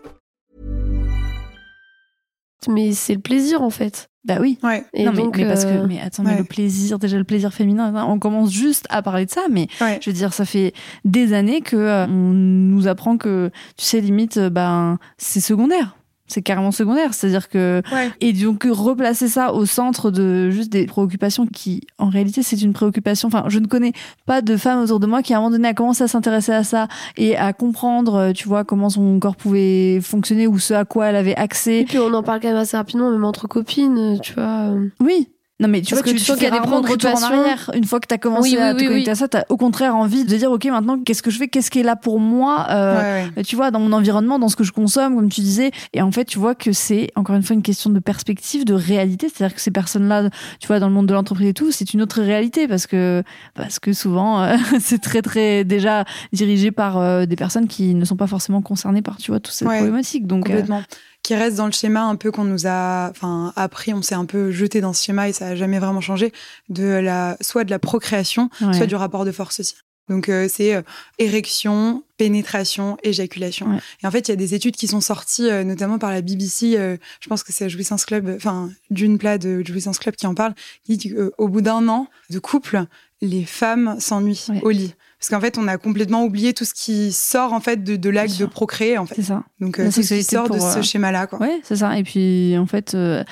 Mais 2.69 2.91
c'est 2.93 3.13
le 3.15 3.21
plaisir, 3.21 3.61
en 3.61 3.69
fait. 3.69 4.09
Bah 4.23 4.35
oui. 4.39 4.59
ouais. 4.61 4.85
Et 4.93 5.03
non, 5.03 5.13
mais, 5.13 5.23
donc, 5.23 5.37
mais 5.37 5.47
parce 5.47 5.65
euh, 5.65 5.81
que, 5.81 5.87
mais 5.87 5.99
attends, 5.99 6.21
mais 6.23 6.37
le 6.37 6.43
plaisir, 6.43 6.99
déjà 6.99 7.17
le 7.17 7.23
plaisir 7.23 7.51
féminin, 7.53 7.95
hein, 7.95 8.05
on 8.07 8.19
commence 8.19 8.51
juste 8.51 8.85
à 8.91 9.01
parler 9.01 9.25
de 9.25 9.31
ça, 9.31 9.41
mais 9.49 9.67
Ouais. 9.81 9.97
je 9.99 10.11
veux 10.11 10.13
dire, 10.15 10.31
ça 10.31 10.45
fait 10.45 10.73
des 11.05 11.33
années 11.33 11.61
que 11.61 11.75
euh, 11.75 12.05
on 12.05 12.09
nous 12.33 12.87
apprend 12.87 13.17
que, 13.17 13.49
tu 13.77 13.85
sais, 13.85 13.99
limite, 13.99 14.37
euh, 14.37 14.49
ben, 14.51 14.99
c'est 15.17 15.39
secondaire. 15.39 15.95
C'est 16.31 16.41
carrément 16.41 16.71
secondaire. 16.71 17.13
C'est-à-dire 17.13 17.49
que, 17.49 17.81
Ouais. 17.91 18.09
et 18.21 18.33
donc, 18.33 18.65
replacer 18.69 19.27
ça 19.27 19.53
au 19.53 19.65
centre 19.65 20.11
de 20.11 20.49
juste 20.49 20.71
des 20.71 20.85
préoccupations 20.85 21.45
qui, 21.45 21.81
en 21.97 22.09
réalité, 22.09 22.41
c'est 22.43 22.61
une 22.61 22.73
préoccupation. 22.73 23.27
Enfin, 23.27 23.43
je 23.47 23.59
ne 23.59 23.67
connais 23.67 23.93
pas 24.25 24.41
de 24.41 24.55
femme 24.57 24.81
autour 24.83 24.99
de 24.99 25.07
moi 25.07 25.21
qui, 25.21 25.33
à 25.33 25.37
un 25.37 25.39
moment 25.41 25.51
donné, 25.51 25.67
a 25.67 25.73
commencé 25.73 26.03
à 26.03 26.07
s'intéresser 26.07 26.53
à 26.53 26.63
ça 26.63 26.87
et 27.17 27.35
à 27.37 27.53
comprendre, 27.53 28.15
euh, 28.15 28.31
tu 28.31 28.47
vois, 28.47 28.63
comment 28.63 28.89
son 28.89 29.19
corps 29.19 29.35
pouvait 29.35 29.99
fonctionner 30.01 30.47
ou 30.47 30.57
ce 30.59 30.73
à 30.73 30.85
quoi 30.85 31.07
elle 31.07 31.15
avait 31.15 31.35
accès. 31.35 31.81
Et 31.81 31.85
puis 31.85 31.99
on 31.99 32.13
en 32.13 32.23
parle 32.23 32.39
quand 32.39 32.47
même 32.47 32.57
assez 32.57 32.77
rapidement, 32.77 33.09
même 33.11 33.25
entre 33.25 33.47
copines, 33.47 34.19
tu 34.21 34.33
vois. 34.33 34.69
euh. 34.71 34.87
Oui. 34.99 35.29
Non, 35.61 35.67
mais 35.67 35.81
tu 35.81 35.93
Parce 35.93 36.01
vois, 36.03 36.11
que 36.11 36.17
tu, 36.17 36.23
tu 36.25 36.33
qu'il 36.33 36.43
y 36.43 36.45
a 36.47 36.49
des 36.49 36.57
rarement 36.57 36.81
de 36.81 36.87
retour 36.89 37.11
en 37.11 37.21
arrière. 37.21 37.69
Une 37.75 37.85
fois 37.85 37.99
que 37.99 38.07
tu 38.07 38.13
as 38.13 38.17
commencé 38.17 38.49
Oui, 38.49 38.57
à 38.57 38.73
te 38.73 38.79
oui, 38.79 38.87
connecter 38.87 39.11
à 39.11 39.15
ça, 39.15 39.27
tu 39.27 39.37
as 39.37 39.45
au 39.49 39.57
contraire 39.57 39.95
envie 39.95 40.25
de 40.25 40.35
dire, 40.35 40.51
OK, 40.51 40.65
maintenant, 40.65 40.99
qu'est-ce 40.99 41.21
que 41.21 41.29
je 41.29 41.37
fais? 41.37 41.47
Qu'est-ce 41.47 41.69
qui 41.69 41.79
est 41.79 41.83
là 41.83 41.95
pour 41.95 42.19
moi? 42.19 42.65
Euh, 42.71 42.91
Ouais, 43.01 43.31
ouais. 43.37 43.43
tu 43.43 43.55
vois, 43.55 43.69
dans 43.71 43.79
mon 43.79 43.93
environnement, 43.93 44.39
dans 44.39 44.49
ce 44.49 44.55
que 44.55 44.63
je 44.63 44.71
consomme, 44.71 45.15
comme 45.15 45.29
tu 45.29 45.41
disais. 45.41 45.71
Et 45.93 46.01
en 46.01 46.11
fait, 46.11 46.25
tu 46.25 46.39
vois 46.39 46.55
que 46.55 46.71
c'est 46.73 47.11
encore 47.15 47.35
une 47.35 47.43
fois 47.43 47.53
une 47.53 47.61
question 47.61 47.89
de 47.91 47.99
perspective, 47.99 48.65
de 48.65 48.73
réalité. 48.73 49.27
C'est-à-dire 49.33 49.55
que 49.55 49.61
ces 49.61 49.71
personnes-là, 49.71 50.29
tu 50.59 50.67
vois, 50.67 50.79
dans 50.79 50.87
le 50.87 50.93
monde 50.93 51.05
de 51.05 51.13
l'entreprise 51.13 51.47
et 51.49 51.53
tout, 51.53 51.71
c'est 51.71 51.93
une 51.93 52.01
autre 52.01 52.21
réalité 52.21 52.67
parce 52.67 52.87
que, 52.87 53.21
parce 53.53 53.77
que 53.79 53.93
souvent, 53.93 54.41
euh, 54.41 54.57
c'est 54.79 54.99
très, 54.99 55.21
très 55.21 55.63
déjà 55.63 56.05
dirigé 56.33 56.71
par 56.71 56.97
euh, 56.97 57.25
des 57.27 57.35
personnes 57.35 57.67
qui 57.67 57.93
ne 57.93 58.03
sont 58.05 58.15
pas 58.17 58.27
forcément 58.27 58.61
concernées 58.63 59.01
par, 59.03 59.17
tu 59.17 59.29
vois, 59.31 59.39
toutes 59.39 59.53
ces 59.53 59.65
Ouais, 59.65 59.77
problématiques. 59.77 60.25
Donc, 60.25 60.47
euh, 60.49 60.53
complètement. 60.53 60.81
Qui 61.23 61.35
reste 61.35 61.57
dans 61.57 61.67
le 61.67 61.71
schéma 61.71 62.03
un 62.03 62.15
peu 62.15 62.31
qu'on 62.31 62.43
nous 62.45 62.65
a, 62.65 63.09
enfin, 63.11 63.53
appris, 63.55 63.93
on 63.93 64.01
s'est 64.01 64.15
un 64.15 64.25
peu 64.25 64.51
jeté 64.51 64.81
dans 64.81 64.91
ce 64.93 65.03
schéma 65.03 65.29
et 65.29 65.33
ça 65.33 65.47
a 65.49 65.55
jamais 65.55 65.77
vraiment 65.79 66.01
changé, 66.01 66.31
de 66.69 66.83
la, 66.83 67.37
soit 67.41 67.63
de 67.63 67.69
la 67.69 67.77
procréation, 67.79 68.49
Ouais. 68.61 68.73
soit 68.73 68.87
du 68.87 68.95
rapport 68.95 69.23
de 69.23 69.31
force 69.31 69.59
aussi. 69.59 69.75
Donc, 70.09 70.29
euh, 70.29 70.47
c'est 70.51 70.73
euh, 70.73 70.81
érection, 71.19 72.03
pénétration, 72.17 72.97
éjaculation. 73.03 73.67
Ouais. 73.69 73.77
Et 74.03 74.07
en 74.07 74.11
fait, 74.11 74.27
il 74.27 74.31
y 74.31 74.33
a 74.33 74.35
des 74.35 74.55
études 74.55 74.75
qui 74.75 74.87
sont 74.87 74.99
sorties, 74.99 75.49
euh, 75.49 75.63
notamment 75.63 75.99
par 75.99 76.09
la 76.09 76.21
BBC, 76.21 76.71
je 77.19 77.29
pense 77.29 77.43
que 77.43 77.53
c'est 77.53 77.69
Jouissance 77.69 78.05
Club, 78.05 78.33
enfin, 78.35 78.69
d'une 78.89 79.17
plat 79.17 79.37
de 79.37 79.63
Jouissance 79.65 79.99
Club 79.99 80.15
qui 80.15 80.25
en 80.27 80.33
parle, 80.35 80.53
qui 80.83 80.97
dit 80.97 81.13
qu'au 81.13 81.47
bout 81.47 81.61
d'un 81.61 81.87
an 81.87 82.07
de 82.29 82.39
couple, 82.39 82.83
les 83.21 83.45
femmes 83.45 83.95
s'ennuient 83.99 84.47
Ouais. 84.49 84.61
au 84.63 84.69
lit. 84.71 84.95
Parce 85.21 85.29
qu'en 85.29 85.39
fait, 85.39 85.59
on 85.59 85.67
a 85.67 85.77
complètement 85.77 86.23
oublié 86.25 86.51
tout 86.55 86.65
ce 86.65 86.73
qui 86.73 87.11
sort 87.11 87.53
en 87.53 87.59
fait 87.59 87.83
de, 87.83 87.95
de 87.95 88.09
l'acte 88.09 88.39
de 88.39 88.45
procréer 88.47 88.97
en 88.97 89.05
fait. 89.05 89.13
c'est 89.17 89.21
ça. 89.21 89.43
Donc 89.59 89.79
euh, 89.79 89.85
tout 89.85 90.01
ce 90.01 90.15
qui 90.15 90.23
sort 90.23 90.49
de 90.49 90.57
ce 90.57 90.79
euh, 90.79 90.81
schéma-là, 90.81 91.27
quoi. 91.27 91.37
Ouais, 91.39 91.59
c'est 91.63 91.75
ça. 91.75 91.95
Et 91.99 92.01
puis, 92.03 92.55
en 92.57 92.65
fait, 92.65 92.95
euh, 92.95 93.23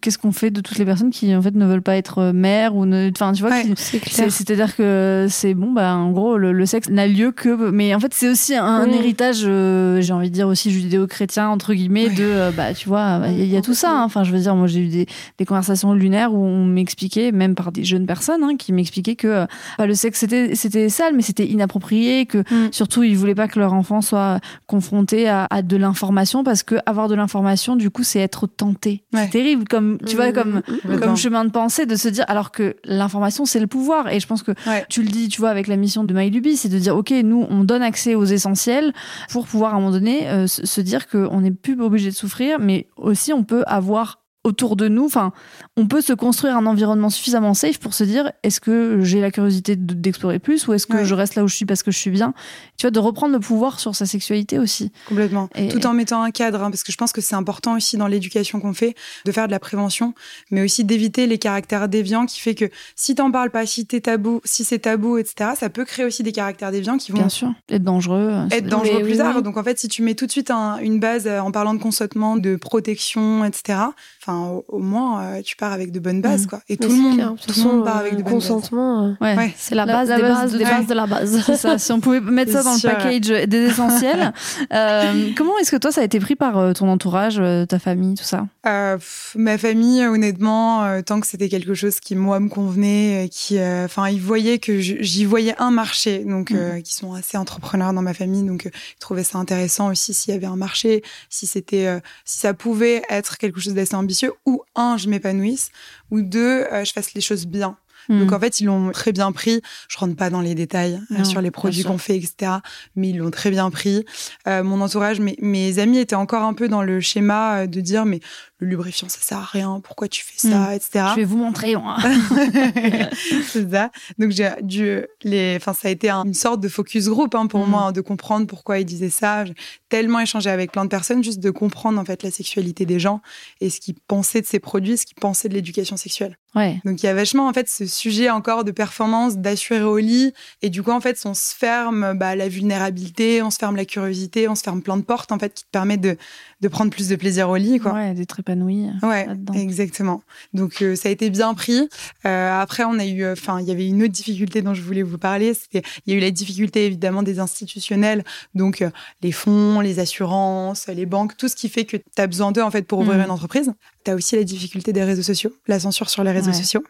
qu'est-ce 0.00 0.18
qu'on 0.18 0.32
fait 0.32 0.50
de 0.50 0.60
toutes 0.60 0.76
les 0.78 0.84
personnes 0.84 1.10
qui, 1.10 1.32
en 1.36 1.40
fait, 1.40 1.54
ne 1.54 1.64
veulent 1.64 1.82
pas 1.82 1.96
être 1.96 2.32
mères 2.32 2.74
ou 2.74 2.84
ne, 2.84 3.10
enfin, 3.14 3.32
tu 3.32 3.42
vois, 3.42 3.52
Ouais, 3.52 3.64
c'est-à-dire 3.76 4.74
que 4.74 5.28
c'est 5.30 5.54
bon, 5.54 5.70
bah, 5.72 5.94
en 5.94 6.10
gros, 6.10 6.36
le, 6.36 6.50
le 6.50 6.66
sexe 6.66 6.88
n'a 6.88 7.06
lieu 7.06 7.30
que, 7.30 7.70
mais 7.70 7.94
en 7.94 8.00
fait, 8.00 8.12
c'est 8.12 8.28
aussi 8.28 8.56
un, 8.56 8.90
héritage, 8.90 9.42
euh, 9.44 10.00
j'ai 10.00 10.12
envie 10.12 10.30
de 10.30 10.34
dire 10.34 10.48
aussi 10.48 10.72
judéo-chrétien, 10.72 11.48
entre 11.48 11.74
guillemets, 11.74 12.08
Ouais. 12.08 12.14
de, 12.14 12.50
bah, 12.56 12.74
tu 12.74 12.88
vois, 12.88 13.20
il 13.28 13.38
y, 13.38 13.42
a- 13.42 13.44
il 13.44 13.50
y 13.52 13.56
a 13.56 13.62
tout 13.62 13.74
ça. 13.74 13.92
hein. 13.92 14.02
Enfin, 14.02 14.24
je 14.24 14.32
veux 14.32 14.40
dire, 14.40 14.56
moi, 14.56 14.66
j'ai 14.66 14.80
eu 14.80 14.88
des, 14.88 15.06
des 15.38 15.44
conversations 15.44 15.92
lunaires 15.92 16.32
où 16.34 16.44
on 16.44 16.64
m'expliquait, 16.64 17.30
même 17.30 17.54
par 17.54 17.70
des 17.70 17.84
jeunes 17.84 18.06
personnes, 18.06 18.42
hein, 18.42 18.56
qui 18.58 18.72
m'expliquaient 18.72 19.14
que 19.16 19.46
bah, 19.78 19.86
le 19.86 19.94
sexe, 19.94 20.18
c'était, 20.18 20.56
c'était 20.56 20.88
sale, 20.88 21.14
mais 21.14 21.22
c'était 21.22 21.35
inapproprié, 21.44 22.26
que 22.26 22.38
Mm. 22.38 22.72
surtout, 22.72 23.02
ils 23.02 23.16
voulaient 23.16 23.34
pas 23.34 23.48
que 23.48 23.58
leur 23.58 23.72
enfant 23.72 24.00
soit 24.00 24.40
confronté 24.66 25.28
à, 25.28 25.46
à 25.50 25.62
de 25.62 25.76
l'information 25.76 26.44
parce 26.44 26.62
que 26.62 26.76
avoir 26.86 27.08
de 27.08 27.14
l'information, 27.14 27.76
du 27.76 27.90
coup, 27.90 28.02
c'est 28.02 28.20
être 28.20 28.46
tenté. 28.46 29.04
Ouais. 29.12 29.24
C'est 29.24 29.30
terrible, 29.30 29.64
comme, 29.68 29.98
tu 30.06 30.16
vois, 30.16 30.30
Mm, 30.30 30.32
comme, 30.32 30.62
mm, 30.84 30.94
mm. 30.94 31.00
Comme 31.00 31.16
chemin 31.16 31.44
de 31.44 31.50
pensée 31.50 31.86
de 31.86 31.96
se 31.96 32.08
dire 32.08 32.24
alors 32.28 32.50
que 32.50 32.76
l'information 32.84 33.44
c'est 33.44 33.60
le 33.60 33.66
pouvoir 33.66 34.08
et 34.12 34.20
je 34.20 34.26
pense 34.26 34.42
que 34.42 34.52
Ouais. 34.66 34.84
tu 34.88 35.02
le 35.02 35.08
dis 35.08 35.28
tu 35.28 35.40
vois 35.40 35.50
avec 35.50 35.66
la 35.66 35.76
mission 35.76 36.04
de 36.04 36.12
MyLuby 36.14 36.56
c'est 36.56 36.68
de 36.68 36.78
dire 36.78 36.96
ok 36.96 37.10
nous 37.24 37.46
on 37.50 37.64
donne 37.64 37.82
accès 37.82 38.14
aux 38.14 38.24
essentiels 38.24 38.92
pour 39.30 39.46
pouvoir 39.46 39.72
à 39.74 39.76
un 39.76 39.80
moment 39.80 39.92
donné 39.92 40.28
euh, 40.28 40.46
se 40.46 40.80
dire 40.80 41.08
qu'on 41.08 41.40
n'est 41.40 41.50
plus 41.50 41.80
obligé 41.80 42.10
de 42.10 42.14
souffrir 42.14 42.58
mais 42.60 42.88
aussi 42.96 43.32
on 43.32 43.44
peut 43.44 43.62
avoir 43.66 44.20
autour 44.46 44.76
de 44.76 44.88
nous 44.88 45.04
enfin 45.04 45.32
on 45.76 45.86
peut 45.86 46.00
se 46.00 46.12
construire 46.12 46.56
un 46.56 46.64
environnement 46.66 47.10
suffisamment 47.10 47.52
safe 47.54 47.78
pour 47.78 47.92
se 47.94 48.04
dire 48.04 48.30
est-ce 48.42 48.60
que 48.60 49.00
j'ai 49.02 49.20
la 49.20 49.30
curiosité 49.30 49.76
de- 49.76 49.94
d'explorer 49.94 50.38
plus 50.38 50.66
ou 50.68 50.72
est-ce 50.72 50.86
que 50.86 50.98
Ouais. 50.98 51.04
je 51.04 51.14
reste 51.14 51.34
là 51.34 51.44
où 51.44 51.48
je 51.48 51.56
suis 51.56 51.66
parce 51.66 51.82
que 51.82 51.90
je 51.90 51.98
suis 51.98 52.10
bien? 52.10 52.32
Tu 52.78 52.86
vois 52.86 52.90
de 52.90 52.98
reprendre 52.98 53.32
le 53.34 53.40
pouvoir 53.40 53.80
sur 53.80 53.94
sa 53.94 54.06
sexualité 54.06 54.58
aussi 54.58 54.92
Complètement. 55.08 55.48
Et- 55.54 55.68
Tout 55.68 55.84
en 55.86 55.92
mettant 55.94 56.22
un 56.22 56.30
cadre, 56.30 56.62
hein, 56.62 56.70
parce 56.70 56.82
que 56.82 56.92
je 56.92 56.96
pense 56.96 57.12
que 57.12 57.20
c'est 57.20 57.34
important 57.34 57.74
aussi 57.76 57.96
dans 57.96 58.06
l'éducation 58.06 58.60
qu'on 58.60 58.72
fait 58.72 58.94
de 59.24 59.32
faire 59.32 59.46
de 59.48 59.52
la 59.52 59.58
prévention, 59.58 60.14
mais 60.50 60.62
aussi 60.62 60.84
d'éviter 60.84 61.26
les 61.26 61.38
caractères 61.38 61.88
déviants 61.88 62.24
qui 62.26 62.40
fait 62.40 62.54
que 62.54 62.66
si 62.94 63.14
t'en 63.14 63.30
parles 63.30 63.50
pas, 63.50 63.66
si 63.66 63.84
t'es 63.86 64.00
tabou, 64.00 64.40
si 64.44 64.64
c'est 64.64 64.78
tabou, 64.78 65.18
etc., 65.18 65.50
ça 65.58 65.68
peut 65.68 65.84
créer 65.84 66.04
aussi 66.06 66.22
des 66.22 66.32
caractères 66.32 66.70
déviants 66.70 66.96
qui 66.98 67.10
vont 67.12 67.18
bien 67.18 67.28
sûr 67.28 67.52
être 67.68 67.82
dangereux 67.84 68.28
euh, 68.32 68.48
être 68.50 68.66
dangereux 68.68 69.02
plus 69.02 69.12
oui, 69.12 69.18
tard. 69.18 69.34
oui. 69.36 69.42
Donc 69.42 69.56
en 69.56 69.64
fait, 69.64 69.78
si 69.78 69.88
tu 69.88 70.02
mets 70.02 70.14
tout 70.14 70.26
de 70.26 70.30
suite 70.32 70.50
un- 70.50 70.78
une 70.78 71.00
base 71.00 71.26
euh, 71.26 71.40
en 71.40 71.50
parlant 71.50 71.74
de 71.74 71.80
consentement, 71.82 72.36
de 72.36 72.56
protection, 72.56 73.44
etc., 73.44 73.78
enfin 74.22 74.35
au, 74.36 74.64
au 74.68 74.78
moins 74.78 75.22
euh, 75.22 75.42
tu 75.42 75.56
pars 75.56 75.72
avec 75.72 75.92
de 75.92 75.98
bonnes 76.00 76.20
bases, 76.20 76.42
Mhm. 76.42 76.46
quoi. 76.48 76.58
Et 76.68 76.76
Mais 76.80 76.86
tout 76.86 76.92
le 76.94 77.00
monde, 77.00 77.14
clair. 77.14 77.32
De 77.34 77.52
tout 77.52 77.60
le 77.60 77.64
monde 77.64 77.84
part 77.84 77.96
euh, 77.96 78.00
avec 78.00 78.12
de 78.12 78.18
le 78.18 78.22
bonnes 78.24 78.32
bases. 78.34 78.48
consentement, 78.48 79.16
euh, 79.20 79.24
ouais, 79.36 79.54
c'est 79.56 79.74
la 79.74 79.84
La- 79.86 79.92
base 79.92 80.08
la 80.08 80.16
des 80.16 80.22
base 80.22 80.32
bases 80.42 80.52
de- 80.52 80.58
des 80.58 80.64
ouais. 80.64 80.70
bases 80.70 80.86
de 80.86 80.94
la 80.94 81.06
base. 81.06 81.56
Ça, 81.56 81.78
si 81.78 81.92
on 81.92 82.00
pouvait 82.00 82.20
mettre 82.20 82.52
ça 82.52 82.62
dans 82.62 82.72
le 82.74 82.78
sûr, 82.78 82.90
package 82.90 83.46
des 83.48 83.58
essentiels. 83.66 84.32
Euh, 84.72 85.30
comment 85.36 85.56
est-ce 85.58 85.70
que 85.70 85.76
toi, 85.76 85.92
ça 85.92 86.00
a 86.00 86.04
été 86.04 86.20
pris 86.20 86.36
par 86.36 86.58
euh, 86.58 86.72
ton 86.72 86.88
entourage, 86.88 87.38
euh, 87.38 87.66
ta 87.66 87.78
famille, 87.78 88.14
tout 88.14 88.24
ça? 88.24 88.46
Euh, 88.66 88.96
pff, 88.96 89.32
ma 89.36 89.58
famille, 89.58 90.04
honnêtement, 90.06 90.84
euh, 90.84 91.02
tant 91.02 91.20
que 91.20 91.26
c'était 91.26 91.48
quelque 91.48 91.74
chose 91.74 92.00
qui 92.00 92.14
moi 92.16 92.40
me 92.40 92.48
convenait, 92.48 93.24
euh, 93.24 93.28
qui, 93.28 93.58
euh, 93.58 93.84
enfin, 93.84 94.08
ils 94.08 94.20
voyaient 94.20 94.58
que 94.58 94.78
j'y 94.78 95.24
voyais 95.24 95.54
un 95.58 95.70
marché, 95.70 96.18
donc 96.24 96.50
euh, 96.50 96.80
qui 96.80 96.92
sont 96.94 97.14
assez 97.14 97.36
entrepreneurs 97.36 97.92
dans 97.92 98.02
ma 98.02 98.14
famille, 98.14 98.42
donc 98.42 98.66
euh, 98.66 98.70
ils 98.96 98.98
trouvaient 99.00 99.22
ça 99.24 99.38
intéressant 99.38 99.90
aussi 99.90 100.14
s'il 100.14 100.32
y 100.32 100.36
avait 100.36 100.46
un 100.46 100.56
marché, 100.56 101.02
si 101.30 101.46
c'était, 101.46 101.86
euh, 101.86 102.00
si 102.24 102.38
ça 102.38 102.54
pouvait 102.54 103.02
être 103.08 103.38
quelque 103.38 103.60
chose 103.60 103.74
d'assez 103.74 103.94
ambitieux, 103.94 104.25
ou 104.44 104.62
un, 104.74 104.96
je 104.96 105.08
m'épanouisse, 105.08 105.70
ou 106.10 106.22
deux, 106.22 106.64
euh, 106.72 106.84
je 106.84 106.92
fasse 106.92 107.14
les 107.14 107.20
choses 107.20 107.46
bien. 107.46 107.76
Donc 108.08 108.30
Hmm. 108.30 108.34
en 108.34 108.38
fait, 108.38 108.60
ils 108.60 108.66
l'ont 108.66 108.92
très 108.92 109.10
bien 109.10 109.32
pris. 109.32 109.60
Je 109.88 109.98
rentre 109.98 110.14
pas 110.14 110.30
dans 110.30 110.40
les 110.40 110.54
détails 110.54 111.00
euh, 111.10 111.24
sur 111.24 111.40
les 111.40 111.50
produits 111.50 111.82
qu'on 111.82 111.98
fait, 111.98 112.16
etc. 112.16 112.52
Mais 112.94 113.08
ils 113.08 113.18
l'ont 113.18 113.32
très 113.32 113.50
bien 113.50 113.68
pris. 113.68 114.04
Euh, 114.46 114.62
mon 114.62 114.80
entourage, 114.80 115.18
mes, 115.18 115.36
mes 115.40 115.80
amis 115.80 115.98
étaient 115.98 116.14
encore 116.14 116.44
un 116.44 116.54
peu 116.54 116.68
dans 116.68 116.82
le 116.82 117.00
schéma 117.00 117.66
de 117.66 117.80
dire 117.80 118.04
mais 118.04 118.20
le 118.58 118.66
lubrifiant 118.68 119.08
ça 119.08 119.18
sert 119.20 119.38
à 119.38 119.44
rien, 119.44 119.80
pourquoi 119.82 120.08
tu 120.08 120.24
fais 120.24 120.48
ça, 120.48 120.74
etc. 120.74 121.06
Je 121.10 121.16
vais 121.16 121.24
vous 121.24 121.36
montrer. 121.36 121.74
c'est 123.48 123.70
ça. 123.70 123.90
Donc 124.18 124.30
j'ai 124.30 124.50
dû 124.62 125.02
les, 125.22 125.56
enfin 125.56 125.72
ça 125.72 125.88
a 125.88 125.90
été 125.90 126.08
un- 126.10 126.24
une 126.24 126.34
sorte 126.34 126.60
de 126.60 126.68
focus 126.68 127.08
group 127.08 127.34
hein, 127.34 127.46
pour 127.46 127.66
Mm. 127.66 127.70
moi 127.70 127.82
hein, 127.82 127.92
de 127.92 128.00
comprendre 128.00 128.46
pourquoi 128.46 128.78
ils 128.78 128.84
disaient 128.84 129.10
ça. 129.10 129.44
J'ai 129.44 129.54
tellement 129.88 130.20
échangé 130.20 130.50
avec 130.50 130.72
plein 130.72 130.84
de 130.84 130.90
personnes 130.90 131.22
juste 131.22 131.40
de 131.40 131.50
comprendre 131.50 132.00
en 132.00 132.04
fait 132.04 132.22
la 132.22 132.30
sexualité 132.30 132.86
des 132.86 132.98
gens 132.98 133.20
et 133.60 133.70
ce 133.70 133.80
qu'ils 133.80 133.94
pensaient 134.08 134.40
de 134.40 134.46
ces 134.46 134.58
produits, 134.58 134.96
ce 134.96 135.06
qu'ils 135.06 135.16
pensaient 135.20 135.48
de 135.48 135.54
l'éducation 135.54 135.96
sexuelle. 135.96 136.38
Ouais. 136.54 136.80
Donc 136.86 137.02
il 137.02 137.06
y 137.06 137.08
a 137.08 137.14
vachement 137.14 137.48
en 137.48 137.52
fait 137.52 137.68
ce 137.68 137.86
sujet 137.86 138.30
encore 138.30 138.64
de 138.64 138.70
performance, 138.70 139.36
d'assurer 139.36 139.82
au 139.82 139.98
lit 139.98 140.32
et 140.62 140.70
du 140.70 140.82
coup 140.82 140.90
en 140.90 141.00
fait 141.00 141.20
on 141.26 141.34
se 141.34 141.54
ferme 141.54 142.14
bah, 142.18 142.34
la 142.34 142.48
vulnérabilité, 142.48 143.42
on 143.42 143.50
se 143.50 143.58
ferme 143.58 143.76
la 143.76 143.84
curiosité, 143.84 144.48
on 144.48 144.54
se 144.54 144.62
ferme 144.62 144.80
plein 144.82 144.96
de 144.96 145.02
portes 145.02 145.32
en 145.32 145.38
fait 145.38 145.52
qui 145.52 145.64
te 145.64 145.70
permettent 145.70 146.00
de, 146.00 146.16
de 146.60 146.68
prendre 146.68 146.90
plus 146.90 147.08
de 147.08 147.16
plaisir 147.16 147.48
au 147.50 147.56
lit 147.56 147.78
quoi. 147.78 147.92
Ouais, 147.92 148.14
d'être 148.14 148.40
épanoui. 148.40 148.86
Ouais, 149.02 149.26
là-dedans. 149.26 149.52
exactement. 149.54 150.22
Donc 150.54 150.80
euh, 150.82 150.96
ça 150.96 151.08
a 151.08 151.12
été 151.12 151.28
bien 151.30 151.52
pris. 151.54 151.88
Euh, 152.24 152.60
après, 152.60 152.84
on 152.84 152.98
a 152.98 153.04
eu, 153.04 153.30
enfin, 153.30 153.60
il 153.60 153.66
y 153.66 153.70
avait 153.70 153.86
une 153.86 154.02
autre 154.02 154.12
difficulté 154.12 154.62
dont 154.62 154.72
je 154.74 154.82
voulais 154.82 155.02
vous 155.02 155.18
parler. 155.18 155.52
C'était, 155.54 155.82
il 156.06 156.12
y 156.12 156.16
a 156.16 156.18
eu 156.18 156.20
la 156.22 156.30
difficulté 156.30 156.86
évidemment 156.86 157.22
des 157.22 157.40
institutionnels, 157.40 158.24
donc 158.54 158.80
euh, 158.82 158.90
les 159.22 159.32
fonds, 159.32 159.80
les 159.80 159.98
assurances, 159.98 160.86
les 160.88 161.06
banques, 161.06 161.36
tout 161.36 161.48
ce 161.48 161.56
qui 161.56 161.68
fait 161.68 161.84
que 161.84 161.96
tu 161.98 162.02
as 162.22 162.26
besoin 162.26 162.52
d'eux 162.52 162.62
en 162.62 162.70
fait 162.70 162.82
pour 162.82 163.00
ouvrir 163.00 163.18
Mhm. 163.18 163.24
une 163.24 163.30
entreprise. 163.30 163.72
Tu 164.06 164.12
as 164.12 164.14
aussi 164.14 164.36
la 164.36 164.44
difficulté 164.44 164.92
des 164.92 165.02
réseaux 165.02 165.24
sociaux, 165.24 165.52
la 165.66 165.80
censure 165.80 166.08
sur 166.08 166.22
les 166.22 166.30
réseaux 166.30 166.52
Ouais. 166.52 166.54
sociaux. 166.54 166.84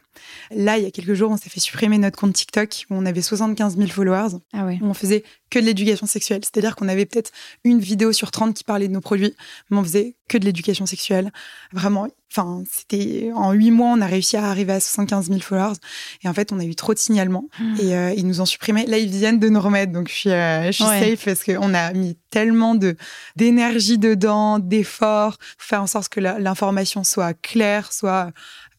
Là, 0.54 0.76
il 0.76 0.84
y 0.84 0.86
a 0.86 0.90
quelques 0.90 1.14
jours, 1.14 1.30
on 1.30 1.38
s'est 1.38 1.48
fait 1.48 1.60
supprimer 1.60 1.96
notre 1.96 2.18
compte 2.18 2.34
TikTok 2.34 2.84
où 2.90 2.94
on 2.94 3.06
avait 3.06 3.22
75 3.22 3.78
000 3.78 3.88
followers 3.88 4.36
Ah 4.52 4.66
ouais. 4.66 4.78
où 4.82 4.84
on 4.86 4.92
faisait 4.92 5.24
que 5.48 5.58
de 5.58 5.64
l'éducation 5.64 6.06
sexuelle. 6.06 6.42
C'est-à-dire 6.44 6.76
qu'on 6.76 6.88
avait 6.88 7.06
peut-être 7.06 7.30
une 7.64 7.80
vidéo 7.80 8.12
sur 8.12 8.30
30 8.30 8.52
qui 8.54 8.64
parlait 8.64 8.86
de 8.86 8.92
nos 8.92 9.00
produits, 9.00 9.34
mais 9.70 9.78
on 9.78 9.82
faisait 9.82 10.14
que 10.28 10.36
de 10.36 10.44
l'éducation 10.44 10.84
sexuelle. 10.84 11.32
Vraiment, 11.72 12.06
enfin, 12.32 12.62
c'était 12.70 13.30
en 13.34 13.52
huit 13.52 13.70
mois, 13.70 13.88
on 13.96 14.00
a 14.00 14.06
réussi 14.06 14.36
à 14.36 14.44
arriver 14.46 14.72
à 14.74 14.80
75 14.80 15.28
000 15.28 15.40
followers. 15.40 15.76
Et 16.22 16.28
en 16.28 16.34
fait, 16.34 16.52
on 16.52 16.58
a 16.58 16.64
eu 16.64 16.74
trop 16.74 16.92
de 16.94 16.98
signalements 16.98 17.46
et 17.78 17.96
euh, 17.96 18.12
ils 18.16 18.26
nous 18.26 18.40
ont 18.40 18.46
supprimé. 18.46 18.84
Là, 18.86 18.98
ils 18.98 19.08
viennent 19.10 19.38
de 19.38 19.48
nous 19.48 19.60
remettre, 19.60 19.92
donc 19.92 20.08
je 20.08 20.14
suis, 20.14 20.30
euh, 20.30 20.66
je 20.66 20.72
suis 20.72 20.84
Ouais. 20.84 21.16
safe 21.16 21.24
parce 21.24 21.44
qu'on 21.44 21.72
a 21.74 21.92
mis 21.92 22.16
tellement 22.30 22.74
de 22.74 22.96
d'énergie 23.36 23.98
dedans, 23.98 24.58
d'efforts, 24.58 25.38
faire 25.58 25.82
en 25.82 25.86
sorte 25.86 26.08
que 26.08 26.20
l'information 26.20 27.04
soit 27.04 27.34
claire, 27.34 27.92
soit 27.92 28.30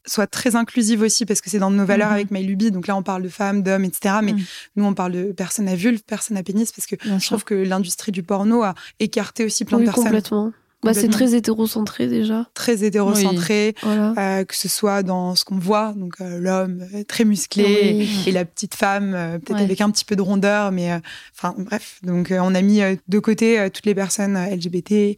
soit 0.10 0.26
très 0.28 0.56
inclusive 0.56 1.02
aussi 1.02 1.26
parce 1.26 1.42
que 1.42 1.50
c'est 1.50 1.60
dans 1.60 1.70
nos 1.70 1.84
valeurs 1.84 2.08
Mhm. 2.08 2.14
avec 2.14 2.32
MyLuby. 2.32 2.72
Donc 2.72 2.88
là, 2.88 2.96
on 2.96 3.04
parle 3.04 3.24
de 3.24 3.28
femmes, 3.28 3.62
d'hommes, 3.62 3.84
etc. 3.84 4.16
Mais 4.24 4.32
Mhm. 4.32 4.44
nous, 4.78 4.86
on 4.86 4.94
parle 4.94 5.12
de 5.12 5.32
personnes 5.34 5.68
à 5.68 5.76
vulve, 5.76 6.02
personnes 6.04 6.38
à 6.38 6.44
pénis 6.44 6.72
parce 6.72 6.86
que 6.88 6.96
Bien 7.04 7.20
je 7.20 7.24
sûr. 7.26 7.36
trouve 7.36 7.44
que 7.44 7.56
l'industrie 7.56 8.14
du 8.14 8.24
porno 8.24 8.64
a 8.64 8.74
écarté 9.02 9.44
aussi 9.44 9.66
plein 9.66 9.78
Oui, 9.80 9.84
de 9.84 9.88
personnes 9.90 10.06
complètement. 10.06 10.54
Bah, 10.84 10.94
c'est 10.94 11.08
très 11.10 11.34
hétérocentré 11.34 12.08
déjà. 12.08 12.46
très 12.54 12.84
hétérocentrées, 12.84 13.74
Voilà. 13.82 14.14
euh, 14.18 14.44
que 14.46 14.56
ce 14.56 14.70
soit 14.70 15.02
dans 15.04 15.36
ce 15.36 15.44
qu'on 15.44 15.58
voit, 15.58 15.94
donc 15.98 16.14
euh, 16.22 16.40
l'homme 16.40 16.86
euh, 16.94 17.04
très 17.04 17.26
musclé 17.26 17.66
Oui. 18.00 18.24
et 18.28 18.32
la 18.32 18.46
petite 18.46 18.76
femme 18.76 19.14
euh, 19.16 19.40
peut-être 19.40 19.58
Ouais. 19.58 19.64
avec 19.64 19.82
un 19.82 19.90
petit 19.90 20.06
peu 20.06 20.16
de 20.16 20.22
rondeur, 20.22 20.72
mais 20.72 20.92
enfin 21.36 21.56
bref. 21.58 22.00
Donc 22.04 22.32
on 22.32 22.54
a 22.54 22.62
mis 22.62 22.80
de 23.08 23.20
côté 23.20 23.68
toutes 23.74 23.86
les 23.88 23.96
personnes 23.96 24.38
LGBT. 24.38 25.18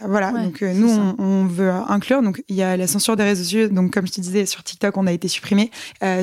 Voilà. 0.00 0.30
Ouais, 0.32 0.44
donc 0.44 0.60
nous 0.62 0.90
on, 0.90 1.14
on 1.18 1.46
veut 1.46 1.70
inclure. 1.70 2.22
Donc 2.22 2.42
il 2.48 2.56
y 2.56 2.62
a 2.62 2.76
la 2.76 2.86
censure 2.86 3.16
des 3.16 3.24
réseaux 3.24 3.42
sociaux. 3.44 3.68
Donc 3.68 3.92
comme 3.94 4.06
je 4.06 4.12
te 4.12 4.20
disais 4.20 4.44
sur 4.46 4.62
TikTok 4.62 4.96
on 4.98 5.06
a 5.06 5.12
été 5.12 5.26
supprimé. 5.28 5.70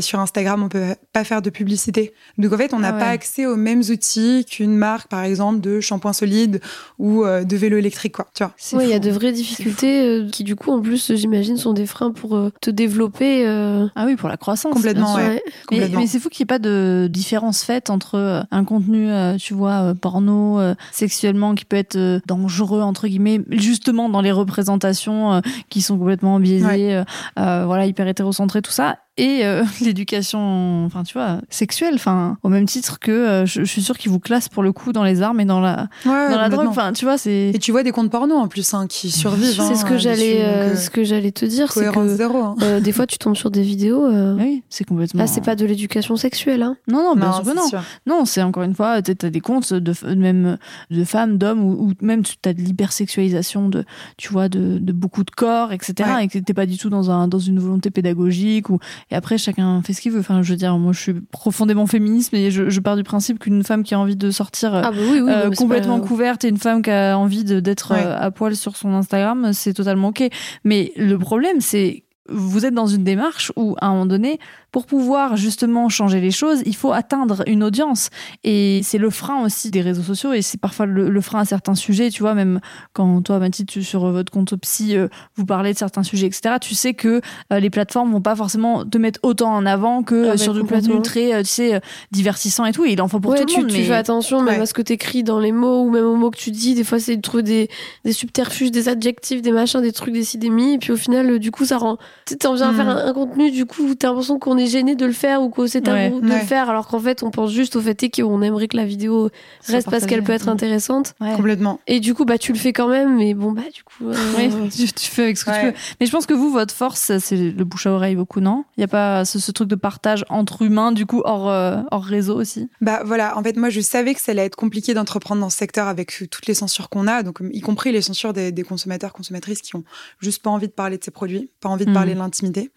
Sur 0.02 0.20
Instagram 0.20 0.62
on 0.64 0.70
peut 0.70 0.96
pas 1.12 1.24
faire 1.24 1.42
de 1.42 1.50
publicité. 1.50 2.14
Donc 2.38 2.54
en 2.54 2.58
fait 2.58 2.74
on 2.74 2.80
n'a 2.80 2.90
Ah 2.90 2.94
pas 2.94 3.06
ouais. 3.08 3.12
accès 3.14 3.46
aux 3.48 3.56
mêmes 3.56 3.82
outils 3.90 4.46
qu'une 4.50 4.76
marque 4.76 5.08
par 5.10 5.24
exemple 5.24 5.60
de 5.60 5.80
shampoing 5.80 6.14
solide 6.14 6.62
ou 7.00 7.24
de 7.26 7.56
vélo 7.58 7.78
électrique 7.78 8.14
quoi. 8.14 8.28
Tu 8.36 8.44
vois. 8.44 8.54
Ouais, 8.76 8.86
il 8.86 8.90
y 8.90 8.94
a 8.94 9.00
de 9.00 9.10
vraies 9.12 9.32
difficultés 9.32 10.02
euh, 10.02 10.30
qui, 10.30 10.44
du 10.44 10.56
coup, 10.56 10.72
en 10.72 10.82
plus, 10.82 11.14
j'imagine, 11.16 11.58
sont 11.58 11.74
des 11.74 11.86
freins 11.86 12.12
pour 12.12 12.36
euh, 12.36 12.52
te 12.62 12.70
développer. 12.70 13.46
euh. 13.48 13.88
Ah 13.96 14.06
oui, 14.06 14.16
pour 14.16 14.30
la 14.30 14.38
croissance. 14.38 14.74
Complètement, 14.74 15.16
ouais. 15.16 15.42
Mais, 15.72 15.78
Complètement. 15.78 16.00
mais 16.02 16.08
c'est 16.08 16.20
fou 16.20 16.30
qu'il 16.30 16.44
n'y 16.44 16.48
ait 16.48 16.54
pas 16.56 16.60
de 16.60 17.08
différence 17.12 17.64
faite 17.64 17.90
entre 17.90 18.16
euh, 18.16 18.42
un 18.52 18.64
contenu, 18.64 19.10
euh, 19.12 19.38
tu 19.38 19.54
vois, 19.54 19.82
euh, 19.82 19.94
porno, 19.94 20.60
euh, 20.60 20.76
sexuellement, 20.92 21.56
qui 21.56 21.66
peut 21.66 21.78
être 21.78 21.96
euh, 21.96 22.20
dangereux, 22.28 22.82
entre 22.82 23.08
guillemets, 23.08 23.42
justement 23.52 24.10
dans 24.10 24.22
les 24.22 24.32
représentations 24.32 25.34
euh, 25.34 25.40
qui 25.70 25.82
sont 25.82 25.98
complètement 25.98 26.40
biaisées, 26.40 26.66
Ouais. 26.66 27.04
voilà, 27.38 27.86
hyper 27.86 28.08
hétérocentrées, 28.08 28.62
tout 28.62 28.72
ça. 28.72 28.98
Et 29.18 29.46
euh, 29.46 29.64
l'éducation, 29.82 30.86
enfin, 30.86 31.04
tu 31.04 31.14
vois, 31.14 31.40
sexuelle, 31.50 31.94
enfin, 31.96 32.38
au 32.44 32.50
même 32.50 32.66
titre 32.66 33.00
que 33.00 33.12
euh, 33.12 33.46
je, 33.46 33.62
je 33.62 33.66
suis 33.66 33.82
sûre 33.82 33.98
qu'ils 33.98 34.12
vous 34.12 34.20
classent 34.20 34.50
pour 34.50 34.62
le 34.62 34.74
coup 34.74 34.92
dans 34.92 35.04
les 35.06 35.22
armes 35.22 35.40
et 35.40 35.46
dans 35.46 35.62
la, 35.62 35.88
Ouais, 36.06 36.30
dans 36.30 36.38
la 36.38 36.50
drogue. 36.50 36.68
Enfin, 36.68 36.92
tu 36.94 37.06
vois, 37.06 37.18
c'est. 37.18 37.52
Et 37.54 37.60
tu 37.60 37.72
vois 37.72 37.84
des 37.84 37.92
comptes 37.92 38.12
porno 38.12 38.36
en 38.36 38.48
plus 38.48 38.74
hein, 38.74 38.88
qui 38.88 39.10
survivent. 39.12 39.46
C'est 39.62 39.76
ce 39.76 39.86
hein, 39.86 39.88
que 39.90 39.98
j'allais, 39.98 40.42
euh, 40.42 40.46
euh, 40.72 40.76
ce 40.76 40.90
que 40.90 41.04
j'allais 41.06 41.32
te 41.32 41.46
dire, 41.46 41.72
c'est 41.72 41.90
que 41.92 42.08
zéro. 42.10 42.38
hein. 42.44 42.56
euh, 42.62 42.80
des 42.82 42.92
fois, 42.92 43.08
tu 43.08 43.18
tombes 43.18 43.36
sur 43.38 43.52
des 43.52 43.62
vidéos. 43.62 44.06
euh, 44.06 44.36
Oui, 44.40 44.64
c'est 44.70 44.84
complètement. 44.84 45.22
Là, 45.22 45.28
c'est 45.28 45.42
pas 45.44 45.56
de 45.56 45.66
l'éducation 45.66 46.18
sexuelle, 46.18 46.62
hein. 46.64 46.76
Non, 46.90 47.02
non, 47.04 47.16
bien 47.16 47.28
Non, 47.28 47.34
sûr 47.36 47.44
que 47.54 47.56
non. 47.58 47.68
sûr. 47.70 47.82
Non, 48.06 48.26
c'est 48.26 48.42
encore 48.44 48.64
une 48.64 48.76
fois, 48.76 49.02
tu 49.02 49.12
as 49.12 49.30
des 49.30 49.40
comptes 49.42 49.74
de, 49.74 49.94
même 50.16 50.58
de 50.92 51.04
femmes, 51.06 51.38
d'hommes, 51.38 51.64
ou, 51.64 51.94
même 52.02 52.24
tu 52.24 52.36
as 52.46 52.54
de 52.54 52.62
l'hypersexualisation 52.62 53.70
de, 53.70 53.86
tu 54.18 54.30
vois, 54.32 54.50
de, 54.50 54.78
de 54.80 54.92
beaucoup 54.92 55.24
de 55.24 55.32
corps, 55.32 55.72
etc. 55.72 55.94
Ouais. 56.18 56.26
Et 56.26 56.28
que 56.28 56.38
t'es 56.40 56.54
pas 56.54 56.66
du 56.66 56.78
tout 56.78 56.90
dans, 56.90 57.12
un, 57.12 57.28
dans 57.30 57.40
une 57.40 57.60
volonté 57.60 57.92
pédagogique. 57.92 58.70
Ou, 58.70 58.80
et 59.12 59.16
après, 59.16 59.38
chacun 59.38 59.82
fait 59.84 59.94
ce 59.94 60.02
qu'il 60.02 60.12
veut. 60.12 60.20
Enfin, 60.22 60.42
je 60.42 60.50
veux 60.52 60.58
dire, 60.58 60.78
moi, 60.78 60.92
je 60.94 61.00
suis 61.00 61.14
profondément 61.14 61.86
féministe, 61.86 62.32
mais 62.34 62.50
je, 62.50 62.70
je 62.70 62.80
pars 62.80 62.96
du 62.96 63.04
principe 63.04 63.38
qu'une 63.40 63.64
femme 63.64 63.84
qui 63.84 63.94
a 63.94 64.00
envie 64.00 64.16
de 64.16 64.32
sortir 64.32 64.74
Ah, 64.74 64.90
bah 64.90 64.98
oui, 64.98 65.20
oui. 65.22 65.30
euh, 65.32 65.46
non, 65.46 65.52
complètement 65.52 66.00
pas- 66.00 66.08
couverte 66.08 66.44
et 66.44 66.48
une 66.50 66.58
femme 66.58 66.82
qui 66.82 66.90
a 66.90 67.16
envie 67.18 67.44
d'être 67.44 67.92
Ouais. 67.94 68.04
euh, 68.04 68.18
à 68.20 68.32
poil 68.32 68.56
sur 68.56 68.76
son 68.78 68.94
Instagram, 68.96 69.52
c'est 69.54 69.74
totalement 69.74 70.08
ok. 70.08 70.24
Mais 70.64 70.92
le 70.96 71.18
problème, 71.20 71.62
c'est 71.62 72.05
vous 72.28 72.66
êtes 72.66 72.74
dans 72.74 72.88
une 72.88 73.04
démarche 73.04 73.52
où, 73.56 73.76
à 73.82 73.88
un 73.88 73.92
moment 73.92 74.06
donné, 74.08 74.40
pour 74.72 74.86
pouvoir 74.88 75.38
justement 75.38 75.88
changer 75.90 76.20
les 76.20 76.32
choses, 76.32 76.62
il 76.66 76.76
faut 76.76 76.92
atteindre 76.92 77.44
une 77.48 77.64
audience. 77.64 78.10
Et 78.44 78.82
c'est 78.84 78.98
le 78.98 79.10
frein 79.10 79.44
aussi 79.46 79.72
des 79.72 79.82
réseaux 79.82 80.02
sociaux 80.02 80.34
et 80.34 80.42
c'est 80.42 80.58
parfois 80.60 80.86
le, 80.86 81.10
le 81.10 81.22
frein 81.22 81.40
à 81.42 81.46
certains 81.46 81.76
sujets. 81.76 82.10
Tu 82.10 82.24
vois, 82.24 82.34
même 82.34 82.60
quand 82.94 83.22
toi, 83.22 83.40
Mathilde, 83.40 83.70
tu- 83.70 83.84
sur 83.84 84.10
votre 84.12 84.32
compte 84.32 84.56
psy, 84.58 84.98
euh, 84.98 85.08
vous 85.36 85.46
parlez 85.46 85.72
de 85.74 85.78
certains 85.78 86.04
sujets, 86.04 86.28
etc., 86.28 86.56
tu 86.60 86.76
sais 86.76 86.94
que 86.94 87.22
euh, 87.54 87.60
les 87.60 87.70
plateformes 87.70 88.12
vont 88.12 88.22
pas 88.22 88.36
forcément 88.36 88.84
te 88.86 88.98
mettre 88.98 89.20
autant 89.24 89.54
en 89.56 89.66
avant 89.66 90.04
que 90.04 90.26
Ah 90.30 90.32
euh, 90.32 90.38
sur 90.38 90.54
du 90.54 90.64
contenu 90.64 91.02
très, 91.02 91.34
euh, 91.36 91.40
tu 91.42 91.46
sais, 91.50 91.76
euh, 91.76 91.80
divertissant 92.12 92.66
et 92.66 92.72
tout. 92.74 92.86
Et 92.86 92.92
il 92.94 93.02
en 93.02 93.08
faut 93.08 93.20
pour 93.20 93.32
ouais, 93.32 93.38
tout 93.40 93.46
le 93.48 93.54
tu, 93.54 93.60
monde. 93.62 93.70
tu 93.70 93.78
mais... 93.78 93.84
fais 93.84 93.94
attention 93.96 94.42
même 94.42 94.56
Ouais. 94.56 94.62
à 94.62 94.66
ce 94.66 94.74
que 94.74 94.82
t'écris 94.82 95.24
dans 95.24 95.40
les 95.40 95.52
mots 95.52 95.84
ou 95.84 95.90
même 95.92 96.06
aux 96.06 96.16
mots 96.16 96.32
que 96.32 96.38
tu 96.38 96.52
dis. 96.52 96.74
Des 96.76 96.84
fois, 96.84 97.00
c'est 97.00 97.16
de 97.16 97.22
trouver 97.22 97.44
des, 97.44 97.70
des 98.04 98.14
subterfuges, 98.14 98.72
des 98.72 98.90
adjectifs, 98.90 99.42
des 99.42 99.52
machins, 99.52 99.82
des 99.82 99.92
trucs, 99.94 100.14
des 100.16 100.50
mi. 100.50 100.74
Et 100.74 100.78
puis 100.80 100.92
au 100.92 100.98
final, 100.98 101.30
euh, 101.30 101.40
du 101.40 101.52
coup, 101.52 101.66
ça 101.66 101.78
rend. 101.78 101.98
Tu 102.26 102.34
sais, 102.34 102.38
t'en 102.38 102.56
viens 102.56 102.70
à 102.70 102.74
faire 102.74 102.88
un, 102.90 103.06
un 103.08 103.14
contenu, 103.14 103.52
du 103.52 103.66
coup, 103.66 103.84
où 103.84 103.96
t'as 103.96 104.08
l'impression 104.08 104.40
qu'on 104.40 104.58
est 104.58 104.66
gêné 104.66 104.96
de 104.96 105.06
le 105.06 105.12
faire 105.12 105.42
ou 105.44 105.50
que 105.50 105.68
c'est 105.68 105.82
tabou 105.82 106.16
Ouais. 106.16 106.22
de 106.22 106.28
Ouais. 106.30 106.40
le 106.40 106.46
faire, 106.46 106.70
alors 106.70 106.88
qu'en 106.88 107.00
fait, 107.00 107.22
on 107.24 107.30
pense 107.32 107.52
juste 107.52 107.76
au 107.76 107.82
fait 107.82 108.02
est 108.04 108.10
qu'on 108.10 108.42
aimerait 108.42 108.68
que 108.68 108.78
la 108.78 108.86
vidéo 108.86 109.30
reste 109.68 109.90
parce 109.92 110.06
qu'elle 110.06 110.24
peut 110.24 110.32
être 110.34 110.50
intéressante. 110.50 111.14
Ouais. 111.22 111.34
Complètement. 111.36 111.80
Et 111.88 112.00
du 112.00 112.14
coup, 112.16 112.26
bah, 112.26 112.38
tu 112.40 112.52
le 112.52 112.58
fais 112.58 112.74
quand 112.74 112.88
même, 112.88 113.16
mais 113.16 113.34
bon, 113.36 113.52
bah, 113.52 113.62
du 113.74 113.84
coup. 113.84 114.10
euh, 114.10 114.16
Oui, 114.36 114.70
tu, 114.76 114.92
tu 114.92 115.06
fais 115.12 115.24
avec 115.24 115.38
ce 115.38 115.46
que 115.46 115.52
tu 115.52 115.66
veux. 115.68 115.74
Mais 116.00 116.06
je 116.08 116.12
pense 116.12 116.26
que 116.26 116.34
vous, 116.34 116.50
votre 116.52 116.74
force, 116.74 117.12
c'est 117.20 117.38
le 117.38 117.64
bouche 117.64 117.86
à 117.86 117.92
oreille 117.92 118.16
beaucoup, 118.16 118.40
non? 118.40 118.66
Il 118.78 118.80
n'y 118.82 118.86
a 118.86 118.88
pas 118.88 119.24
ce, 119.26 119.38
ce 119.40 119.52
truc 119.52 119.68
de 119.68 119.76
partage 119.76 120.26
entre 120.30 120.62
humains, 120.64 120.92
du 120.92 121.06
coup, 121.06 121.22
hors, 121.26 121.50
euh, 121.50 121.78
hors 121.92 122.04
réseau 122.04 122.36
aussi? 122.40 122.70
Bah 122.82 123.02
voilà, 123.06 123.38
en 123.38 123.44
fait, 123.44 123.56
moi 123.58 123.70
je 123.70 123.82
savais 123.82 124.14
que 124.16 124.22
ça 124.22 124.32
allait 124.32 124.46
être 124.46 124.56
compliqué 124.56 124.94
d'entreprendre 124.94 125.42
dans 125.42 125.50
ce 125.50 125.58
secteur 125.58 125.88
avec 125.88 126.22
euh, 126.22 126.28
toutes 126.28 126.48
les 126.48 126.54
censures 126.54 126.90
qu'on 126.90 127.08
a, 127.08 127.22
donc 127.24 127.40
y 127.54 127.62
compris 127.62 127.92
les 127.92 128.02
censures 128.02 128.34
des, 128.34 128.52
des 128.52 128.64
consommateurs, 128.64 129.14
consommatrices 129.14 129.62
qui 129.62 129.76
ont 129.76 129.84
juste 130.20 130.42
pas 130.42 130.50
envie 130.50 130.68
de 130.68 130.72
parler 130.74 130.98
de 130.98 131.04
ces 131.04 131.12
produits, 131.12 131.52
pas 131.62 131.70
envie 131.70 131.86
de 131.86 131.90
Mhm. 131.92 131.94
parler 131.96 132.05
de 132.14 132.20
l'intimité. 132.20 132.72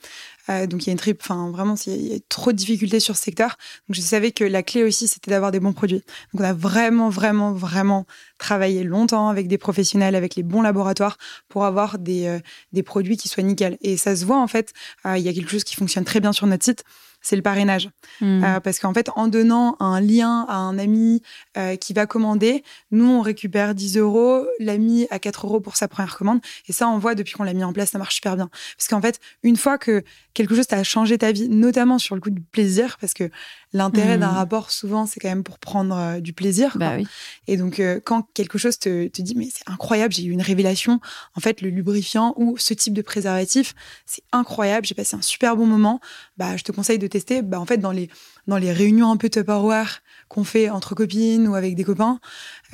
Euh, 0.50 0.66
donc 0.66 0.84
il 0.84 0.86
y 0.86 0.90
a 0.90 0.92
une 0.92 0.98
trip, 0.98 1.20
enfin 1.22 1.50
vraiment, 1.50 1.74
il 1.86 2.12
y 2.12 2.14
a 2.14 2.18
trop 2.28 2.52
de 2.52 2.56
difficultés 2.56 3.00
sur 3.00 3.16
ce 3.16 3.22
secteur. 3.22 3.56
Donc 3.88 3.96
je 3.96 4.00
savais 4.00 4.32
que 4.32 4.44
la 4.44 4.62
clé 4.62 4.82
aussi, 4.82 5.08
c'était 5.08 5.30
d'avoir 5.30 5.50
des 5.50 5.60
bons 5.60 5.72
produits. 5.72 6.02
Donc 6.32 6.40
on 6.40 6.44
a 6.44 6.52
vraiment, 6.52 7.10
vraiment, 7.10 7.52
vraiment 7.52 8.06
travaillé 8.38 8.84
longtemps 8.84 9.28
avec 9.28 9.48
des 9.48 9.58
professionnels, 9.58 10.14
avec 10.14 10.36
les 10.36 10.42
bons 10.42 10.62
laboratoires 10.62 11.18
pour 11.48 11.64
avoir 11.64 11.98
des, 11.98 12.26
euh, 12.26 12.38
des 12.72 12.82
produits 12.82 13.16
qui 13.16 13.28
soient 13.28 13.42
nickel. 13.42 13.76
Et 13.82 13.96
ça 13.96 14.16
se 14.16 14.24
voit 14.24 14.40
en 14.40 14.46
fait, 14.48 14.72
euh, 15.06 15.18
il 15.18 15.24
y 15.24 15.28
a 15.28 15.32
quelque 15.32 15.50
chose 15.50 15.64
qui 15.64 15.76
fonctionne 15.76 16.04
très 16.04 16.20
bien 16.20 16.32
sur 16.32 16.46
notre 16.46 16.64
site, 16.64 16.84
c'est 17.28 17.36
le 17.36 17.42
parrainage. 17.42 17.90
Hmm. 18.22 18.42
Euh, 18.42 18.60
parce 18.60 18.78
qu'en 18.78 18.94
fait, 18.94 19.10
en 19.14 19.28
donnant 19.28 19.76
un 19.80 20.00
lien 20.00 20.46
à 20.48 20.56
un 20.56 20.78
ami 20.78 21.22
euh, 21.58 21.76
qui 21.76 21.92
va 21.92 22.06
commander, 22.06 22.64
nous, 22.90 23.04
on 23.04 23.20
récupère 23.20 23.74
10 23.74 23.98
euros, 23.98 24.46
l'ami 24.60 25.06
à 25.10 25.18
4 25.18 25.46
euros 25.46 25.60
pour 25.60 25.76
sa 25.76 25.88
première 25.88 26.16
commande. 26.16 26.40
Et 26.68 26.72
ça, 26.72 26.88
on 26.88 26.96
voit 26.96 27.14
depuis 27.14 27.34
qu'on 27.34 27.42
l'a 27.42 27.52
mis 27.52 27.64
en 27.64 27.74
place, 27.74 27.90
ça 27.90 27.98
marche 27.98 28.14
super 28.14 28.36
bien. 28.36 28.48
Parce 28.78 28.88
qu'en 28.88 29.02
fait, 29.02 29.20
une 29.42 29.56
fois 29.56 29.76
que 29.76 30.02
quelque 30.32 30.54
chose 30.54 30.66
t'a 30.66 30.82
changé 30.84 31.18
ta 31.18 31.30
vie, 31.30 31.50
notamment 31.50 31.98
sur 31.98 32.14
le 32.14 32.22
coup 32.22 32.30
du 32.30 32.40
plaisir, 32.40 32.96
parce 32.98 33.12
que 33.12 33.30
l'intérêt 33.72 34.18
d'un 34.18 34.28
rapport, 34.28 34.70
souvent, 34.70 35.06
c'est 35.06 35.20
quand 35.20 35.28
même 35.28 35.44
pour 35.44 35.58
prendre 35.58 35.96
euh, 35.96 36.20
du 36.20 36.32
plaisir. 36.32 36.76
Bah 36.76 36.94
oui. 36.96 37.06
Et 37.46 37.56
donc, 37.56 37.80
euh, 37.80 38.00
quand 38.04 38.26
quelque 38.34 38.58
chose 38.58 38.78
te, 38.78 39.08
te 39.08 39.22
dit, 39.22 39.34
mais 39.34 39.48
c'est 39.52 39.68
incroyable, 39.68 40.14
j'ai 40.14 40.24
eu 40.24 40.30
une 40.30 40.42
révélation, 40.42 41.00
en 41.34 41.40
fait, 41.40 41.60
le 41.60 41.68
lubrifiant 41.68 42.34
ou 42.36 42.56
ce 42.58 42.74
type 42.74 42.94
de 42.94 43.02
préservatif, 43.02 43.74
c'est 44.06 44.22
incroyable, 44.32 44.86
j'ai 44.86 44.94
passé 44.94 45.16
un 45.16 45.22
super 45.22 45.56
bon 45.56 45.66
moment, 45.66 46.00
bah, 46.36 46.56
je 46.56 46.64
te 46.64 46.72
conseille 46.72 46.98
de 46.98 47.06
tester. 47.06 47.42
Bah, 47.42 47.60
en 47.60 47.66
fait, 47.66 47.78
dans 47.78 47.92
les, 47.92 48.08
dans 48.46 48.58
les 48.58 48.72
réunions 48.72 49.10
un 49.10 49.16
peu 49.16 49.28
Tupperware 49.28 50.00
qu'on 50.28 50.44
fait 50.44 50.68
entre 50.70 50.94
copines 50.94 51.48
ou 51.48 51.54
avec 51.54 51.74
des 51.74 51.84
copains, 51.84 52.18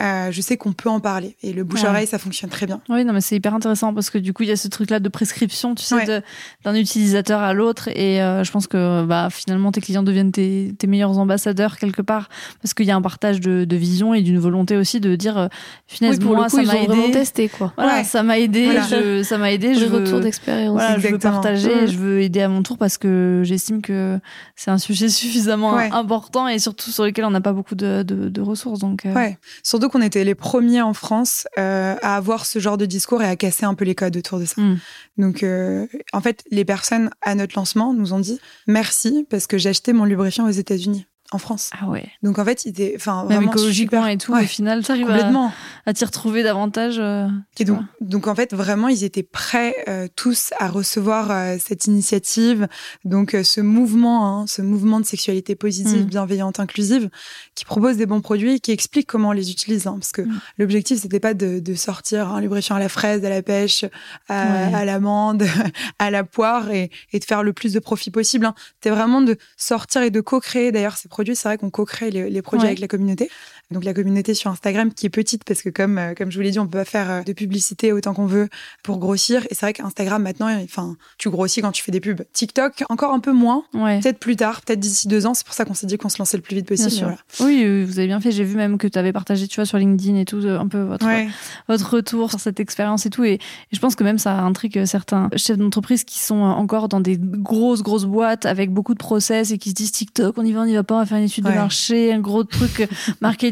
euh, 0.00 0.32
je 0.32 0.40
sais 0.40 0.56
qu'on 0.56 0.72
peut 0.72 0.88
en 0.88 0.98
parler. 1.00 1.36
Et 1.42 1.52
le 1.52 1.62
bouche-oreille, 1.62 2.06
ça 2.08 2.18
fonctionne 2.18 2.50
très 2.50 2.66
bien. 2.66 2.80
Oui, 2.88 3.04
non, 3.04 3.12
mais 3.12 3.20
c'est 3.20 3.36
hyper 3.36 3.54
intéressant 3.54 3.94
parce 3.94 4.10
que 4.10 4.18
du 4.18 4.32
coup, 4.32 4.42
il 4.42 4.48
y 4.48 4.52
a 4.52 4.56
ce 4.56 4.66
truc-là 4.68 4.98
de 5.00 5.08
prescription, 5.08 5.74
tu 5.76 5.84
sais, 5.84 5.94
Ouais. 5.94 6.22
d'un 6.64 6.74
utilisateur 6.74 7.40
à 7.40 7.52
l'autre. 7.54 7.88
Et 7.94 8.20
euh, 8.20 8.42
je 8.42 8.50
pense 8.50 8.66
que 8.66 9.04
bah, 9.04 9.28
finalement, 9.30 9.70
tes 9.70 9.80
clients 9.80 10.02
deviennent 10.02 10.32
tes, 10.32 10.74
tes 10.76 10.86
meilleurs 10.88 11.16
ambassadeurs 11.18 11.78
quelque 11.78 12.02
part 12.02 12.28
parce 12.60 12.74
qu'il 12.74 12.86
y 12.86 12.90
a 12.90 12.96
un 12.96 13.02
partage 13.02 13.38
de, 13.40 13.64
de 13.64 13.76
vision 13.76 14.14
et 14.14 14.22
d'une 14.22 14.38
volonté 14.40 14.76
aussi 14.76 14.98
de 15.00 15.14
dire, 15.14 15.38
euh, 15.38 15.46
finalement, 15.86 16.18
Oui, 16.18 16.24
pour 16.24 16.34
moi, 16.36 16.46
le 16.46 16.50
coup, 16.50 16.56
ça 16.56 16.72
m'a 16.72 16.78
aidé. 16.82 17.10
testé, 17.12 17.48
quoi. 17.48 17.72
Voilà, 17.76 17.98
Ouais. 17.98 18.04
ça 18.04 18.22
m'a 18.24 18.38
aidé, 18.40 18.64
Voilà. 18.64 18.82
je, 18.88 19.22
ça 19.22 19.38
m'a 19.38 19.52
aidé, 19.52 19.74
je 19.76 19.84
veux, 19.84 19.98
retours 20.04 20.20
d'expérience. 20.20 20.72
voilà, 20.72 20.98
je 20.98 21.06
veux 21.08 21.18
partager, 21.18 21.86
je 21.86 21.96
veux 21.98 22.20
aider 22.20 22.40
à 22.42 22.48
mon 22.48 22.62
tour 22.64 22.78
parce 22.78 22.98
que 22.98 23.42
j'estime 23.44 23.80
que 23.80 24.18
c'est 24.56 24.72
un 24.72 24.78
sujet 24.78 25.08
suffisamment 25.08 25.74
Ouais. 25.74 25.88
important 25.92 26.48
et 26.48 26.58
surtout 26.58 26.90
sur 26.90 27.04
lequel 27.04 27.24
on 27.24 27.30
n'a 27.30 27.40
pas 27.44 27.52
beaucoup 27.52 27.76
de, 27.76 28.02
de, 28.02 28.28
de 28.28 28.40
ressources. 28.40 28.80
Donc, 28.80 29.06
euh, 29.06 29.14
Ouais. 29.14 29.38
Surtout 29.62 29.88
qu'on 29.88 30.02
était 30.02 30.24
les 30.24 30.34
premiers 30.34 30.82
en 30.82 30.94
France 30.94 31.46
euh, 31.58 31.94
à 32.02 32.16
avoir 32.16 32.46
ce 32.46 32.58
genre 32.58 32.76
de 32.76 32.86
discours 32.86 33.22
et 33.22 33.28
à 33.28 33.36
casser 33.36 33.64
un 33.64 33.74
peu 33.74 33.84
les 33.84 33.94
codes 33.94 34.16
autour 34.16 34.40
de 34.40 34.44
ça. 34.44 34.60
Mm. 34.60 34.78
Donc, 35.18 35.42
euh, 35.44 35.86
en 36.12 36.20
fait, 36.20 36.42
les 36.50 36.64
personnes 36.64 37.10
à 37.22 37.36
notre 37.36 37.56
lancement 37.56 37.94
nous 37.94 38.12
ont 38.12 38.18
dit 38.18 38.40
merci 38.66 39.26
parce 39.30 39.46
que 39.46 39.58
j'ai 39.58 39.68
acheté 39.68 39.92
mon 39.92 40.04
lubrifiant 40.04 40.46
aux 40.46 40.50
États-Unis, 40.50 41.06
en 41.30 41.38
France. 41.38 41.70
Ah 41.80 41.88
ouais. 41.88 42.06
Donc, 42.22 42.38
en 42.38 42.44
fait, 42.44 42.64
il 42.64 42.68
était, 42.70 42.92
enfin, 42.96 43.24
Même 43.24 43.42
écologiquement 43.44 44.02
super. 44.02 44.08
et 44.12 44.18
tout, 44.18 44.32
Ouais. 44.34 44.44
au 44.44 44.46
final, 44.46 44.84
tu 44.84 44.90
arrives 44.92 45.08
à, 45.10 45.14
Complètement. 45.14 45.52
à 45.86 45.92
t'y 45.92 46.04
retrouver 46.04 46.42
davantage. 46.42 46.96
euh, 46.98 47.26
Et 47.58 47.64
donc, 47.64 47.80
donc 48.00 48.26
en 48.28 48.34
fait, 48.34 48.54
vraiment, 48.54 48.88
ils 48.88 49.02
étaient 49.04 49.22
prêts 49.24 49.74
euh, 49.88 50.06
tous 50.14 50.52
à 50.60 50.68
recevoir 50.68 51.30
euh, 51.30 51.56
cette 51.58 51.86
initiative, 51.86 52.68
donc 53.04 53.36
ce 53.42 53.60
mouvement, 53.60 54.42
hein, 54.42 54.46
ce 54.46 54.62
mouvement 54.62 55.00
de 55.00 55.06
sexualité 55.06 55.54
positive, 55.56 56.02
Mm. 56.04 56.08
bienveillante, 56.08 56.60
inclusive, 56.60 57.08
qui 57.54 57.64
propose 57.64 57.96
des 57.96 58.06
bons 58.06 58.20
produits, 58.20 58.60
qui 58.60 58.70
explique 58.70 59.06
comment 59.06 59.30
on 59.30 59.32
les 59.32 59.50
utilise. 59.50 59.86
hein, 59.86 59.96
parce 59.98 60.12
que 60.12 60.22
Mm. 60.22 60.40
l'objectif, 60.58 61.00
c'était 61.00 61.20
pas 61.20 61.34
de, 61.34 61.58
de 61.58 61.74
sortir 61.74 62.28
un 62.32 62.40
lubrifiant 62.40 62.76
à 62.76 62.80
la 62.80 62.88
fraise, 62.88 63.24
à 63.24 63.28
la 63.30 63.42
pêche, 63.42 63.84
à, 64.28 64.44
Ouais. 64.68 64.74
à 64.74 64.84
l'amande, 64.84 65.44
à 65.98 66.10
la 66.10 66.22
poire, 66.22 66.70
et, 66.70 66.90
et 67.12 67.18
de 67.18 67.24
faire 67.24 67.42
le 67.42 67.52
plus 67.52 67.72
de 67.72 67.78
profit 67.80 68.10
possible. 68.10 68.46
Hein. 68.46 68.54
C'était 68.74 68.90
vraiment 68.94 69.20
de 69.22 69.36
sortir 69.56 70.02
et 70.02 70.10
de 70.10 70.20
co-créer. 70.20 70.70
D'ailleurs, 70.70 70.96
ces 70.96 71.08
produits, 71.08 71.23
c'est 71.32 71.48
vrai 71.48 71.56
qu'on 71.56 71.70
co-crée 71.70 72.10
les, 72.10 72.28
les 72.28 72.42
produits 72.42 72.64
Ouais. 72.64 72.68
avec 72.68 72.80
la 72.80 72.88
communauté. 72.88 73.30
Donc 73.70 73.84
la 73.84 73.94
communauté 73.94 74.34
sur 74.34 74.50
Instagram 74.50 74.92
qui 74.92 75.06
est 75.06 75.10
petite 75.10 75.44
parce 75.44 75.62
que 75.62 75.70
comme 75.70 75.98
euh, 75.98 76.14
comme 76.14 76.30
je 76.30 76.36
vous 76.36 76.42
l'ai 76.42 76.50
dit, 76.50 76.58
on 76.58 76.66
peut 76.66 76.78
pas 76.78 76.84
faire 76.84 77.10
euh, 77.10 77.22
de 77.22 77.32
publicité 77.32 77.92
autant 77.92 78.14
qu'on 78.14 78.26
veut 78.26 78.48
pour 78.82 78.98
grossir. 78.98 79.42
Et 79.50 79.54
c'est 79.54 79.66
vrai 79.66 79.72
qu'Instagram 79.72 80.22
maintenant, 80.22 80.48
enfin, 80.62 80.96
tu 81.18 81.30
grossis 81.30 81.62
quand 81.62 81.72
tu 81.72 81.82
fais 81.82 81.92
des 81.92 82.00
pubs. 82.00 82.22
TikTok 82.32 82.84
encore 82.90 83.12
un 83.12 83.20
peu 83.20 83.32
moins. 83.32 83.64
Ouais. 83.74 84.00
Peut-être 84.00 84.18
plus 84.18 84.36
tard, 84.36 84.60
peut-être 84.62 84.80
d'ici 84.80 85.08
deux 85.08 85.26
ans. 85.26 85.34
C'est 85.34 85.44
pour 85.46 85.54
ça 85.54 85.64
qu'on 85.64 85.74
s'est 85.74 85.86
dit 85.86 85.96
qu'on 85.96 86.08
se 86.08 86.18
lançait 86.18 86.36
le 86.36 86.42
plus 86.42 86.56
vite 86.56 86.66
possible. 86.68 86.90
voilà. 87.00 87.18
Oui, 87.40 87.62
euh, 87.64 87.84
vous 87.86 87.98
avez 87.98 88.06
bien 88.08 88.20
fait. 88.20 88.30
J'ai 88.32 88.44
vu 88.44 88.56
même 88.56 88.78
que 88.78 88.86
tu 88.86 88.98
avais 88.98 89.12
partagé, 89.12 89.48
tu 89.48 89.56
vois, 89.56 89.66
sur 89.66 89.78
LinkedIn 89.78 90.16
et 90.16 90.24
tout, 90.24 90.42
un 90.46 90.68
peu 90.68 90.80
votre, 90.82 91.06
Ouais. 91.06 91.28
votre 91.68 91.88
retour 91.94 92.30
sur 92.30 92.40
cette 92.40 92.60
expérience 92.60 93.06
et 93.06 93.10
tout. 93.10 93.24
Et, 93.24 93.34
et 93.34 93.38
je 93.72 93.78
pense 93.78 93.94
que 93.96 94.04
même 94.04 94.18
ça 94.18 94.38
intrigue 94.40 94.84
certains 94.84 95.28
chefs 95.36 95.56
d'entreprise 95.58 96.04
qui 96.04 96.18
sont 96.20 96.36
encore 96.42 96.88
dans 96.88 97.00
des 97.00 97.16
grosses, 97.18 97.82
grosses 97.82 98.04
boîtes 98.04 98.46
avec 98.46 98.70
beaucoup 98.70 98.92
de 98.94 98.98
process 98.98 99.50
et 99.50 99.58
qui 99.58 99.70
se 99.70 99.74
disent 99.74 99.92
TikTok, 99.92 100.36
on 100.38 100.44
y 100.44 100.52
va, 100.52 100.60
on 100.60 100.64
y 100.66 100.74
va 100.74 100.82
pas, 100.84 100.96
on 100.96 100.98
va 100.98 101.06
faire 101.06 101.18
une 101.18 101.24
étude 101.24 101.44
de 101.44 101.50
marché, 101.50 102.12
un 102.12 102.20
gros 102.20 102.44
truc 102.44 102.80
euh, 102.80 102.86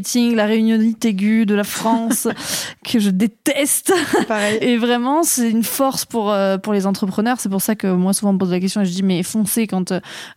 marketing, 0.03 0.35
la 0.35 0.47
réunionite 0.47 1.05
aiguë 1.05 1.47
de 1.47 1.55
la 1.55 1.65
France 1.65 2.29
que 2.85 2.99
je 2.99 3.11
déteste. 3.11 3.93
Pareil. 4.29 4.59
Et 4.61 4.77
vraiment, 4.77 5.23
c'est 5.23 5.51
une 5.51 5.63
force 5.63 6.05
pour, 6.05 6.33
euh, 6.33 6.59
pour 6.59 6.73
les 6.73 6.87
entrepreneurs. 6.87 7.39
C'est 7.41 7.49
pour 7.49 7.63
ça 7.63 7.75
que 7.75 7.87
moi, 7.87 8.13
souvent, 8.13 8.31
on 8.31 8.35
me 8.35 8.39
pose 8.39 8.51
la 8.51 8.61
question 8.61 8.81
et 8.81 8.85
je 8.85 8.91
dis, 8.91 9.03
mais 9.03 9.23
foncez 9.23 9.67
quand 9.67 9.93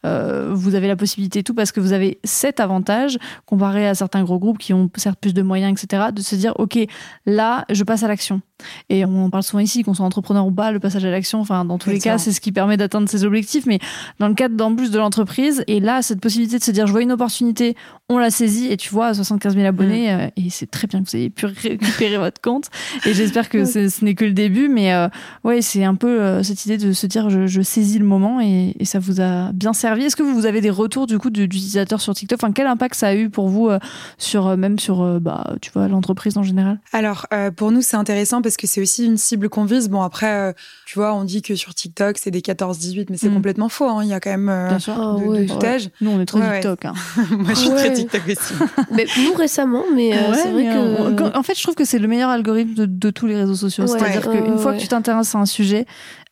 euh, 0.06 0.52
vous 0.54 0.76
avez 0.76 0.88
la 0.88 0.96
possibilité 0.96 1.40
et 1.40 1.44
tout, 1.44 1.54
parce 1.54 1.72
que 1.72 1.80
vous 1.80 1.94
avez 1.94 2.20
cet 2.24 2.60
avantage, 2.60 3.18
comparé 3.46 3.88
à 3.88 3.96
certains 3.96 4.24
gros 4.24 4.40
groupes 4.40 4.60
qui 4.60 4.74
ont 4.74 4.90
certes 4.96 5.20
plus 5.20 5.34
de 5.34 5.42
moyens, 5.42 5.82
etc., 5.82 6.04
de 6.14 6.22
se 6.22 6.36
dire, 6.36 6.54
OK, 6.58 6.78
là, 7.26 7.66
je 7.70 7.84
passe 7.84 8.04
à 8.04 8.08
l'action. 8.08 8.42
Et 8.90 9.06
on 9.06 9.26
en 9.26 9.30
parle 9.30 9.44
souvent 9.44 9.60
ici, 9.62 9.84
qu'on 9.84 9.94
soit 9.94 10.06
entrepreneur 10.06 10.46
ou 10.46 10.52
pas, 10.52 10.72
le 10.72 10.80
passage 10.80 11.04
à 11.06 11.12
l'action, 11.12 11.40
enfin, 11.42 11.66
dans 11.66 11.78
tous 11.78 11.90
les 11.90 12.00
cas, 12.00 12.18
c'est 12.18 12.32
ce 12.32 12.40
qui 12.42 12.52
permet 12.52 12.78
d'atteindre 12.78 13.10
ses 13.10 13.24
objectifs. 13.26 13.66
Mais 13.66 13.80
dans 14.20 14.28
le 14.28 14.34
cadre 14.34 14.56
d'en 14.56 14.76
plus 14.76 14.92
de 14.92 14.98
l'entreprise, 15.00 15.64
et 15.68 15.80
là, 15.80 16.02
cette 16.02 16.22
possibilité 16.22 16.58
de 16.58 16.64
se 16.64 16.72
dire, 16.72 16.88
je 16.88 16.92
vois 16.92 17.02
une 17.02 17.12
opportunité, 17.12 17.76
on 18.10 18.18
la 18.18 18.30
saisit, 18.30 18.72
et 18.72 18.78
tu 18.78 18.90
vois, 18.90 19.14
75 19.14 19.56
000 19.56 19.66
abonnés, 19.66 19.96
Mm. 20.14 20.20
euh, 20.20 20.28
et 20.38 20.50
c'est 20.50 20.70
très 20.70 20.88
bien 20.88 21.02
que 21.04 21.10
vous 21.10 21.16
ayez 21.16 21.30
pu 21.30 21.46
récupérer 21.46 22.18
votre 22.18 22.40
compte. 22.42 22.70
Et 23.06 23.14
j'espère 23.14 23.50
que 23.50 23.66
ce 23.66 24.04
n'est 24.04 24.16
que 24.16 24.26
le 24.26 24.34
début, 24.34 24.70
mais 24.70 24.94
euh, 24.94 25.08
ouais, 25.44 25.62
c'est 25.62 25.84
un 25.84 25.96
peu 25.96 26.22
euh, 26.22 26.44
cette 26.44 26.66
idée 26.66 26.78
de 26.78 26.94
se 26.94 27.08
dire, 27.08 27.30
je, 27.30 27.48
je 27.48 27.62
saisis 27.62 28.00
le 28.00 28.06
moment, 28.06 28.40
et, 28.42 28.76
et 28.80 28.86
ça 28.86 29.00
vous 29.00 29.22
a 29.22 29.52
bien 29.52 29.74
servi. 29.74 30.04
Est-ce 30.04 30.16
que 30.16 30.24
vous 30.24 30.46
avez 30.46 30.62
des 30.62 30.70
retours 30.70 31.08
du 31.08 31.18
coup 31.18 31.30
d'utilisateurs 31.30 32.00
sur 32.02 32.14
TikTok? 32.14 32.40
Enfin, 32.42 32.54
quel 32.54 32.68
impact 32.68 32.96
ça 32.96 33.08
a 33.08 33.16
eu 33.16 33.30
pour 33.30 33.50
vous 33.50 33.70
sur 34.18 34.56
même 34.58 34.80
sur, 34.80 35.20
bah, 35.20 35.56
tu 35.62 35.72
vois, 35.72 35.88
l'entreprise 35.88 36.38
en 36.38 36.44
général? 36.44 36.80
Alors, 36.94 37.28
pour 37.56 37.72
nous, 37.72 37.82
c'est 37.82 37.98
intéressant 37.98 38.42
parce 38.46 38.58
que 38.58 38.68
c'est 38.68 38.80
aussi 38.82 39.06
une 39.06 39.18
cible 39.18 39.50
qu'on 39.50 39.66
vise. 39.66 39.90
Bon, 39.90 40.02
après, 40.02 40.32
euh, 40.32 40.54
tu 40.86 41.00
vois, 41.00 41.14
on 41.16 41.24
dit 41.24 41.42
que 41.42 41.56
sur 41.56 41.74
TikTok, 41.74 42.18
c'est 42.20 42.30
des 42.32 42.42
14-18, 42.42 43.08
mais 43.10 43.18
c'est 43.18 43.30
Mm. 43.30 43.34
complètement 43.34 43.70
faux. 43.70 43.90
hein. 43.90 44.02
Il 44.04 44.10
y 44.10 44.14
a 44.14 44.20
quand 44.20 44.30
même 44.30 44.50
euh, 44.50 44.70
Bien 44.70 44.80
sûr. 44.80 44.94
Ah 44.96 45.20
de, 45.20 45.26
ouais. 45.26 45.46
de 45.46 45.52
tout 45.54 45.66
âge. 45.66 45.90
Nous, 46.02 46.12
on 46.12 46.22
est 46.22 46.26
trop 46.26 46.38
Ouais, 46.40 46.48
ouais. 46.48 46.60
TikTok. 46.62 46.86
hein. 46.86 46.94
Moi, 47.32 47.50
je 47.50 47.54
suis 47.56 47.70
Ouais. 47.70 47.76
très 47.76 47.94
TikTok 47.94 48.22
aussi. 48.28 48.54
Mais 48.92 49.06
nous 49.24 49.34
récemment, 49.34 49.84
mais 49.94 50.14
euh, 50.16 50.32
Ouais, 50.32 50.38
c'est 50.38 50.52
vrai 50.52 50.64
mais 50.64 51.16
que. 51.16 51.16
quand- 51.16 51.36
en 51.38 51.44
fait, 51.44 51.58
je 51.58 51.64
trouve 51.64 51.76
que 51.76 51.86
c'est 51.86 52.00
le 52.00 52.08
meilleur 52.08 52.30
algorithme 52.30 52.74
de, 52.76 52.86
de 52.86 53.10
tous 53.10 53.26
les 53.28 53.36
réseaux 53.36 53.56
sociaux. 53.56 53.84
Ouais, 53.86 53.90
C'est-à-dire 54.00 54.28
ouais, 54.28 54.42
qu'une 54.42 54.54
ouais, 54.54 54.58
fois 54.60 54.72
ouais. 54.72 54.78
que 54.78 54.82
tu 54.84 54.88
t'intéresses 54.88 55.34
à 55.36 55.40
un 55.40 55.46
sujet, 55.46 55.86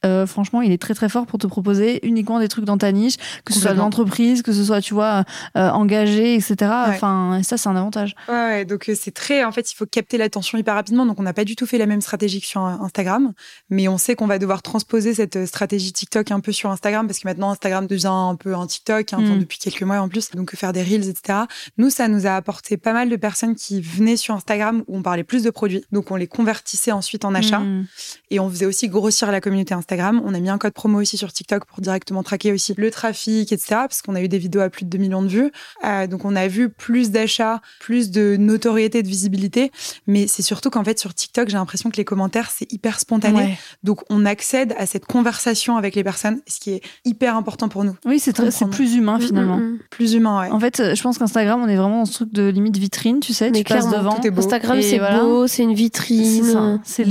euh, 0.05 0.25
franchement, 0.25 0.61
il 0.61 0.71
est 0.71 0.81
très 0.81 0.93
très 0.93 1.09
fort 1.09 1.25
pour 1.25 1.39
te 1.39 1.47
proposer 1.47 2.05
uniquement 2.05 2.39
des 2.39 2.47
trucs 2.47 2.65
dans 2.65 2.77
ta 2.77 2.91
niche, 2.91 3.15
que 3.45 3.53
ce 3.53 3.59
soit 3.59 3.73
de 3.73 3.77
l'entreprise, 3.77 4.41
que 4.41 4.53
ce 4.53 4.63
soit, 4.63 4.81
tu 4.81 4.93
vois, 4.93 5.23
euh, 5.57 5.69
engagé, 5.69 6.35
etc. 6.35 6.55
Ouais. 6.59 6.67
Enfin, 6.89 7.41
ça, 7.43 7.57
c'est 7.57 7.69
un 7.69 7.75
avantage. 7.75 8.15
Ouais, 8.27 8.33
ouais, 8.33 8.65
donc 8.65 8.89
euh, 8.89 8.95
c'est 8.99 9.11
très. 9.13 9.43
En 9.43 9.51
fait, 9.51 9.71
il 9.71 9.75
faut 9.75 9.85
capter 9.85 10.17
l'attention 10.17 10.57
hyper 10.57 10.75
rapidement. 10.75 11.05
Donc, 11.05 11.19
on 11.19 11.23
n'a 11.23 11.33
pas 11.33 11.45
du 11.45 11.55
tout 11.55 11.65
fait 11.65 11.77
la 11.77 11.85
même 11.85 12.01
stratégie 12.01 12.41
que 12.41 12.47
sur 12.47 12.61
Instagram, 12.61 13.33
mais 13.69 13.87
on 13.87 13.97
sait 13.97 14.15
qu'on 14.15 14.27
va 14.27 14.39
devoir 14.39 14.61
transposer 14.61 15.13
cette 15.13 15.45
stratégie 15.45 15.91
TikTok 15.91 16.31
un 16.31 16.39
peu 16.39 16.51
sur 16.51 16.69
Instagram 16.69 17.07
parce 17.07 17.19
que 17.19 17.27
maintenant 17.27 17.51
Instagram 17.51 17.87
devient 17.87 18.07
un 18.07 18.35
peu 18.35 18.55
un 18.55 18.67
TikTok, 18.67 19.13
hein, 19.13 19.19
Mm. 19.21 19.39
depuis 19.39 19.57
quelques 19.57 19.83
mois 19.83 19.99
en 19.99 20.09
plus. 20.09 20.31
Donc, 20.31 20.55
faire 20.55 20.73
des 20.73 20.83
reels, 20.83 21.09
etc. 21.09 21.39
Nous, 21.77 21.89
ça 21.89 22.07
nous 22.07 22.27
a 22.27 22.31
apporté 22.31 22.77
pas 22.77 22.93
mal 22.93 23.09
de 23.09 23.15
personnes 23.15 23.55
qui 23.55 23.81
venaient 23.81 24.17
sur 24.17 24.35
Instagram 24.35 24.83
où 24.87 24.97
on 24.97 25.01
parlait 25.01 25.23
plus 25.23 25.43
de 25.43 25.49
produits. 25.49 25.83
Donc, 25.91 26.11
on 26.11 26.15
les 26.15 26.27
convertissait 26.27 26.91
ensuite 26.91 27.25
en 27.25 27.33
achats. 27.33 27.59
Mm. 27.59 27.87
Et 28.31 28.39
on 28.39 28.49
faisait 28.49 28.65
aussi 28.65 28.87
grossir 28.89 29.31
la 29.31 29.41
communauté 29.41 29.73
Instagram. 29.73 29.92
On 30.01 30.33
a 30.33 30.39
mis 30.39 30.49
un 30.49 30.57
code 30.57 30.73
promo 30.73 30.99
aussi 30.99 31.17
sur 31.17 31.31
TikTok 31.31 31.65
pour 31.65 31.81
directement 31.81 32.23
traquer 32.23 32.51
aussi 32.51 32.73
le 32.77 32.89
trafic, 32.91 33.51
etc. 33.51 33.65
Parce 33.87 34.01
qu'on 34.01 34.15
a 34.15 34.21
eu 34.21 34.27
des 34.27 34.37
vidéos 34.37 34.61
à 34.61 34.69
plus 34.69 34.85
de 34.85 34.89
2 34.89 34.97
millions 34.97 35.21
de 35.21 35.27
vues. 35.27 35.51
Euh, 35.85 36.07
donc 36.07 36.25
on 36.25 36.35
a 36.35 36.47
vu 36.47 36.69
plus 36.69 37.11
d'achats, 37.11 37.61
plus 37.79 38.11
de 38.11 38.35
notoriété, 38.37 39.03
de 39.03 39.07
visibilité. 39.07 39.71
Mais 40.07 40.27
c'est 40.27 40.41
surtout 40.41 40.69
qu'en 40.69 40.83
fait 40.83 40.99
sur 40.99 41.13
TikTok, 41.13 41.49
j'ai 41.49 41.57
l'impression 41.57 41.89
que 41.89 41.97
les 41.97 42.05
commentaires, 42.05 42.49
c'est 42.51 42.71
hyper 42.71 42.99
spontané. 42.99 43.37
Ouais. 43.39 43.57
Donc 43.83 44.01
on 44.09 44.25
accède 44.25 44.73
à 44.77 44.85
cette 44.85 45.05
conversation 45.05 45.77
avec 45.77 45.95
les 45.95 46.03
personnes, 46.03 46.41
ce 46.47 46.59
qui 46.59 46.71
est 46.71 46.81
hyper 47.05 47.35
important 47.35 47.69
pour 47.69 47.83
nous. 47.83 47.95
Oui, 48.05 48.19
c'est 48.19 48.33
très- 48.33 48.51
c'est 48.51 48.65
Comprendre. 48.65 48.75
plus 48.75 48.95
humain 48.95 49.17
Mm, 49.17 49.21
finalement. 49.21 49.57
mm, 49.57 49.61
mm. 49.73 49.79
Plus 49.89 50.13
humain, 50.13 50.39
ouais. 50.41 50.49
En 50.49 50.59
fait, 50.59 50.79
euh, 50.79 50.95
je 50.95 51.01
pense 51.03 51.17
qu'Instagram, 51.17 51.61
on 51.61 51.67
est 51.67 51.75
vraiment 51.75 51.99
dans 51.99 52.05
ce 52.05 52.13
truc 52.13 52.33
de 52.33 52.47
limite 52.47 52.77
vitrine, 52.77 53.19
tu 53.19 53.33
sais, 53.33 53.51
Mais 53.51 53.59
tu 53.59 53.63
passes 53.65 53.89
devant. 53.89 54.13
tout 54.15 54.27
est 54.27 54.31
beau. 54.31 54.41
Instagram, 54.43 54.81
c'est 54.81 54.97
voilà. 54.97 55.19
beau, 55.23 55.47
c'est 55.47 55.63
une 55.63 55.73
vitrine. 55.73 56.43
C'est 56.83 57.03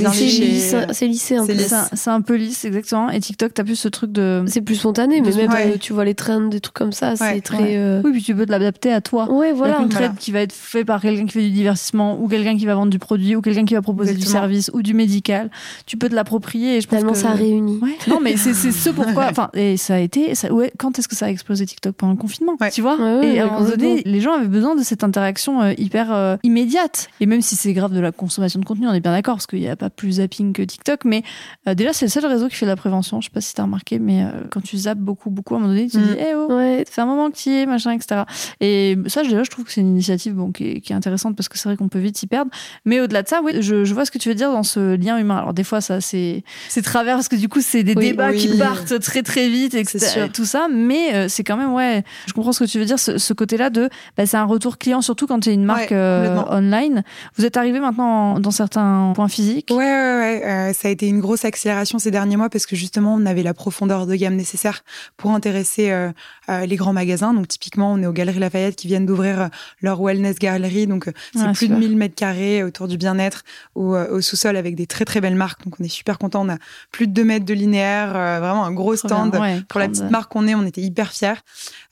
ça, 0.61 0.87
c'est 0.93 1.07
lissé 1.07 1.37
un 1.37 1.47
C'est 1.47 1.55
peu. 1.55 1.97
c'est 1.97 2.11
un 2.11 2.21
peu 2.21 2.35
lisse, 2.35 2.65
exactement. 2.77 3.11
Et 3.11 3.21
TikTok, 3.21 3.55
t'as 3.55 3.65
plus 3.65 3.77
ce 3.77 3.89
truc 3.89 4.13
de. 4.13 4.45
C'est 4.47 4.61
plus 4.63 4.77
spontané, 4.77 5.21
mais 5.21 5.31
même 5.35 5.51
Ouais. 5.53 5.73
euh, 5.75 5.79
tu 5.79 5.93
vois 5.93 6.05
les 6.05 6.15
trends, 6.15 6.41
des 6.49 6.61
trucs 6.61 6.75
comme 6.75 6.93
ça, 6.93 7.17
c'est 7.17 7.25
Ouais, 7.25 7.41
très. 7.41 7.59
ouais. 7.63 7.77
euh, 7.77 8.01
Oui, 8.05 8.13
puis 8.13 8.23
tu 8.23 8.35
peux 8.35 8.47
te 8.47 8.51
l'adapter 8.51 8.93
à 8.93 9.01
toi. 9.01 9.31
Ouais, 9.31 9.53
voilà. 9.53 9.75
trade 9.75 9.93
Voilà. 9.93 10.09
qui 10.19 10.33
va 10.33 10.41
être 10.41 10.53
fait 10.53 10.85
par 10.85 11.01
quelqu'un 11.01 11.27
qui 11.27 11.33
fait 11.33 11.43
du 11.43 11.51
divertissement 11.51 12.19
ou 12.21 12.29
quelqu'un 12.29 12.57
qui 12.57 12.67
va 12.67 12.75
vendre 12.75 12.91
du 12.91 12.99
produit 12.99 13.37
ou 13.37 13.41
quelqu'un 13.41 13.65
qui 13.65 13.75
va 13.75 13.83
proposer 13.83 14.15
du 14.15 14.23
service 14.27 14.71
ou 14.75 14.83
du 14.83 14.95
médical. 14.95 15.51
Tu 15.87 15.97
peux 15.97 16.09
te 16.09 16.15
l'approprier 16.15 16.77
et 16.77 16.81
je 16.81 16.87
pense 16.89 16.99
Tellement 16.99 17.13
que 17.13 17.19
ça 17.19 17.33
réunit. 17.33 17.79
Ouais. 17.83 17.97
Non, 18.09 18.21
mais 18.23 18.37
c'est 18.37 18.55
c'est 18.55 18.73
ce 18.73 18.91
pourquoi. 18.91 19.27
Enfin, 19.31 19.51
et 19.55 19.77
ça 19.77 19.95
a 19.95 19.99
été. 19.99 20.35
Ça, 20.35 20.53
ouais, 20.53 20.73
quand 20.79 20.99
est-ce 20.99 21.09
que 21.09 21.17
ça 21.17 21.27
a 21.27 21.29
explosé 21.31 21.67
TikTok? 21.67 21.95
Pendant 21.97 22.13
le 22.13 22.19
confinement 22.19 22.57
Ouais. 22.61 22.71
Tu 22.71 22.81
vois? 22.83 22.97
Ouais, 22.97 23.19
ouais, 23.21 23.35
Et 23.35 23.41
à 23.41 23.45
un 23.47 23.51
moment 23.59 23.69
donné, 23.69 24.03
les 24.05 24.21
gens 24.21 24.33
avaient 24.35 24.47
besoin 24.49 24.75
de 24.77 24.83
cette 24.83 25.05
interaction 25.05 25.63
euh, 25.63 25.73
hyper 25.79 26.13
euh, 26.13 26.37
immédiate. 26.43 27.09
Et 27.21 27.27
même 27.27 27.43
si 27.43 27.57
c'est 27.57 27.73
grave 27.73 27.93
de 27.93 28.01
la 28.01 28.13
consommation 28.13 28.61
de 28.61 28.65
contenu, 28.65 28.87
on 28.89 28.93
est 28.93 29.01
bien 29.01 29.13
d'accord 29.13 29.35
parce 29.37 29.47
qu'il 29.47 29.61
n'y 29.61 29.69
a 29.69 29.77
pas 29.77 29.91
plus 29.91 30.13
zapping 30.13 30.53
que 30.53 30.63
TikTok. 30.63 31.05
Mais 31.05 31.23
euh, 31.69 31.75
déjà, 31.75 31.93
c'est 31.93 32.07
le 32.07 32.11
seul 32.11 32.27
réseau 32.27 32.49
qui 32.49 32.57
fait 32.57 32.62
de 32.67 32.71
la 32.71 32.77
prévention. 32.77 33.21
Je 33.21 33.27
sais 33.27 33.33
pas 33.33 33.41
si 33.41 33.55
t'as 33.55 33.63
remarqué, 33.65 33.99
mais 33.99 34.25
euh, 34.25 34.29
quand 34.51 34.61
tu 34.63 34.77
zappes 34.77 34.99
beaucoup, 34.99 35.31
beaucoup, 35.31 35.55
à 35.55 35.59
un 35.59 35.61
moment 35.61 35.73
donné, 35.73 35.87
tu 35.87 35.93
te 35.97 35.99
Mm. 35.99 36.03
dis, 36.07 36.17
eh 36.19 36.35
oh, 36.35 36.53
Ouais. 36.53 36.85
c'est 36.91 37.01
un 37.01 37.07
moment 37.07 37.31
que 37.31 37.37
tu 37.37 37.51
y 37.51 37.55
es, 37.61 37.67
machin, 37.67 37.93
etc. 37.93 38.23
Et 38.61 38.97
ça, 39.07 39.23
déjà, 39.23 39.43
je 39.43 39.51
trouve 39.51 39.65
que 39.65 39.73
c'est 39.73 39.81
une 39.81 39.89
initiative 39.91 40.35
bon, 40.35 40.53
qui, 40.53 40.69
est, 40.71 40.81
qui 40.81 40.93
est 40.93 40.97
intéressante 40.97 41.37
parce 41.37 41.49
que 41.49 41.59
c'est 41.59 41.69
vrai 41.69 41.77
qu'on 41.77 41.89
peut 41.89 41.99
vite 41.99 42.17
s'y 42.17 42.27
perdre. 42.27 42.51
Mais 42.85 43.01
au-delà 43.01 43.23
de 43.23 43.29
ça, 43.29 43.41
oui, 43.45 43.53
je, 43.61 43.85
je 43.85 43.95
vois 43.95 44.05
ce 44.05 44.11
que 44.11 44.19
tu 44.19 44.29
veux 44.29 44.35
dire 44.35 44.51
dans 44.53 44.63
ce 44.63 44.97
lien 44.97 45.19
humain. 45.19 45.37
Alors, 45.39 45.55
des 45.55 45.65
fois, 45.65 45.81
ça, 45.81 46.01
c'est 46.01 46.43
c'est 46.69 46.83
travers 46.83 47.17
parce 47.17 47.29
que 47.29 47.37
du 47.37 47.49
coup, 47.49 47.61
c'est 47.61 47.83
des 47.83 47.95
Oui, 47.95 48.09
débats 48.09 48.33
qui 48.33 48.57
partent 48.59 48.99
très, 49.01 49.23
très 49.23 49.49
vite, 49.49 49.75
etc. 49.75 50.27
Tout 50.33 50.45
ça. 50.45 50.67
Mais 50.73 51.15
euh, 51.15 51.27
c'est 51.29 51.45
quand 51.45 51.57
même, 51.57 51.73
ouais, 51.73 52.03
je 52.27 52.33
comprends 52.33 52.53
ce 52.53 52.65
que 52.65 52.69
tu 52.71 52.79
veux 52.79 52.85
dire, 52.85 52.99
ce, 52.99 53.19
ce 53.19 53.33
côté-là 53.33 53.71
de, 53.71 53.89
bah, 54.17 54.27
c'est 54.27 54.37
un 54.37 54.45
retour 54.45 54.79
client, 54.79 55.01
surtout 55.03 55.27
quand 55.27 55.41
tu 55.41 55.51
es 55.51 55.55
une 55.55 55.65
marque 55.65 55.91
Ouais, 55.91 55.97
euh, 55.97 56.43
online. 56.49 57.03
Vous 57.37 57.45
êtes 57.45 57.57
arrivé 57.57 57.81
maintenant 57.81 58.35
en- 58.35 58.41
dans 58.41 58.51
certains 58.51 59.13
points 59.15 59.29
physiques? 59.29 59.69
Ouais, 59.71 59.77
ouais, 59.77 60.43
ouais. 60.45 60.73
ça 60.75 60.89
a 60.89 60.91
été 60.91 61.07
une 61.09 61.21
grosse 61.21 61.45
accélération 61.45 61.99
ces 61.99 62.11
derniers 62.11 62.37
mois 62.37 62.42
parce 62.49 62.67
que 62.67 62.77
justement, 62.77 63.15
on 63.15 63.27
avait 63.27 63.43
la 63.43 63.55
profondeur 63.55 64.07
de 64.07 64.15
gamme 64.15 64.37
nécessaire 64.37 64.83
pour 65.17 65.33
intéresser 65.33 65.91
euh, 65.91 66.11
euh, 66.49 66.67
les 66.67 66.77
grands 66.77 66.93
magasins. 66.93 67.35
Donc, 67.35 67.49
typiquement, 67.49 67.93
on 67.93 68.03
est 68.03 68.07
aux 68.07 68.13
Galeries 68.13 68.39
Lafayette 68.39 68.77
qui 68.77 68.87
viennent 68.87 69.07
d'ouvrir 69.07 69.41
euh, 69.43 69.49
leur 69.81 70.01
Wellness 70.03 70.39
Gallery. 70.39 70.87
Donc, 70.87 71.11
c'est 71.35 71.41
Ah, 71.43 71.47
plus 71.49 71.67
super. 71.67 71.79
de 71.79 71.81
1000 71.87 71.97
mètres 71.97 72.15
carrés 72.15 72.63
autour 72.63 72.89
du 72.89 72.97
bien-être 72.97 73.43
au, 73.75 73.95
au 73.97 74.21
sous-sol 74.21 74.57
avec 74.57 74.75
des 74.75 74.87
très, 74.87 75.05
très 75.05 75.21
belles 75.21 75.35
marques. 75.37 75.65
Donc, 75.65 75.75
on 75.81 75.85
est 75.85 75.89
super 75.89 76.19
content. 76.19 76.45
On 76.47 76.49
a 76.51 76.59
plus 76.91 77.07
de 77.07 77.13
2 77.13 77.25
mètres 77.25 77.45
de 77.47 77.55
linéaire, 77.55 78.11
vraiment 78.13 78.65
un 78.65 78.73
gros 78.73 78.91
bien. 78.93 78.97
stand. 78.97 79.37
Ouais, 79.37 79.63
Pour 79.69 79.81
la 79.81 79.89
petite 79.89 80.11
marque 80.11 80.31
qu'on 80.33 80.47
est, 80.47 80.55
on 80.55 80.65
était 80.67 80.81
hyper 80.83 81.13
fiers. 81.13 81.35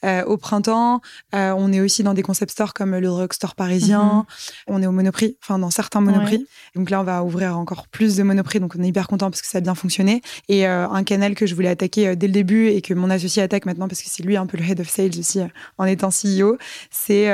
Euh, 0.05 0.24
au 0.24 0.36
printemps, 0.36 1.01
euh, 1.34 1.53
on 1.57 1.72
est 1.72 1.80
aussi 1.80 2.03
dans 2.03 2.14
des 2.14 2.22
concept 2.22 2.53
stores 2.53 2.72
comme 2.74 2.94
le 2.96 3.07
drugstore 3.07 3.55
parisien. 3.55 4.24
On 4.66 4.80
est 4.82 4.86
au 4.86 4.92
Monoprix, 4.92 5.36
enfin 5.42 5.59
dans 5.59 5.70
certains 5.70 6.01
Monoprix. 6.01 6.46
Donc 6.74 6.88
là, 6.90 7.01
on 7.01 7.05
va 7.05 7.22
ouvrir 7.22 7.59
encore 7.59 7.86
plus 7.88 8.16
de 8.16 8.22
Monoprix. 8.22 8.61
Donc 8.61 8.74
on 8.78 8.82
est 8.82 8.88
hyper 8.88 9.09
content 9.09 9.30
parce 9.30 9.42
que 9.42 9.48
ça 9.48 9.59
a 9.59 9.61
bien 9.61 9.74
fonctionné. 9.74 10.22
Et 10.48 10.66
euh, 10.66 10.88
un 10.88 11.05
canal 11.05 11.34
que 11.34 11.44
je 11.46 11.55
voulais 11.55 11.68
attaquer 11.68 12.16
dès 12.16 12.26
le 12.26 12.32
début 12.32 12.68
et 12.68 12.80
que 12.80 12.94
mon 12.94 13.11
associé 13.11 13.42
attaque 13.42 13.66
maintenant 13.66 13.88
parce 13.88 14.01
que 14.03 14.09
c'est 14.09 14.22
lui 14.22 14.36
un 14.36 14.46
peu 14.46 14.57
le 14.57 14.64
head 14.64 14.80
of 14.80 14.88
sales 14.88 15.11
aussi 15.18 15.40
en 15.78 15.84
étant 15.84 16.09
CEO, 16.09 16.57
c'est 16.90 17.26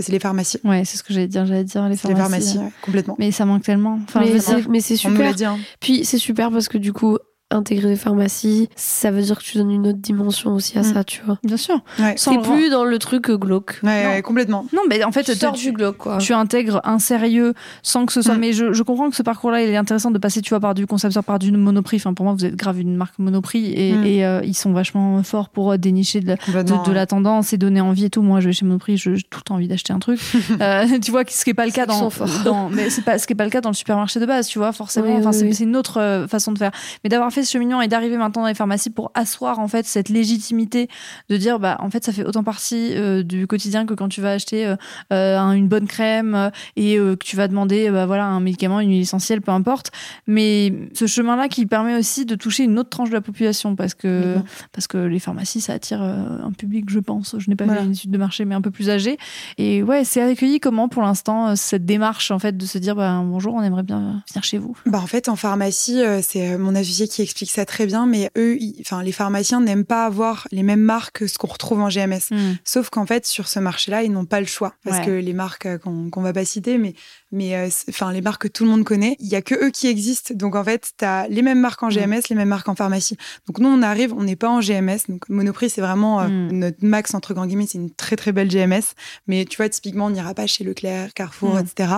c'est 0.00 0.12
les 0.12 0.18
pharmacies. 0.18 0.58
Ouais, 0.64 0.84
c'est 0.84 0.96
ce 0.96 1.02
que 1.02 1.12
j'allais 1.12 1.28
dire. 1.28 1.46
J'allais 1.46 1.64
dire 1.64 1.88
les 1.88 1.96
C'est 1.96 2.08
les 2.08 2.14
pharmacies. 2.14 2.54
pharmacies, 2.54 2.74
complètement. 2.82 3.16
Mais 3.18 3.30
ça 3.30 3.44
manque 3.44 3.62
tellement. 3.62 3.98
Enfin, 4.04 4.20
mais 4.20 4.38
c'est 4.40 4.66
mais 4.68 4.80
c'est 4.80 4.94
On 5.06 5.10
l'a 5.10 5.16
super. 5.16 5.34
dit. 5.34 5.44
hein. 5.44 5.58
Puis 5.80 6.04
c'est 6.04 6.18
super 6.18 6.50
parce 6.50 6.68
que 6.68 6.78
du 6.78 6.92
coup, 6.92 7.18
intégrer 7.52 7.90
des 7.90 7.96
pharmacies, 7.96 8.68
ça 8.74 9.12
veut 9.12 9.22
dire 9.22 9.38
que 9.38 9.44
tu 9.44 9.56
donnes 9.56 9.70
une 9.70 9.86
autre 9.86 9.98
dimension 10.00 10.52
aussi 10.54 10.76
à 10.78 10.80
Mm. 10.80 10.94
ça, 10.94 11.04
tu 11.04 11.22
vois. 11.24 11.38
Bien 11.44 11.56
sûr. 11.56 11.76
Ouais, 12.00 12.14
C'est 12.16 12.36
plus 12.42 12.70
dans 12.70 12.84
le 12.84 12.98
truc 12.98 13.30
euh, 13.30 13.36
glauque. 13.38 13.78
ouais, 13.84 14.02
Non. 14.04 14.10
ouais, 14.10 14.22
complètement. 14.22 14.66
Non, 14.72 14.82
mais 14.88 15.04
en 15.04 15.12
fait, 15.12 15.22
Tu 15.22 15.34
sors 15.36 15.52
du 15.52 15.70
glauque, 15.70 15.96
quoi. 15.98 16.18
tu 16.18 16.32
intègres 16.32 16.80
un 16.82 16.98
sérieux 16.98 17.54
sans 17.84 18.04
que 18.04 18.12
ce 18.12 18.20
soit. 18.20 18.34
Mm. 18.34 18.38
Mais 18.40 18.52
je, 18.52 18.72
je 18.72 18.82
comprends 18.82 19.08
que 19.10 19.16
ce 19.16 19.22
parcours-là, 19.22 19.62
il 19.62 19.70
est 19.70 19.76
intéressant 19.76 20.10
de 20.10 20.18
passer, 20.18 20.40
tu 20.42 20.50
vois, 20.50 20.58
par 20.60 20.74
du 20.74 20.88
concepteur, 20.88 21.22
par 21.22 21.38
du 21.38 21.52
monoprix. 21.52 21.98
Enfin, 21.98 22.14
pour 22.14 22.24
moi, 22.24 22.34
vous 22.34 22.44
êtes 22.44 22.56
grave 22.56 22.80
une 22.80 22.96
marque 22.96 23.18
monoprix 23.20 23.72
et, 23.74 23.92
Mm. 23.92 24.04
et, 24.04 24.24
euh, 24.26 24.40
ils 24.44 24.56
sont 24.56 24.72
vachement 24.72 25.22
forts 25.22 25.48
pour 25.48 25.70
euh, 25.70 25.76
dénicher 25.76 26.20
de, 26.20 26.26
la- 26.26 26.34
de, 26.36 26.40
Complètement, 26.44 26.82
de 26.82 26.92
la 26.92 27.06
tendance 27.06 27.52
et 27.52 27.58
donner 27.58 27.80
envie 27.80 28.06
et 28.06 28.10
tout. 28.10 28.22
Moi, 28.22 28.40
je 28.40 28.46
vais 28.48 28.52
chez 28.52 28.64
Monoprix, 28.64 28.96
je- 28.96 29.14
j'ai 29.14 29.22
tout 29.22 29.38
le 29.38 29.42
temps 29.44 29.54
envie 29.54 29.68
d'acheter 29.68 29.92
un 29.92 30.00
truc. 30.00 30.18
Euh, 30.60 30.84
tu 31.00 31.10
vois, 31.12 31.22
ce 31.28 31.44
qui 31.44 31.50
est 31.50 31.54
pas 31.54 31.66
le 31.66 31.70
cas 31.72 31.86
dans, 31.86 32.08
dans- 32.44 32.68
mais 32.70 32.90
c'est 32.90 33.02
pas 33.02 33.18
ce 33.18 33.26
qui 33.26 33.34
est 33.34 33.36
pas 33.36 33.44
le 33.44 33.50
cas 33.50 33.60
dans 33.60 33.68
le 33.70 33.74
supermarché 33.74 34.18
de 34.18 34.26
base, 34.26 34.48
tu 34.48 34.58
vois, 34.58 34.72
forcément. 34.72 35.06
Oui, 35.06 35.14
enfin, 35.18 35.30
oui, 35.30 35.54
c'est 35.54 35.62
oui. 35.64 35.68
une 35.68 35.76
autre 35.76 36.26
façon 36.28 36.50
de 36.52 36.58
faire. 36.58 36.70
Mais 37.04 37.08
d'avoir 37.10 37.30
fait 37.36 37.44
ce 37.44 37.52
cheminement 37.52 37.80
et 37.80 37.88
d'arriver 37.88 38.16
maintenant 38.16 38.42
dans 38.42 38.48
les 38.48 38.54
pharmacies 38.54 38.90
pour 38.90 39.10
asseoir 39.14 39.58
en 39.60 39.68
fait 39.68 39.86
cette 39.86 40.08
légitimité 40.08 40.88
de 41.28 41.36
dire 41.36 41.58
bah 41.58 41.76
en 41.80 41.90
fait 41.90 42.04
ça 42.04 42.12
fait 42.12 42.24
autant 42.24 42.42
partie 42.42 42.94
euh, 42.96 43.22
du 43.22 43.46
quotidien 43.46 43.86
que 43.86 43.94
quand 43.94 44.08
tu 44.08 44.20
vas 44.20 44.32
acheter 44.32 44.66
euh, 44.66 44.76
euh, 45.12 45.38
un- 45.38 45.52
une 45.52 45.68
bonne 45.68 45.86
crème 45.86 46.50
et 46.76 46.98
euh, 46.98 47.14
que 47.16 47.24
tu 47.24 47.36
vas 47.36 47.48
demander 47.48 47.90
bah 47.90 48.06
voilà 48.06 48.24
un 48.26 48.40
médicament, 48.40 48.80
une 48.80 48.90
huile 48.90 49.00
essentielle, 49.02 49.40
peu 49.42 49.52
importe. 49.52 49.90
Mais 50.26 50.72
ce 50.94 51.06
chemin-là 51.06 51.48
qui 51.48 51.66
permet 51.66 51.94
aussi 51.96 52.24
de 52.26 52.34
toucher 52.34 52.64
une 52.64 52.78
autre 52.78 52.90
tranche 52.90 53.08
de 53.10 53.14
la 53.14 53.20
population 53.20 53.76
parce 53.76 53.94
que 53.94 54.36
parce 54.72 54.86
que 54.86 54.98
les 54.98 55.18
pharmacies 55.20 55.60
ça 55.60 55.72
attire 55.74 56.02
un 56.02 56.52
public, 56.52 56.90
je 56.90 56.98
pense. 56.98 57.36
Je 57.38 57.48
n'ai 57.50 57.56
pas 57.56 57.64
Voilà. 57.64 57.80
fait 57.82 57.86
une 57.86 57.92
étude 57.92 58.10
de 58.10 58.18
marché, 58.18 58.44
mais 58.44 58.54
un 58.54 58.60
peu 58.60 58.70
plus 58.70 58.90
âgé. 58.90 59.18
Et 59.58 59.82
ouais, 59.82 60.04
c'est 60.04 60.22
accueilli 60.22 60.58
comment 60.60 60.88
pour 60.88 61.02
l'instant 61.02 61.54
cette 61.56 61.84
démarche 61.84 62.30
en 62.30 62.38
fait 62.38 62.56
de 62.56 62.66
se 62.66 62.78
dire 62.78 62.94
bah 62.96 63.20
bonjour, 63.24 63.54
on 63.54 63.62
aimerait 63.62 63.82
bien 63.82 64.22
venir 64.32 64.44
chez 64.44 64.58
vous? 64.58 64.76
Bah 64.86 65.00
en 65.02 65.06
fait 65.06 65.28
en 65.28 65.36
pharmacie 65.36 66.02
c'est 66.22 66.56
mon 66.58 66.74
associé 66.74 67.08
qui 67.08 67.22
explique 67.26 67.50
ça 67.50 67.64
très 67.66 67.86
bien 67.86 68.06
mais 68.06 68.30
eux 68.38 68.56
ils- 68.58 68.76
enfin 68.80 69.02
les 69.02 69.12
pharmaciens 69.12 69.60
n'aiment 69.60 69.84
pas 69.84 70.04
avoir 70.06 70.48
les 70.50 70.62
mêmes 70.62 70.80
marques 70.80 71.18
que 71.18 71.26
ce 71.26 71.36
qu'on 71.38 71.46
retrouve 71.48 71.80
en 71.80 71.88
GMS. 71.90 72.30
Sauf 72.64 72.88
qu'en 72.90 73.04
fait 73.06 73.26
sur 73.26 73.46
ce 73.48 73.58
marché-là 73.58 74.02
ils 74.02 74.10
n'ont 74.12 74.24
pas 74.24 74.40
le 74.40 74.46
choix 74.46 74.74
parce 74.84 74.98
Ouais. 74.98 75.04
que 75.06 75.10
les 75.10 75.32
marques 75.34 75.66
euh, 75.66 75.78
qu'on 75.78 76.08
qu'on 76.10 76.22
va 76.22 76.32
pas 76.32 76.44
citer 76.44 76.78
mais 76.78 76.94
mais 77.36 77.54
euh, 77.54 77.68
enfin 77.90 78.10
les 78.12 78.22
marques 78.22 78.42
que 78.42 78.48
tout 78.48 78.64
le 78.64 78.70
monde 78.70 78.84
connaît. 78.84 79.16
Il 79.20 79.28
y 79.28 79.36
a 79.36 79.42
que 79.42 79.54
eux 79.54 79.70
qui 79.70 79.86
existent. 79.86 80.34
Donc 80.34 80.56
en 80.56 80.64
fait, 80.64 80.92
tu 80.98 81.04
as 81.04 81.28
les 81.28 81.42
mêmes 81.42 81.60
marques 81.60 81.82
en 81.82 81.88
GMS, 81.88 82.22
les 82.30 82.34
mêmes 82.36 82.48
marques 82.48 82.68
en 82.68 82.74
pharmacie. 82.74 83.16
Donc 83.46 83.58
nous, 83.58 83.68
on 83.68 83.82
arrive, 83.82 84.12
on 84.14 84.24
n'est 84.24 84.36
pas 84.36 84.48
en 84.48 84.60
GMS. 84.60 85.00
Donc 85.08 85.28
Monoprix, 85.28 85.70
c'est 85.70 85.80
vraiment 85.80 86.20
euh, 86.22 86.26
Mm. 86.28 86.48
notre 86.58 86.78
max 86.84 87.14
entre 87.14 87.34
grands 87.34 87.46
guillemets. 87.46 87.66
C'est 87.68 87.78
une 87.78 87.90
très 87.90 88.16
très 88.16 88.32
belle 88.32 88.48
GMS. 88.48 88.94
Mais 89.26 89.44
tu 89.44 89.56
vois, 89.58 89.68
typiquement, 89.68 90.06
on 90.06 90.10
n'ira 90.10 90.34
pas 90.34 90.46
chez 90.46 90.64
Leclerc, 90.64 91.12
Carrefour, 91.14 91.54
Mm. 91.56 91.58
etc. 91.66 91.92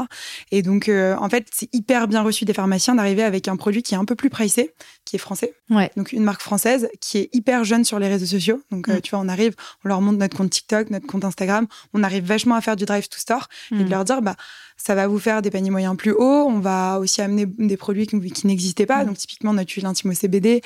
Et 0.50 0.62
donc 0.62 0.88
euh, 0.88 1.14
en 1.18 1.28
fait, 1.28 1.46
c'est 1.52 1.68
hyper 1.74 2.08
bien 2.08 2.22
reçu 2.22 2.44
des 2.44 2.52
pharmaciens 2.52 2.94
d'arriver 2.96 3.22
avec 3.22 3.48
un 3.48 3.56
produit 3.56 3.82
qui 3.82 3.94
est 3.94 3.98
un 3.98 4.04
peu 4.04 4.14
plus 4.16 4.30
pricé, 4.30 4.74
qui 5.04 5.16
est 5.16 5.18
français. 5.20 5.54
Ouais. 5.70 5.90
Donc 5.96 6.12
une 6.12 6.24
marque 6.24 6.42
française 6.42 6.88
qui 7.00 7.18
est 7.18 7.28
hyper 7.32 7.64
jeune 7.64 7.84
sur 7.84 7.98
les 7.98 8.08
réseaux 8.08 8.26
sociaux. 8.26 8.60
Donc 8.70 8.88
Mm. 8.88 9.00
tu 9.02 9.10
vois, 9.10 9.20
on 9.20 9.28
arrive, 9.28 9.54
on 9.84 9.88
leur 9.88 10.00
montre 10.00 10.18
notre 10.18 10.36
compte 10.36 10.50
TikTok, 10.50 10.90
notre 10.90 11.06
compte 11.06 11.24
Instagram. 11.24 11.66
On 11.94 12.02
arrive 12.02 12.24
vachement 12.24 12.54
à 12.56 12.60
faire 12.60 12.76
du 12.76 12.84
drive 12.84 13.08
to 13.08 13.18
store 13.18 13.48
et 13.70 13.76
Mm. 13.76 13.84
de 13.84 13.90
leur 13.90 14.04
dire 14.04 14.22
bah 14.22 14.34
ça 14.80 14.94
va 14.94 15.06
vous 15.08 15.18
faire 15.18 15.27
des 15.42 15.50
paniers 15.50 15.70
moyens 15.70 15.96
plus 15.96 16.12
hauts. 16.12 16.46
On 16.48 16.58
va 16.60 16.98
aussi 16.98 17.20
amener 17.22 17.46
des 17.46 17.76
produits 17.76 18.06
qui, 18.06 18.18
qui 18.32 18.46
n'existaient 18.46 18.86
pas. 18.86 19.04
Mm. 19.04 19.08
Donc 19.08 19.18
typiquement 19.18 19.52
notre 19.52 19.72
huile 19.72 19.86
intime 19.86 20.10
au 20.10 20.14
CBD. 20.14 20.62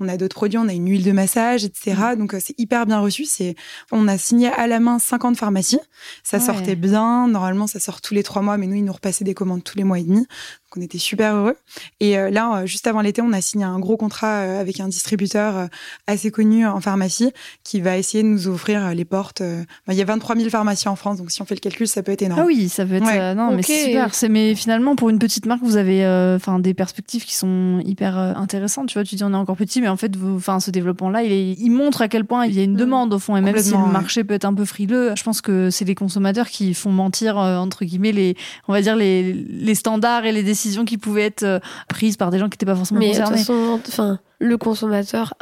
On 0.00 0.08
a 0.08 0.16
d'autres 0.16 0.34
produits. 0.36 0.58
On 0.58 0.68
a 0.68 0.72
une 0.72 0.88
huile 0.88 1.04
de 1.04 1.12
massage, 1.12 1.64
etc. 1.64 1.96
Mm. 2.14 2.16
Donc 2.18 2.34
euh, 2.34 2.38
c'est 2.40 2.58
hyper 2.58 2.86
bien 2.86 3.00
reçu. 3.00 3.24
C'est 3.24 3.54
on 3.92 4.08
a 4.08 4.18
signé 4.18 4.48
à 4.48 4.66
la 4.66 4.80
main 4.80 4.98
50 4.98 5.36
pharmacies. 5.36 5.80
Ça 6.22 6.38
Ouais. 6.38 6.42
sortait 6.44 6.76
bien. 6.76 7.28
Normalement 7.28 7.66
ça 7.66 7.80
sort 7.80 8.00
tous 8.00 8.14
les 8.14 8.22
trois 8.22 8.42
mois, 8.42 8.56
mais 8.56 8.66
nous 8.66 8.76
ils 8.76 8.84
nous 8.84 8.92
repassaient 8.92 9.24
des 9.24 9.34
commandes 9.34 9.64
tous 9.64 9.76
les 9.76 9.84
mois 9.84 9.98
et 9.98 10.02
demi. 10.04 10.26
Donc 10.72 10.78
on 10.78 10.84
était 10.84 10.98
super 10.98 11.34
heureux. 11.36 11.56
Et 12.00 12.18
euh, 12.18 12.28
là, 12.30 12.58
euh, 12.62 12.66
juste 12.66 12.86
avant 12.88 13.00
l'été, 13.00 13.22
on 13.22 13.32
a 13.32 13.40
signé 13.40 13.64
un 13.64 13.78
gros 13.78 13.96
contrat 13.96 14.38
euh, 14.40 14.60
avec 14.60 14.80
un 14.80 14.88
distributeur 14.88 15.56
euh, 15.56 15.66
assez 16.08 16.30
connu 16.32 16.66
en 16.66 16.80
pharmacie 16.80 17.32
qui 17.62 17.80
va 17.80 17.96
essayer 17.96 18.24
de 18.24 18.28
nous 18.28 18.48
ouvrir 18.48 18.84
euh, 18.84 18.92
les 18.94 19.04
portes. 19.04 19.42
Il 19.88 19.94
y 19.94 20.02
a 20.02 20.04
23 20.04 20.34
000 20.36 20.48
pharmacies 20.50 20.88
en 20.88 20.96
France, 20.96 21.18
donc 21.18 21.30
si 21.30 21.40
on 21.40 21.44
fait 21.44 21.54
le 21.54 21.60
calcul, 21.60 21.86
ça 21.86 22.02
peut 22.02 22.10
être 22.12 22.22
énorme. 22.22 22.40
Ah 22.42 22.46
oui, 22.46 22.68
ça 22.68 22.84
peut 22.84 22.94
être. 22.94 23.06
Ouais. 23.06 23.18
euh, 23.18 23.34
non, 23.34 23.50
mais 23.52 23.58
Ok. 23.58 23.64
c'est 23.66 23.84
super. 23.84 24.14
C'est 24.14 24.28
mais 24.28 24.54
finalement 24.56 24.96
pour 24.96 25.08
une 25.08 25.18
petite 25.20 25.46
marque, 25.46 25.62
vous 25.62 25.76
avez 25.76 26.04
euh, 26.04 26.34
enfin 26.36 26.58
des 26.58 26.74
perspectives 26.74 27.24
qui 27.24 27.34
sont 27.36 27.80
hyper 27.84 28.18
euh, 28.18 28.32
intéressantes. 28.34 28.88
Tu 28.88 28.94
vois, 28.94 29.04
tu 29.04 29.14
dis 29.14 29.22
on 29.24 29.32
est 29.32 29.36
encore 29.36 29.56
petit, 29.56 29.80
mais 29.80 29.88
en 29.88 29.96
fait, 29.96 30.16
vous- 30.16 30.34
enfin 30.36 30.58
ce 30.58 30.72
développement-là, 30.72 31.22
il, 31.22 31.30
est- 31.32 31.52
il 31.52 31.70
montre 31.70 32.02
à 32.02 32.08
quel 32.08 32.24
point 32.24 32.44
il 32.46 32.54
y 32.54 32.60
a 32.60 32.64
une 32.64 32.72
Mm. 32.74 32.76
demande 32.76 33.14
au 33.14 33.18
fond. 33.20 33.36
Et 33.36 33.40
même 33.40 33.56
si 33.58 33.70
le 33.70 33.76
ouais. 33.76 33.86
marché 33.88 34.24
peut 34.24 34.34
être 34.34 34.44
un 34.44 34.54
peu 34.54 34.64
frileux, 34.64 35.12
je 35.16 35.22
pense 35.22 35.40
que 35.40 35.70
c'est 35.70 35.84
les 35.84 35.94
consommateurs 35.94 36.48
qui 36.48 36.74
font 36.74 36.90
mentir 36.90 37.38
euh, 37.38 37.56
entre 37.58 37.84
guillemets 37.84 38.10
les, 38.12 38.36
on 38.66 38.72
va 38.72 38.82
dire 38.82 38.96
les 38.96 39.32
les 39.32 39.74
standards 39.76 40.24
et 40.26 40.32
les 40.32 40.42
décisions 40.42 40.56
qui 40.84 40.98
pouvaient 40.98 41.24
être 41.26 41.42
euh, 41.42 41.58
prises 41.88 42.16
par 42.16 42.30
des 42.30 42.38
gens 42.38 42.46
qui 42.46 42.54
n'étaient 42.54 42.66
pas 42.66 42.76
forcément 42.76 43.00
Mais 43.00 43.12
de 43.12 43.16
toute 43.16 43.24
concernés. 43.24 43.38
façon, 43.44 43.80
enfin, 43.88 44.18
le 44.38 44.58
consommateur 44.58 45.34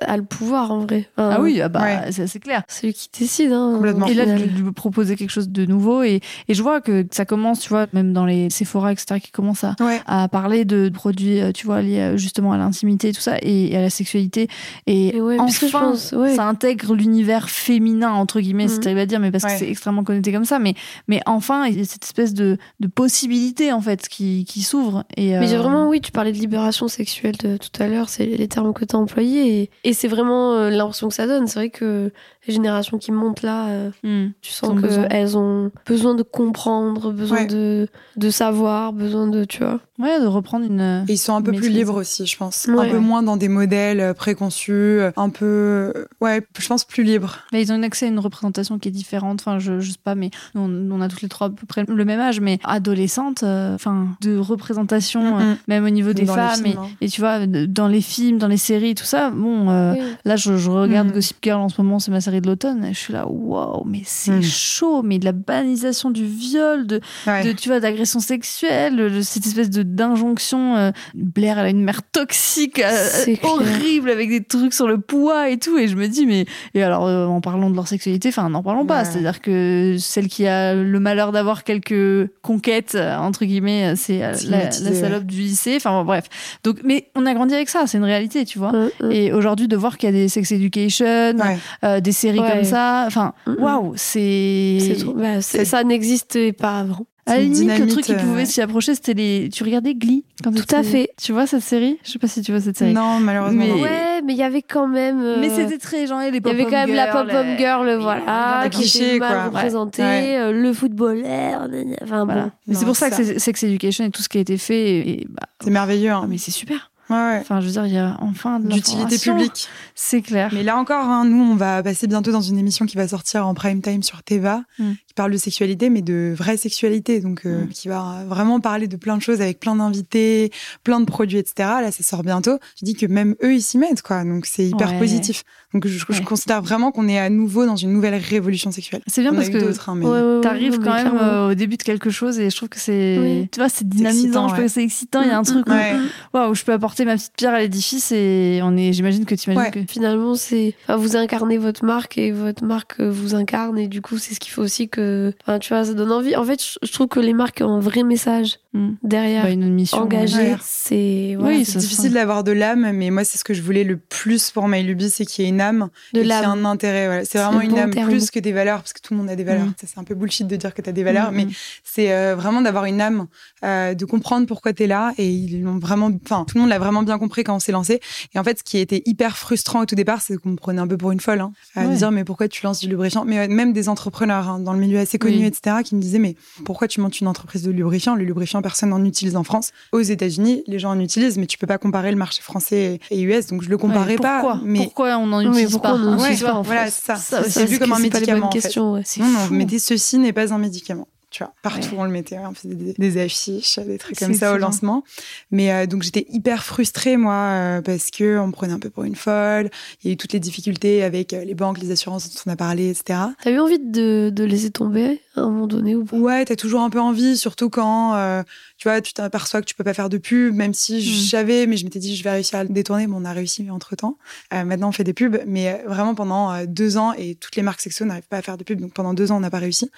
a 0.00 0.16
le 0.16 0.22
pouvoir 0.22 0.70
en 0.72 0.80
vrai. 0.80 1.08
Enfin, 1.16 1.30
Ah 1.36 1.40
oui, 1.40 1.60
ah 1.60 1.68
bah 1.68 1.82
Ouais. 1.82 2.12
c'est 2.12 2.38
clair. 2.40 2.62
C'est 2.68 2.86
lui 2.86 2.94
qui 2.94 3.08
décide. 3.18 3.52
Hein, 3.52 3.72
Complètement. 3.76 4.06
Et 4.06 4.14
là, 4.14 4.24
de 4.26 4.32
lui 4.44 4.72
proposer 4.72 5.16
quelque 5.16 5.30
chose 5.30 5.48
de 5.50 5.66
nouveau. 5.66 6.02
Et, 6.02 6.20
et 6.48 6.54
je 6.54 6.62
vois 6.62 6.80
que 6.80 7.06
ça 7.10 7.24
commence, 7.24 7.60
tu 7.60 7.68
vois, 7.68 7.86
même 7.92 8.12
dans 8.12 8.24
les 8.24 8.48
Sephora, 8.50 8.92
etc., 8.92 9.20
qui 9.20 9.30
commencent 9.30 9.64
à, 9.64 9.76
Ouais. 9.80 10.00
à 10.06 10.28
parler 10.28 10.64
de 10.64 10.88
produits, 10.92 11.40
euh, 11.40 11.52
tu 11.52 11.66
vois, 11.66 11.82
liés 11.82 12.00
euh, 12.00 12.16
justement 12.16 12.52
à 12.52 12.58
l'intimité 12.58 13.08
et 13.08 13.12
tout 13.12 13.20
ça, 13.20 13.36
et, 13.42 13.72
et 13.72 13.76
à 13.76 13.80
la 13.82 13.90
sexualité. 13.90 14.48
Et, 14.86 15.16
Et 15.16 15.20
ouais, 15.20 15.36
je 15.36 15.66
enfin, 15.66 15.80
pense, 15.90 16.12
ouais. 16.12 16.34
ça 16.34 16.44
intègre 16.46 16.94
l'univers 16.94 17.50
féminin, 17.50 18.10
entre 18.12 18.40
guillemets, 18.40 18.68
c'est 18.68 18.76
Mhm. 18.76 18.80
terrible 18.82 19.00
à 19.00 19.06
dire, 19.06 19.20
mais 19.20 19.30
parce 19.30 19.44
que 19.44 19.50
c'est 19.50 19.68
extrêmement 19.68 20.04
connoté 20.04 20.32
comme 20.32 20.44
ça. 20.44 20.58
Mais, 20.58 20.74
mais 21.08 21.20
enfin, 21.26 21.66
il 21.66 21.78
y 21.78 21.82
a 21.82 21.84
cette 21.84 22.04
espèce 22.04 22.32
de, 22.34 22.56
de 22.80 22.86
possibilité, 22.86 23.72
en 23.72 23.80
fait, 23.80 24.08
qui, 24.08 24.44
qui 24.46 24.62
s'ouvre. 24.62 25.04
Et, 25.16 25.38
Mais 25.38 25.52
euh, 25.54 25.58
vraiment, 25.58 25.88
oui, 25.88 26.00
tu 26.00 26.12
parlais 26.12 26.32
de 26.32 26.38
libération 26.38 26.88
sexuelle 26.88 27.36
de, 27.36 27.56
tout 27.56 27.82
à 27.82 27.86
l'heure, 27.88 28.08
c'est 28.08 28.29
les 28.36 28.48
termes 28.48 28.72
que 28.72 28.84
tu 28.84 28.96
as 28.96 28.98
employés. 28.98 29.62
Et, 29.62 29.70
et 29.84 29.92
c'est 29.92 30.08
vraiment 30.08 30.52
euh, 30.54 30.70
l'impression 30.70 31.08
que 31.08 31.14
ça 31.14 31.26
donne. 31.26 31.46
C'est 31.46 31.58
vrai 31.58 31.70
que 31.70 32.10
les 32.46 32.54
générations 32.54 32.98
qui 32.98 33.12
montent 33.12 33.42
là, 33.42 33.68
euh, 33.68 33.90
hmm. 34.02 34.32
tu 34.40 34.50
sens 34.52 34.80
qu'elles 34.80 35.36
ont 35.36 35.70
besoin 35.86 36.14
de 36.14 36.22
comprendre, 36.22 37.12
besoin 37.12 37.38
Ouais. 37.38 37.46
de, 37.46 37.86
de 38.16 38.30
savoir, 38.30 38.92
besoin 38.92 39.26
de, 39.28 39.44
tu 39.44 39.58
vois. 39.58 39.80
Ouais, 39.98 40.18
de 40.20 40.26
reprendre 40.26 40.64
une. 40.64 41.04
Et 41.08 41.12
ils 41.12 41.18
sont 41.18 41.34
un 41.34 41.42
peu 41.42 41.52
plus 41.52 41.68
libres 41.68 41.94
aussi, 41.96 42.26
je 42.26 42.36
pense. 42.36 42.66
Ouais. 42.68 42.88
Un 42.88 42.90
peu 42.90 42.98
moins 42.98 43.22
dans 43.22 43.36
des 43.36 43.48
modèles 43.48 44.00
euh, 44.00 44.14
préconçus, 44.14 45.00
un 45.16 45.28
peu, 45.28 45.92
ouais, 46.22 46.42
je 46.58 46.66
pense 46.66 46.84
plus 46.84 47.02
libres. 47.04 47.38
Mais 47.52 47.60
ils 47.62 47.70
ont 47.70 47.76
une 47.76 47.84
accès 47.84 48.06
à 48.06 48.08
une 48.08 48.18
représentation 48.18 48.78
qui 48.78 48.88
est 48.88 48.92
différente. 48.92 49.40
Enfin, 49.40 49.58
je, 49.58 49.80
je 49.80 49.90
sais 49.90 49.96
pas, 50.02 50.14
mais 50.14 50.30
on, 50.54 50.70
on 50.90 51.00
a 51.02 51.08
toutes 51.08 51.20
les 51.22 51.28
trois 51.28 51.48
à 51.48 51.50
peu 51.50 51.66
près 51.66 51.84
le 51.86 52.04
même 52.06 52.20
âge, 52.20 52.40
mais 52.40 52.58
adolescente, 52.64 53.42
euh, 53.42 53.74
enfin, 53.74 54.08
de 54.22 54.38
représentation, 54.38 55.38
euh, 55.38 55.54
même 55.68 55.84
au 55.84 55.90
niveau 55.90 56.12
des 56.14 56.24
Dans 56.24 56.34
femmes. 56.34 56.54
films, 56.54 56.66
et, 56.66 56.76
hein. 56.76 56.88
et 57.02 57.08
tu 57.08 57.20
vois, 57.20 57.46
dans 57.46 57.88
les 57.88 58.00
films, 58.00 58.19
dans 58.32 58.48
les 58.48 58.56
séries, 58.56 58.94
tout 58.94 59.04
ça, 59.04 59.30
bon, 59.30 59.68
euh, 59.70 59.92
Oui. 59.94 60.00
là, 60.24 60.36
je, 60.36 60.56
je 60.56 60.70
regarde 60.70 61.08
Mhm. 61.08 61.14
Gossip 61.14 61.36
Girl 61.42 61.60
en 61.60 61.68
ce 61.68 61.80
moment, 61.80 61.98
c'est 61.98 62.10
ma 62.10 62.20
série 62.20 62.40
de 62.40 62.46
l'automne, 62.46 62.84
et 62.84 62.92
je 62.94 62.98
suis 62.98 63.12
là, 63.12 63.26
waouh, 63.28 63.84
mais 63.86 64.02
c'est 64.04 64.30
Mhm. 64.32 64.42
chaud, 64.42 65.02
mais 65.02 65.18
de 65.18 65.24
la 65.24 65.32
banalisation 65.32 66.10
du 66.10 66.24
viol, 66.24 66.86
de, 66.86 67.00
Ouais. 67.26 67.44
de 67.44 67.52
tu 67.52 67.68
vois 67.68 67.80
d'agression 67.80 68.20
sexuelle 68.20 68.96
de 68.96 69.20
cette 69.22 69.46
espèce 69.46 69.70
de 69.70 69.82
d'injonction 69.82 70.76
euh, 70.76 70.90
Blair 71.14 71.58
elle 71.58 71.66
a 71.66 71.70
une 71.70 71.82
mère 71.82 72.02
toxique 72.02 72.78
euh, 72.78 73.34
horrible 73.42 74.10
avec 74.10 74.28
des 74.28 74.42
trucs 74.42 74.72
sur 74.74 74.86
le 74.88 74.98
poids 75.00 75.48
et 75.50 75.58
tout 75.58 75.78
et 75.78 75.88
je 75.88 75.96
me 75.96 76.06
dis 76.06 76.26
mais 76.26 76.46
et 76.74 76.82
alors 76.82 77.06
euh, 77.06 77.26
en 77.26 77.40
parlant 77.40 77.70
de 77.70 77.74
leur 77.74 77.88
sexualité 77.88 78.28
enfin 78.28 78.48
n'en 78.48 78.62
parlons 78.62 78.86
pas 78.86 79.00
Ouais. 79.00 79.04
c'est-à-dire 79.04 79.40
que 79.40 79.96
celle 79.98 80.28
qui 80.28 80.46
a 80.46 80.74
le 80.74 81.00
malheur 81.00 81.32
d'avoir 81.32 81.64
quelques 81.64 82.28
conquêtes 82.42 82.96
entre 82.96 83.44
guillemets 83.44 83.94
c'est 83.96 84.18
la, 84.48 84.70
salope 84.70 85.24
du 85.24 85.38
lycée 85.40 85.74
enfin 85.76 85.90
bon, 86.00 86.04
bref 86.04 86.24
donc 86.64 86.78
mais 86.84 87.08
on 87.14 87.26
a 87.26 87.34
grandi 87.34 87.54
avec 87.54 87.68
ça 87.68 87.86
c'est 87.86 87.98
une 87.98 88.04
réalité 88.10 88.44
tu 88.44 88.58
vois 88.58 88.72
Mm, 88.72 88.90
mm. 89.06 89.10
et 89.12 89.32
aujourd'hui 89.32 89.68
de 89.68 89.76
voir 89.76 89.96
qu'il 89.98 90.08
y 90.08 90.10
a 90.10 90.12
des 90.12 90.28
sex 90.28 90.50
education 90.52 91.06
Ouais. 91.06 91.58
euh, 91.84 92.00
des 92.00 92.12
séries 92.12 92.40
Ouais. 92.40 92.50
comme 92.52 92.64
ça 92.64 93.04
enfin 93.06 93.32
Mm, 93.46 93.54
waouh 93.62 93.92
c'est 93.96 94.78
bah, 95.16 95.40
ça 95.40 95.84
n'existait 95.84 96.52
pas 96.52 96.80
avant. 96.80 97.06
à 97.26 97.34
la 97.36 97.42
limite, 97.42 97.78
le 97.78 97.86
truc 97.86 98.04
qui 98.04 98.12
euh, 98.14 98.18
pouvait 98.18 98.44
s'y 98.44 98.60
approcher, 98.60 98.94
c'était 98.94 99.14
les. 99.14 99.48
Tu 99.52 99.62
regardais 99.62 99.94
Glee 99.94 100.24
quand 100.42 100.50
Tout 100.52 100.74
à 100.74 100.82
fait. 100.82 101.10
Tu 101.22 101.30
vois 101.32 101.46
cette 101.46 101.62
série? 101.62 101.96
Je 102.02 102.10
sais 102.10 102.18
pas 102.18 102.26
si 102.26 102.42
tu 102.42 102.50
vois 102.50 102.60
cette 102.60 102.76
série. 102.76 102.92
Non, 102.92 103.20
malheureusement. 103.20 103.62
Mais- 103.62 103.68
non. 103.68 103.80
Ouais, 103.82 104.20
mais 104.24 104.32
il 104.32 104.38
y 104.38 104.42
avait 104.42 104.62
quand 104.62 104.88
même. 104.88 105.20
euh, 105.22 105.36
Mais 105.38 105.48
c'était 105.50 105.78
très 105.78 106.06
genre 106.08 106.18
les 106.20 106.28
Il 106.28 106.44
y 106.44 106.50
avait 106.50 106.64
quand 106.64 106.70
même 106.86 106.94
la 106.94 107.06
pop-up 107.08 107.46
girl, 107.56 107.98
voilà, 108.00 108.62
des 108.64 108.70
qui 108.70 108.98
était 108.98 109.18
mal 109.20 109.32
quoi. 109.32 109.44
représentée, 109.44 110.02
Ouais. 110.02 110.36
euh, 110.38 110.50
le 110.52 110.72
footballeur, 110.72 111.68
enfin 112.02 112.24
Voilà. 112.24 112.42
bon. 112.46 112.50
Mais 112.66 112.74
c'est 112.74 112.84
pour 112.86 112.96
ça, 112.96 113.10
ça. 113.10 113.16
que 113.22 113.38
Sex 113.38 113.62
Education 113.62 114.06
et 114.06 114.10
tout 114.10 114.22
ce 114.22 114.28
qui 114.28 114.38
a 114.38 114.40
été 114.40 114.56
fait. 114.58 115.24
Bah, 115.28 115.46
C'est 115.62 115.70
merveilleux. 115.70 116.10
ah, 116.12 116.22
Hein. 116.22 116.26
mais 116.28 116.38
c'est 116.38 116.50
super. 116.50 116.89
Ouais. 117.10 117.38
Enfin, 117.40 117.60
je 117.60 117.66
veux 117.66 117.72
dire, 117.72 117.86
il 117.86 117.92
y 117.92 117.98
a 117.98 118.16
enfin 118.20 118.60
de 118.60 118.68
D'utilité 118.68 119.18
publique. 119.18 119.68
C'est 119.94 120.22
clair. 120.22 120.50
Mais 120.54 120.62
là 120.62 120.76
encore, 120.78 121.04
hein, 121.04 121.24
nous, 121.24 121.42
on 121.42 121.56
va 121.56 121.82
passer 121.82 122.06
bientôt 122.06 122.30
dans 122.32 122.40
une 122.40 122.58
émission 122.58 122.86
qui 122.86 122.96
va 122.96 123.08
sortir 123.08 123.46
en 123.46 123.52
prime 123.54 123.82
time 123.82 124.02
sur 124.02 124.22
Teva, 124.22 124.62
Mm. 124.78 124.92
qui 125.08 125.14
parle 125.14 125.32
de 125.32 125.36
sexualité, 125.36 125.90
mais 125.90 126.02
de 126.02 126.32
vraie 126.36 126.56
sexualité, 126.56 127.20
donc 127.20 127.44
euh, 127.46 127.64
Mm. 127.64 127.68
qui 127.68 127.88
va 127.88 128.24
vraiment 128.28 128.60
parler 128.60 128.86
de 128.88 128.96
plein 128.96 129.16
de 129.16 129.22
choses 129.22 129.40
avec 129.40 129.58
plein 129.60 129.74
d'invités, 129.76 130.52
plein 130.84 131.00
de 131.00 131.04
produits, 131.04 131.38
etc. 131.38 131.68
Là, 131.82 131.90
ça 131.92 132.02
sort 132.04 132.22
bientôt. 132.22 132.58
Je 132.78 132.84
dis 132.84 132.94
que 132.94 133.06
même 133.06 133.34
eux, 133.42 133.54
ils 133.54 133.62
s'y 133.62 133.76
mettent, 133.76 134.02
quoi. 134.02 134.24
Donc 134.24 134.46
c'est 134.46 134.66
hyper 134.66 134.92
Ouais. 134.92 134.98
positif. 134.98 135.42
Donc 135.72 135.86
je, 135.86 135.98
je 135.98 136.04
Ouais. 136.18 136.24
considère 136.24 136.62
vraiment 136.62 136.90
qu'on 136.90 137.06
est 137.08 137.18
à 137.18 137.30
nouveau 137.30 137.64
dans 137.64 137.76
une 137.76 137.92
nouvelle 137.92 138.14
révolution 138.16 138.72
sexuelle. 138.72 139.02
C'est 139.06 139.20
bien 139.22 139.30
On 139.32 139.36
parce 139.36 139.50
que 139.50 139.56
hein, 139.58 139.94
mais 139.94 140.04
Ouais, 140.04 140.10
ouais, 140.12 140.34
ouais, 140.36 140.40
T'arrives 140.40 140.78
quand 140.80 140.94
même 140.94 141.16
euh, 141.20 141.50
au 141.50 141.54
début 141.54 141.76
de 141.76 141.82
quelque 141.84 142.10
chose 142.10 142.38
et 142.40 142.50
je 142.50 142.56
trouve 142.56 142.68
que 142.68 142.80
c'est, 142.80 143.18
Oui. 143.20 143.48
tu 143.52 143.60
vois, 143.60 143.68
c'est 143.68 143.88
dynamisant, 143.88 144.22
excitant, 144.24 144.42
je 144.42 144.46
trouve 144.48 144.58
ouais. 144.60 144.66
que 144.66 144.72
c'est 144.72 144.82
excitant. 144.82 145.22
Il 145.22 145.28
y 145.28 145.30
a 145.30 145.38
un 145.38 145.42
truc 145.44 145.66
où, 145.68 145.70
Ouais. 145.70 145.92
waouh, 146.34 146.54
je 146.54 146.64
peux 146.64 146.72
apporter 146.72 147.04
ma 147.04 147.14
petite 147.16 147.32
pierre 147.36 147.54
à 147.54 147.60
l'édifice 147.60 148.10
et 148.12 148.60
on 148.64 148.76
est, 148.76 148.92
j'imagine 148.92 149.24
que 149.24 149.34
tu 149.36 149.50
imagines 149.52 149.72
Ouais. 149.74 149.84
que. 149.86 149.90
Finalement, 149.92 150.34
c'est, 150.34 150.74
enfin, 150.88 150.96
vous 150.96 151.16
incarnez 151.16 151.56
votre 151.58 151.84
marque 151.84 152.18
et 152.18 152.32
votre 152.32 152.64
marque 152.64 152.96
euh, 153.00 153.10
vous 153.10 153.34
incarne 153.36 153.78
et 153.78 153.86
du 153.86 154.02
coup, 154.02 154.18
c'est 154.18 154.34
ce 154.34 154.40
qui 154.40 154.50
fait 154.50 154.60
aussi 154.60 154.88
que, 154.88 155.32
enfin, 155.42 155.58
tu 155.60 155.72
vois, 155.72 155.84
ça 155.84 155.94
donne 155.94 156.10
envie. 156.10 156.34
En 156.34 156.44
fait, 156.44 156.60
je- 156.82 156.92
trouve 156.92 157.06
que 157.06 157.20
les 157.20 157.32
marques 157.32 157.62
ont 157.64 157.76
un 157.76 157.80
vrai 157.80 158.02
message 158.02 158.58
derrière, 159.02 159.44
Bah, 159.44 159.50
une 159.50 159.72
mission. 159.72 159.98
engagé. 159.98 160.36
ouais. 160.36 160.56
C'est, 160.62 161.36
voilà, 161.38 161.56
Oui, 161.58 161.64
c'est 161.64 161.78
difficile 161.78 162.12
d'avoir 162.12 162.42
de 162.44 162.52
l'âme, 162.52 162.90
mais 162.92 163.10
moi, 163.10 163.24
c'est 163.24 163.38
ce 163.38 163.44
que 163.44 163.54
je 163.54 163.62
voulais 163.62 163.84
le 163.84 163.96
plus 163.96 164.50
pour 164.50 164.66
My 164.68 164.82
Lubie, 164.82 165.10
c'est 165.10 165.24
qu'il 165.24 165.44
y 165.44 165.46
ait 165.46 165.50
une 165.50 165.59
âme 165.60 165.88
de 166.14 166.20
et 166.20 166.24
l'âme. 166.24 166.64
un 166.66 166.70
intérêt. 166.70 167.06
Voilà. 167.06 167.24
C'est 167.24 167.38
vraiment 167.38 167.60
une 167.60 167.70
bon 167.70 167.78
âme 167.78 167.90
terme. 167.90 168.08
plus 168.08 168.30
que 168.30 168.38
des 168.40 168.52
valeurs, 168.52 168.78
parce 168.80 168.92
que 168.92 169.00
tout 169.00 169.14
le 169.14 169.18
monde 169.18 169.30
a 169.30 169.36
des 169.36 169.44
valeurs. 169.44 169.66
Mm. 169.66 169.74
Ça, 169.80 169.86
C'est 169.86 169.98
un 170.00 170.04
peu 170.04 170.14
bullshit 170.14 170.46
de 170.46 170.56
dire 170.56 170.74
que 170.74 170.82
tu 170.82 170.88
as 170.88 170.92
des 170.92 171.02
valeurs, 171.04 171.32
Mm, 171.32 171.36
mais 171.36 171.44
mm. 171.46 171.50
c'est 171.84 172.12
euh, 172.12 172.34
vraiment 172.36 172.60
d'avoir 172.62 172.84
une 172.86 173.00
âme, 173.00 173.26
euh, 173.64 173.94
de 173.94 174.04
comprendre 174.04 174.46
pourquoi 174.46 174.72
tu 174.72 174.84
es 174.84 174.86
là. 174.86 175.12
Et 175.18 175.28
ils 175.30 175.62
l'ont 175.62 175.78
vraiment, 175.78 176.10
enfin, 176.24 176.44
tout 176.48 176.56
le 176.56 176.62
monde 176.62 176.70
l'a 176.70 176.78
vraiment 176.78 177.02
bien 177.02 177.18
compris 177.18 177.44
quand 177.44 177.54
on 177.54 177.60
s'est 177.60 177.72
lancé. 177.72 178.00
Et 178.34 178.38
en 178.38 178.44
fait, 178.44 178.58
ce 178.58 178.64
qui 178.64 178.78
était 178.78 179.02
hyper 179.06 179.36
frustrant 179.36 179.80
au 179.82 179.86
tout 179.86 179.94
départ, 179.94 180.20
c'est 180.22 180.36
qu'on 180.36 180.50
me 180.50 180.56
prenait 180.56 180.80
un 180.80 180.86
peu 180.88 180.96
pour 180.96 181.12
une 181.12 181.20
folle, 181.20 181.40
hein, 181.40 181.52
à 181.76 181.86
Ouais. 181.86 181.96
dire, 181.96 182.10
mais 182.10 182.24
pourquoi 182.24 182.48
tu 182.48 182.64
lances 182.64 182.80
du 182.80 182.88
lubrifiant? 182.88 183.24
Mais 183.24 183.48
même 183.48 183.72
des 183.72 183.88
entrepreneurs 183.88 184.48
hein, 184.48 184.58
dans 184.60 184.72
le 184.72 184.78
milieu 184.78 184.98
assez 184.98 185.18
connu, 185.18 185.38
Oui. 185.38 185.44
etc., 185.44 185.76
qui 185.84 185.94
me 185.94 186.00
disaient, 186.00 186.18
mais 186.18 186.36
pourquoi 186.64 186.88
tu 186.88 187.00
montes 187.00 187.20
une 187.20 187.26
entreprise 187.28 187.62
de 187.62 187.70
lubrifiant? 187.70 188.14
Le 188.14 188.24
lubrifiant, 188.24 188.62
personne 188.62 188.90
n'en 188.90 189.04
utilise 189.04 189.36
en 189.36 189.44
France. 189.44 189.70
Aux 189.92 190.00
États-Unis, 190.00 190.62
les 190.66 190.78
gens 190.78 190.90
en 190.90 191.00
utilisent, 191.00 191.38
mais 191.38 191.46
tu 191.46 191.58
peux 191.58 191.66
pas 191.66 191.78
comparer 191.78 192.10
le 192.10 192.16
marché 192.16 192.42
français 192.42 192.98
et 193.10 193.20
US. 193.22 193.46
Donc, 193.48 193.62
je 193.62 193.68
le 193.70 193.76
comparais 193.78 194.12
Ouais, 194.12 194.16
pas. 194.18 194.60
Mais 194.64 194.78
Pourquoi 194.78 195.16
on 195.18 195.32
en 195.32 195.49
Mais 195.50 195.62
utilise 195.62 195.72
pourquoi 195.72 195.90
pas 195.90 195.96
on 195.96 196.12
en 196.14 196.18
Ouais, 196.22 196.36
pas 196.36 196.54
en 196.54 196.62
voilà, 196.62 196.90
ça. 196.90 197.16
Ça, 197.16 197.42
C'est 197.48 197.64
vu 197.66 197.78
comme 197.78 197.92
un 197.92 197.98
médicament. 197.98 198.48
en 198.48 198.50
fait. 198.52 198.66
ouais. 198.78 199.02
Non, 199.18 199.26
non, 199.28 199.38
fou. 199.46 199.54
mais 199.54 199.78
ceci 199.78 200.18
n'est 200.18 200.32
pas 200.32 200.52
un 200.52 200.58
médicament. 200.58 201.06
tu 201.30 201.44
vois. 201.44 201.52
Partout, 201.62 201.90
Ouais. 201.92 201.98
on 201.98 202.04
le 202.04 202.10
mettait. 202.10 202.38
On 202.38 202.52
faisait 202.54 202.74
des, 202.74 202.92
des 202.94 203.20
affiches, 203.22 203.78
des 203.78 203.98
trucs 203.98 204.18
comme 204.18 204.34
ça 204.34 204.50
au 204.50 204.54
excellent. 204.54 204.66
lancement. 204.66 205.04
Mais 205.52 205.72
euh, 205.72 205.86
donc, 205.86 206.02
j'étais 206.02 206.26
hyper 206.28 206.64
frustrée, 206.64 207.16
moi, 207.16 207.34
euh, 207.34 207.82
parce 207.82 208.10
que 208.10 208.36
on 208.40 208.48
me 208.48 208.52
prenait 208.52 208.72
un 208.72 208.80
peu 208.80 208.90
pour 208.90 209.04
une 209.04 209.14
folle. 209.14 209.70
Il 210.02 210.08
y 210.08 210.10
a 210.10 210.14
eu 210.14 210.16
toutes 210.16 210.32
les 210.32 210.40
difficultés 210.40 211.04
avec 211.04 211.32
euh, 211.32 211.44
les 211.44 211.54
banques, 211.54 211.78
les 211.78 211.92
assurances 211.92 212.28
dont 212.34 212.40
on 212.46 212.50
a 212.52 212.56
parlé, 212.56 212.90
etc. 212.90 213.20
T'as 213.44 213.50
eu 213.52 213.60
envie 213.60 213.78
de, 213.78 214.30
de 214.34 214.42
laisser 214.44 214.70
tomber 214.70 215.20
à 215.36 215.42
un 215.42 215.50
moment 215.50 215.68
donné 215.68 215.94
ou 215.94 216.04
pas? 216.04 216.16
Ouais, 216.16 216.44
t'as 216.44 216.56
toujours 216.56 216.80
un 216.80 216.90
peu 216.90 217.00
envie, 217.00 217.36
surtout 217.36 217.70
quand 217.70 218.14
euh, 218.16 218.42
tu 218.80 218.88
vois, 218.88 219.02
tu 219.02 219.12
t'aperçois 219.12 219.60
que 219.60 219.66
tu 219.66 219.74
peux 219.74 219.84
pas 219.84 219.92
faire 219.92 220.08
de 220.08 220.16
pub, 220.16 220.54
même 220.54 220.72
si 220.72 220.96
Mm. 220.96 221.00
je 221.00 221.28
savais, 221.28 221.66
mais 221.66 221.76
je 221.76 221.84
m'étais 221.84 221.98
dit 221.98 222.16
je 222.16 222.24
vais 222.24 222.30
réussir 222.30 222.58
à 222.58 222.64
le 222.64 222.70
détourner. 222.70 223.06
Bon, 223.06 223.18
on 223.20 223.24
a 223.26 223.32
réussi 223.34 223.68
entre 223.70 223.94
temps. 223.94 224.16
maintenant, 224.50 224.88
on 224.88 224.92
fait 224.92 225.04
des 225.04 225.12
pubs, 225.12 225.36
mais 225.46 225.68
euh, 225.68 225.76
vraiment 225.86 226.14
pendant 226.14 226.50
euh, 226.50 226.64
deux 226.66 226.96
ans 226.96 227.12
et 227.12 227.34
toutes 227.34 227.56
les 227.56 227.62
marques 227.62 227.82
sexo 227.82 228.06
n'arrivent 228.06 228.26
pas 228.28 228.38
à 228.38 228.42
faire 228.42 228.56
de 228.56 228.64
pub, 228.64 228.80
donc 228.80 228.92
pendant 228.94 229.12
deux 229.12 229.30
ans, 229.32 229.36
on 229.36 229.40
n'a 229.40 229.50
pas 229.50 229.58
réussi. 229.58 229.90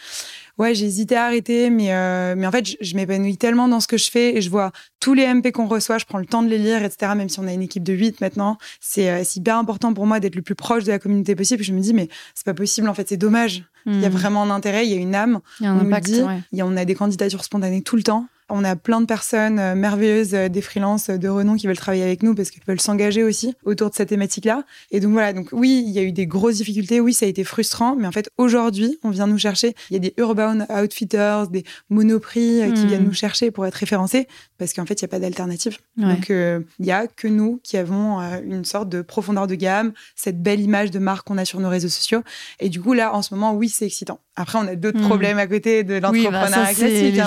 Ouais, 0.59 0.74
j'ai 0.74 0.85
hésité 0.87 1.16
à 1.16 1.24
arrêter, 1.26 1.70
mais 1.70 1.93
euh, 1.95 2.35
mais 2.37 2.47
en 2.47 2.51
fait, 2.51 2.66
je, 2.66 2.76
je 2.80 2.95
m'épanouis 2.97 3.37
tellement 3.39 3.68
dans 3.68 3.78
ce 3.80 3.87
que 3.87 3.97
je 3.97 4.11
fais 4.11 4.37
et 4.37 4.41
je 4.43 4.51
vois 4.51 4.72
tous 5.01 5.14
les 5.14 5.26
MP 5.33 5.53
qu'on 5.53 5.66
reçoit, 5.68 5.99
je 5.99 6.05
prends 6.05 6.18
le 6.18 6.26
temps 6.26 6.43
de 6.43 6.49
les 6.49 6.59
lire, 6.59 6.83
etc. 6.85 7.12
Même 7.16 7.28
si 7.28 7.39
on 7.41 7.47
a 7.47 7.53
une 7.53 7.62
équipe 7.62 7.85
de 7.85 7.93
8 7.93 8.20
maintenant, 8.20 8.59
c'est 8.80 9.09
euh, 9.11 9.22
hyper 9.37 9.57
important 9.59 9.95
pour 9.95 10.07
moi 10.07 10.18
d'être 10.20 10.35
le 10.35 10.43
plus 10.43 10.55
proche 10.57 10.83
de 10.85 10.91
la 10.91 10.99
communauté 10.99 11.35
possible. 11.37 11.62
Je 11.62 11.72
me 11.72 11.80
dis 11.80 11.95
mais 11.95 12.09
c'est 12.35 12.45
pas 12.45 12.53
possible, 12.55 12.89
en 12.89 12.95
fait, 12.95 13.09
c'est 13.09 13.16
dommage. 13.16 13.64
Il 13.87 14.01
y 14.01 14.05
a 14.05 14.09
Hmm. 14.09 14.12
vraiment 14.12 14.43
un 14.43 14.51
intérêt, 14.51 14.87
il 14.87 14.93
y 14.93 14.97
a 14.97 15.01
une 15.01 15.14
âme. 15.14 15.41
Il 15.61 15.64
y 15.64 15.66
a 15.66 15.72
un 15.72 15.78
on 15.78 15.87
impact. 15.87 16.07
dit. 16.07 16.20
ouais. 16.22 16.41
Y 16.53 16.61
a- 16.61 16.66
on 16.66 16.76
a 16.76 16.85
des 16.85 16.95
candidatures 16.95 17.43
spontanées 17.45 17.83
tout 17.83 17.97
le 17.97 18.03
temps. 18.03 18.26
On 18.55 18.64
a 18.64 18.76
plein 18.76 19.00
de 19.00 19.07
personnes 19.07 19.59
euh, 19.59 19.74
merveilleuses, 19.74 20.34
euh, 20.34 20.48
des 20.48 20.61
freelances 20.61 21.09
euh, 21.09 21.16
de 21.16 21.28
renom 21.28 21.57
qui 21.57 21.66
veulent 21.66 21.76
travailler 21.76 22.03
avec 22.05 22.22
nous 22.22 22.34
parce 22.34 22.50
qu'ils 22.50 22.62
veulent 22.66 22.80
s'engager 22.80 23.22
aussi 23.24 23.55
autour 23.64 23.88
de 23.90 23.94
cette 23.94 24.11
thématique-là. 24.11 24.64
Et 24.90 25.00
donc 25.00 25.12
voilà, 25.12 25.32
donc 25.32 25.48
oui, 25.53 25.82
il 25.86 25.90
y 25.92 25.98
a 25.98 26.03
eu 26.03 26.12
des 26.12 26.26
grosses 26.26 26.57
difficultés, 26.57 27.00
oui, 27.00 27.14
ça 27.14 27.24
a 27.26 27.28
été 27.30 27.44
frustrant, 27.44 27.96
mais 27.96 28.07
en 28.07 28.12
fait 28.12 28.28
aujourd'hui, 28.36 28.98
on 29.05 29.11
vient 29.11 29.26
nous 29.26 29.38
chercher. 29.38 29.74
Il 29.90 29.94
y 29.94 29.96
a 29.96 30.00
des 30.00 30.12
urban 30.18 30.66
outfitters, 30.70 31.44
des 31.50 31.64
monoprix 31.88 32.61
euh, 32.62 32.72
qui 32.72 32.84
Mm. 32.84 32.86
viennent 32.88 33.05
nous 33.05 33.12
chercher 33.14 33.50
pour 33.50 33.64
être 33.66 33.74
référencés 33.74 34.28
parce 34.59 34.72
qu'en 34.74 34.84
fait, 34.86 35.00
il 35.00 35.05
n'y 35.05 35.07
a 35.07 35.09
pas 35.09 35.18
d'alternative. 35.18 35.78
Ouais. 35.96 36.05
Donc 36.14 36.30
euh, 36.30 36.61
il 36.78 36.86
y 36.86 36.92
a 36.92 37.07
que 37.07 37.28
nous 37.28 37.61
qui 37.62 37.76
avons 37.76 38.20
euh, 38.20 38.40
une 38.44 38.64
sorte 38.64 38.88
de 38.88 39.03
profondeur 39.03 39.46
de 39.46 39.55
gamme, 39.55 39.92
cette 40.16 40.42
belle 40.42 40.61
image 40.61 40.90
de 40.90 40.98
marque 40.98 41.26
qu'on 41.26 41.38
a 41.38 41.44
sur 41.44 41.59
nos 41.61 41.68
réseaux 41.68 41.88
sociaux. 41.88 42.22
Et 42.61 42.68
du 42.68 42.80
coup 42.80 42.92
là, 42.92 43.14
en 43.14 43.22
ce 43.22 43.34
moment, 43.34 43.55
oui, 43.55 43.68
c'est 43.68 43.86
excitant. 43.86 44.20
Après, 44.36 44.59
on 44.59 44.66
a 44.66 44.76
d'autres 44.76 44.98
Mm. 44.98 45.09
problèmes 45.09 45.38
à 45.38 45.46
côté 45.46 45.84
de 45.84 45.94
Oui, 45.94 46.00
l'entrepreneuriat 46.00 46.50
bah, 46.50 46.66
ça, 46.66 46.66
c'est 46.74 47.12
classique. 47.12 47.18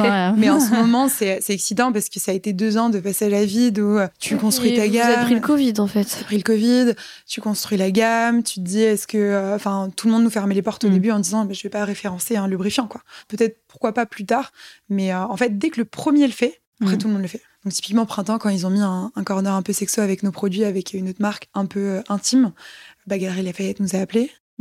hein, 0.00 0.34
mais- 0.36 0.50
en 0.50 0.59
ce 0.60 0.70
moment, 0.74 1.08
c'est 1.08 1.40
excitant 1.48 1.92
parce 1.92 2.08
que 2.08 2.20
ça 2.20 2.30
a 2.32 2.34
été 2.34 2.52
deux 2.52 2.76
ans 2.78 2.88
de 2.90 3.00
passage 3.00 3.32
à 3.32 3.44
vide 3.44 3.78
où 3.80 3.98
euh, 3.98 4.06
tu 4.18 4.36
construis 4.36 4.70
Et 4.70 4.76
ta 4.76 4.86
Vous 4.86 4.92
gamme. 4.92 5.10
avez 5.12 5.24
pris 5.24 5.34
le 5.34 5.40
Covid 5.40 5.74
en 5.78 5.86
fait. 5.86 6.04
T'as 6.04 6.24
pris 6.24 6.36
le 6.36 6.42
Covid, 6.42 6.94
tu 7.26 7.40
construis 7.40 7.78
la 7.78 7.90
gamme, 7.90 8.42
tu 8.42 8.54
te 8.56 8.64
dis 8.64 8.80
est-ce 8.82 9.06
que, 9.06 9.18
euh, 9.18 9.54
enfin, 9.56 9.90
tout 9.96 10.06
le 10.06 10.12
monde 10.12 10.22
nous 10.24 10.30
fermait 10.30 10.54
les 10.54 10.62
portes 10.62 10.84
au 10.84 10.88
Mm. 10.88 10.92
début 10.92 11.10
en 11.10 11.18
disant 11.18 11.44
bah, 11.44 11.54
je 11.54 11.62
vais 11.62 11.68
pas 11.70 11.84
référencer 11.84 12.36
un 12.36 12.46
lubrifiant 12.48 12.86
quoi. 12.86 13.00
Peut-être 13.28 13.58
pourquoi 13.68 13.92
pas 13.92 14.06
plus 14.06 14.24
tard, 14.26 14.52
mais 14.88 15.12
euh, 15.12 15.18
en 15.24 15.36
fait 15.36 15.58
dès 15.58 15.70
que 15.70 15.80
le 15.80 15.84
premier 15.84 16.26
le 16.26 16.32
fait, 16.32 16.60
après 16.82 16.96
Mm. 16.96 16.98
tout 16.98 17.06
le 17.08 17.12
monde 17.14 17.22
le 17.22 17.28
fait. 17.28 17.42
Donc 17.64 17.74
typiquement 17.74 18.06
printemps 18.06 18.38
quand 18.38 18.48
ils 18.48 18.66
ont 18.66 18.70
mis 18.70 18.80
un, 18.80 19.12
un 19.14 19.22
corner 19.24 19.52
un 19.52 19.60
peu 19.62 19.72
sexo 19.74 20.00
avec 20.00 20.22
nos 20.22 20.32
produits 20.32 20.64
avec 20.64 20.94
une 20.94 21.10
autre 21.10 21.20
marque 21.20 21.48
un 21.54 21.66
peu 21.66 21.80
euh, 21.80 22.02
intime, 22.08 22.52
Bagarre 23.06 23.42
Lafayette 23.42 23.80
nous 23.80 23.94
a 23.96 24.06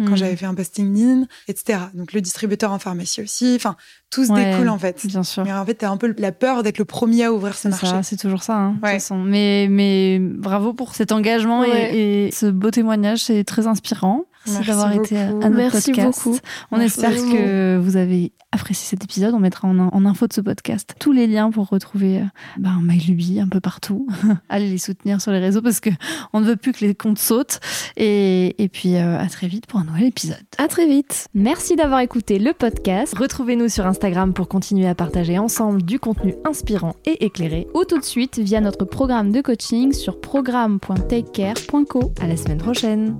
quand 0.06 0.12
Hmm. 0.14 0.16
j'avais 0.18 0.36
fait 0.36 0.46
un 0.46 0.54
posting 0.56 0.94
LinkedIn, 0.94 1.28
etc. 1.48 1.80
Donc 1.94 2.14
le 2.14 2.22
distributeur 2.22 2.72
en 2.72 2.80
pharmacie 2.80 3.22
aussi, 3.22 3.54
enfin 3.56 3.76
tout 4.10 4.26
se 4.26 4.32
Ouais, 4.32 4.52
découle 4.52 4.70
en 4.70 4.80
fait. 4.80 5.06
Bien 5.06 5.24
sûr. 5.24 5.44
Mais 5.44 5.54
en 5.54 5.66
fait, 5.66 5.76
t'as 5.76 5.90
un 5.90 5.98
peu 5.98 6.16
la 6.18 6.32
peur 6.32 6.64
d'être 6.64 6.78
le 6.80 6.86
premier 6.86 7.26
à 7.26 7.34
ouvrir 7.34 7.56
ce 7.56 7.68
marché. 7.68 7.88
c'est 8.04 8.18
toujours 8.18 8.42
ça. 8.44 8.56
hein, 8.56 8.70
de 8.70 8.76
toute 8.76 8.84
Ouais. 8.84 8.94
façon. 8.94 9.18
Mais, 9.18 9.68
mais 9.70 10.20
bravo 10.20 10.74
pour 10.74 10.96
cet 10.96 11.12
engagement 11.12 11.64
et- 11.64 11.70
Ouais. 11.70 11.96
et, 11.98 12.32
ce 12.32 12.46
beau 12.48 12.72
témoignage, 12.72 13.20
c'est 13.24 13.44
très 13.44 13.68
inspirant. 13.68 14.26
Merci, 14.48 14.68
d'avoir 14.68 14.92
été 14.94 15.18
à 15.18 15.32
notre 15.34 15.50
Merci 15.50 15.92
podcast. 15.92 16.24
beaucoup. 16.24 16.38
On 16.72 16.78
Merci 16.78 17.00
espère 17.00 17.16
que 17.16 17.78
vous 17.78 17.98
avez 17.98 18.32
apprécié 18.52 18.88
cet 18.88 19.04
épisode. 19.04 19.34
On 19.34 19.40
mettra 19.40 19.68
en, 19.68 19.78
en 19.80 20.06
info 20.06 20.28
de 20.28 20.34
ce 20.34 20.42
podcast 20.42 20.96
tous 21.00 21.12
les 21.12 21.28
liens 21.28 21.52
pour 21.52 21.68
retrouver 21.68 22.20
euh, 22.20 22.26
ben, 22.58 22.80
MyLuby 22.82 23.40
un 23.40 23.48
peu 23.48 23.60
partout. 23.60 24.08
Allez 24.50 24.70
les 24.70 24.78
soutenir 24.78 25.22
sur 25.22 25.32
les 25.32 25.40
réseaux 25.40 25.62
parce 25.62 25.80
que 25.80 25.90
on 26.34 26.42
ne 26.42 26.46
veut 26.46 26.56
plus 26.56 26.72
que 26.72 26.86
les 26.86 26.96
comptes 26.96 27.20
sautent. 27.20 27.60
Et, 27.98 28.62
et 28.62 28.70
puis 28.70 28.96
euh, 28.96 29.20
à 29.20 29.28
très 29.28 29.48
vite 29.48 29.68
pour 29.68 29.80
un 29.80 29.84
nouvel 29.84 30.06
épisode. 30.06 30.38
À 30.58 30.68
très 30.68 30.88
vite. 30.88 31.28
Merci 31.34 31.76
d'avoir 31.76 32.00
écouté 32.00 32.40
le 32.40 32.54
podcast. 32.54 33.16
Retrouvez-nous 33.18 33.70
sur 33.70 33.86
Instagram 33.86 34.34
pour 34.34 34.48
continuer 34.48 34.88
à 34.88 34.96
partager 34.96 35.38
ensemble 35.38 35.84
du 35.84 36.00
contenu 36.00 36.36
inspirant 36.46 36.96
et 37.06 37.26
éclairé 37.26 37.68
ou 37.74 37.84
tout 37.84 38.00
de 38.00 38.06
suite 38.06 38.40
via 38.40 38.62
notre 38.62 38.86
programme 38.86 39.32
de 39.32 39.42
coaching 39.42 39.94
sur 39.94 40.20
programme.takecare.co. 40.20 42.14
À 42.22 42.28
la 42.28 42.38
semaine 42.38 42.58
prochaine. 42.58 43.20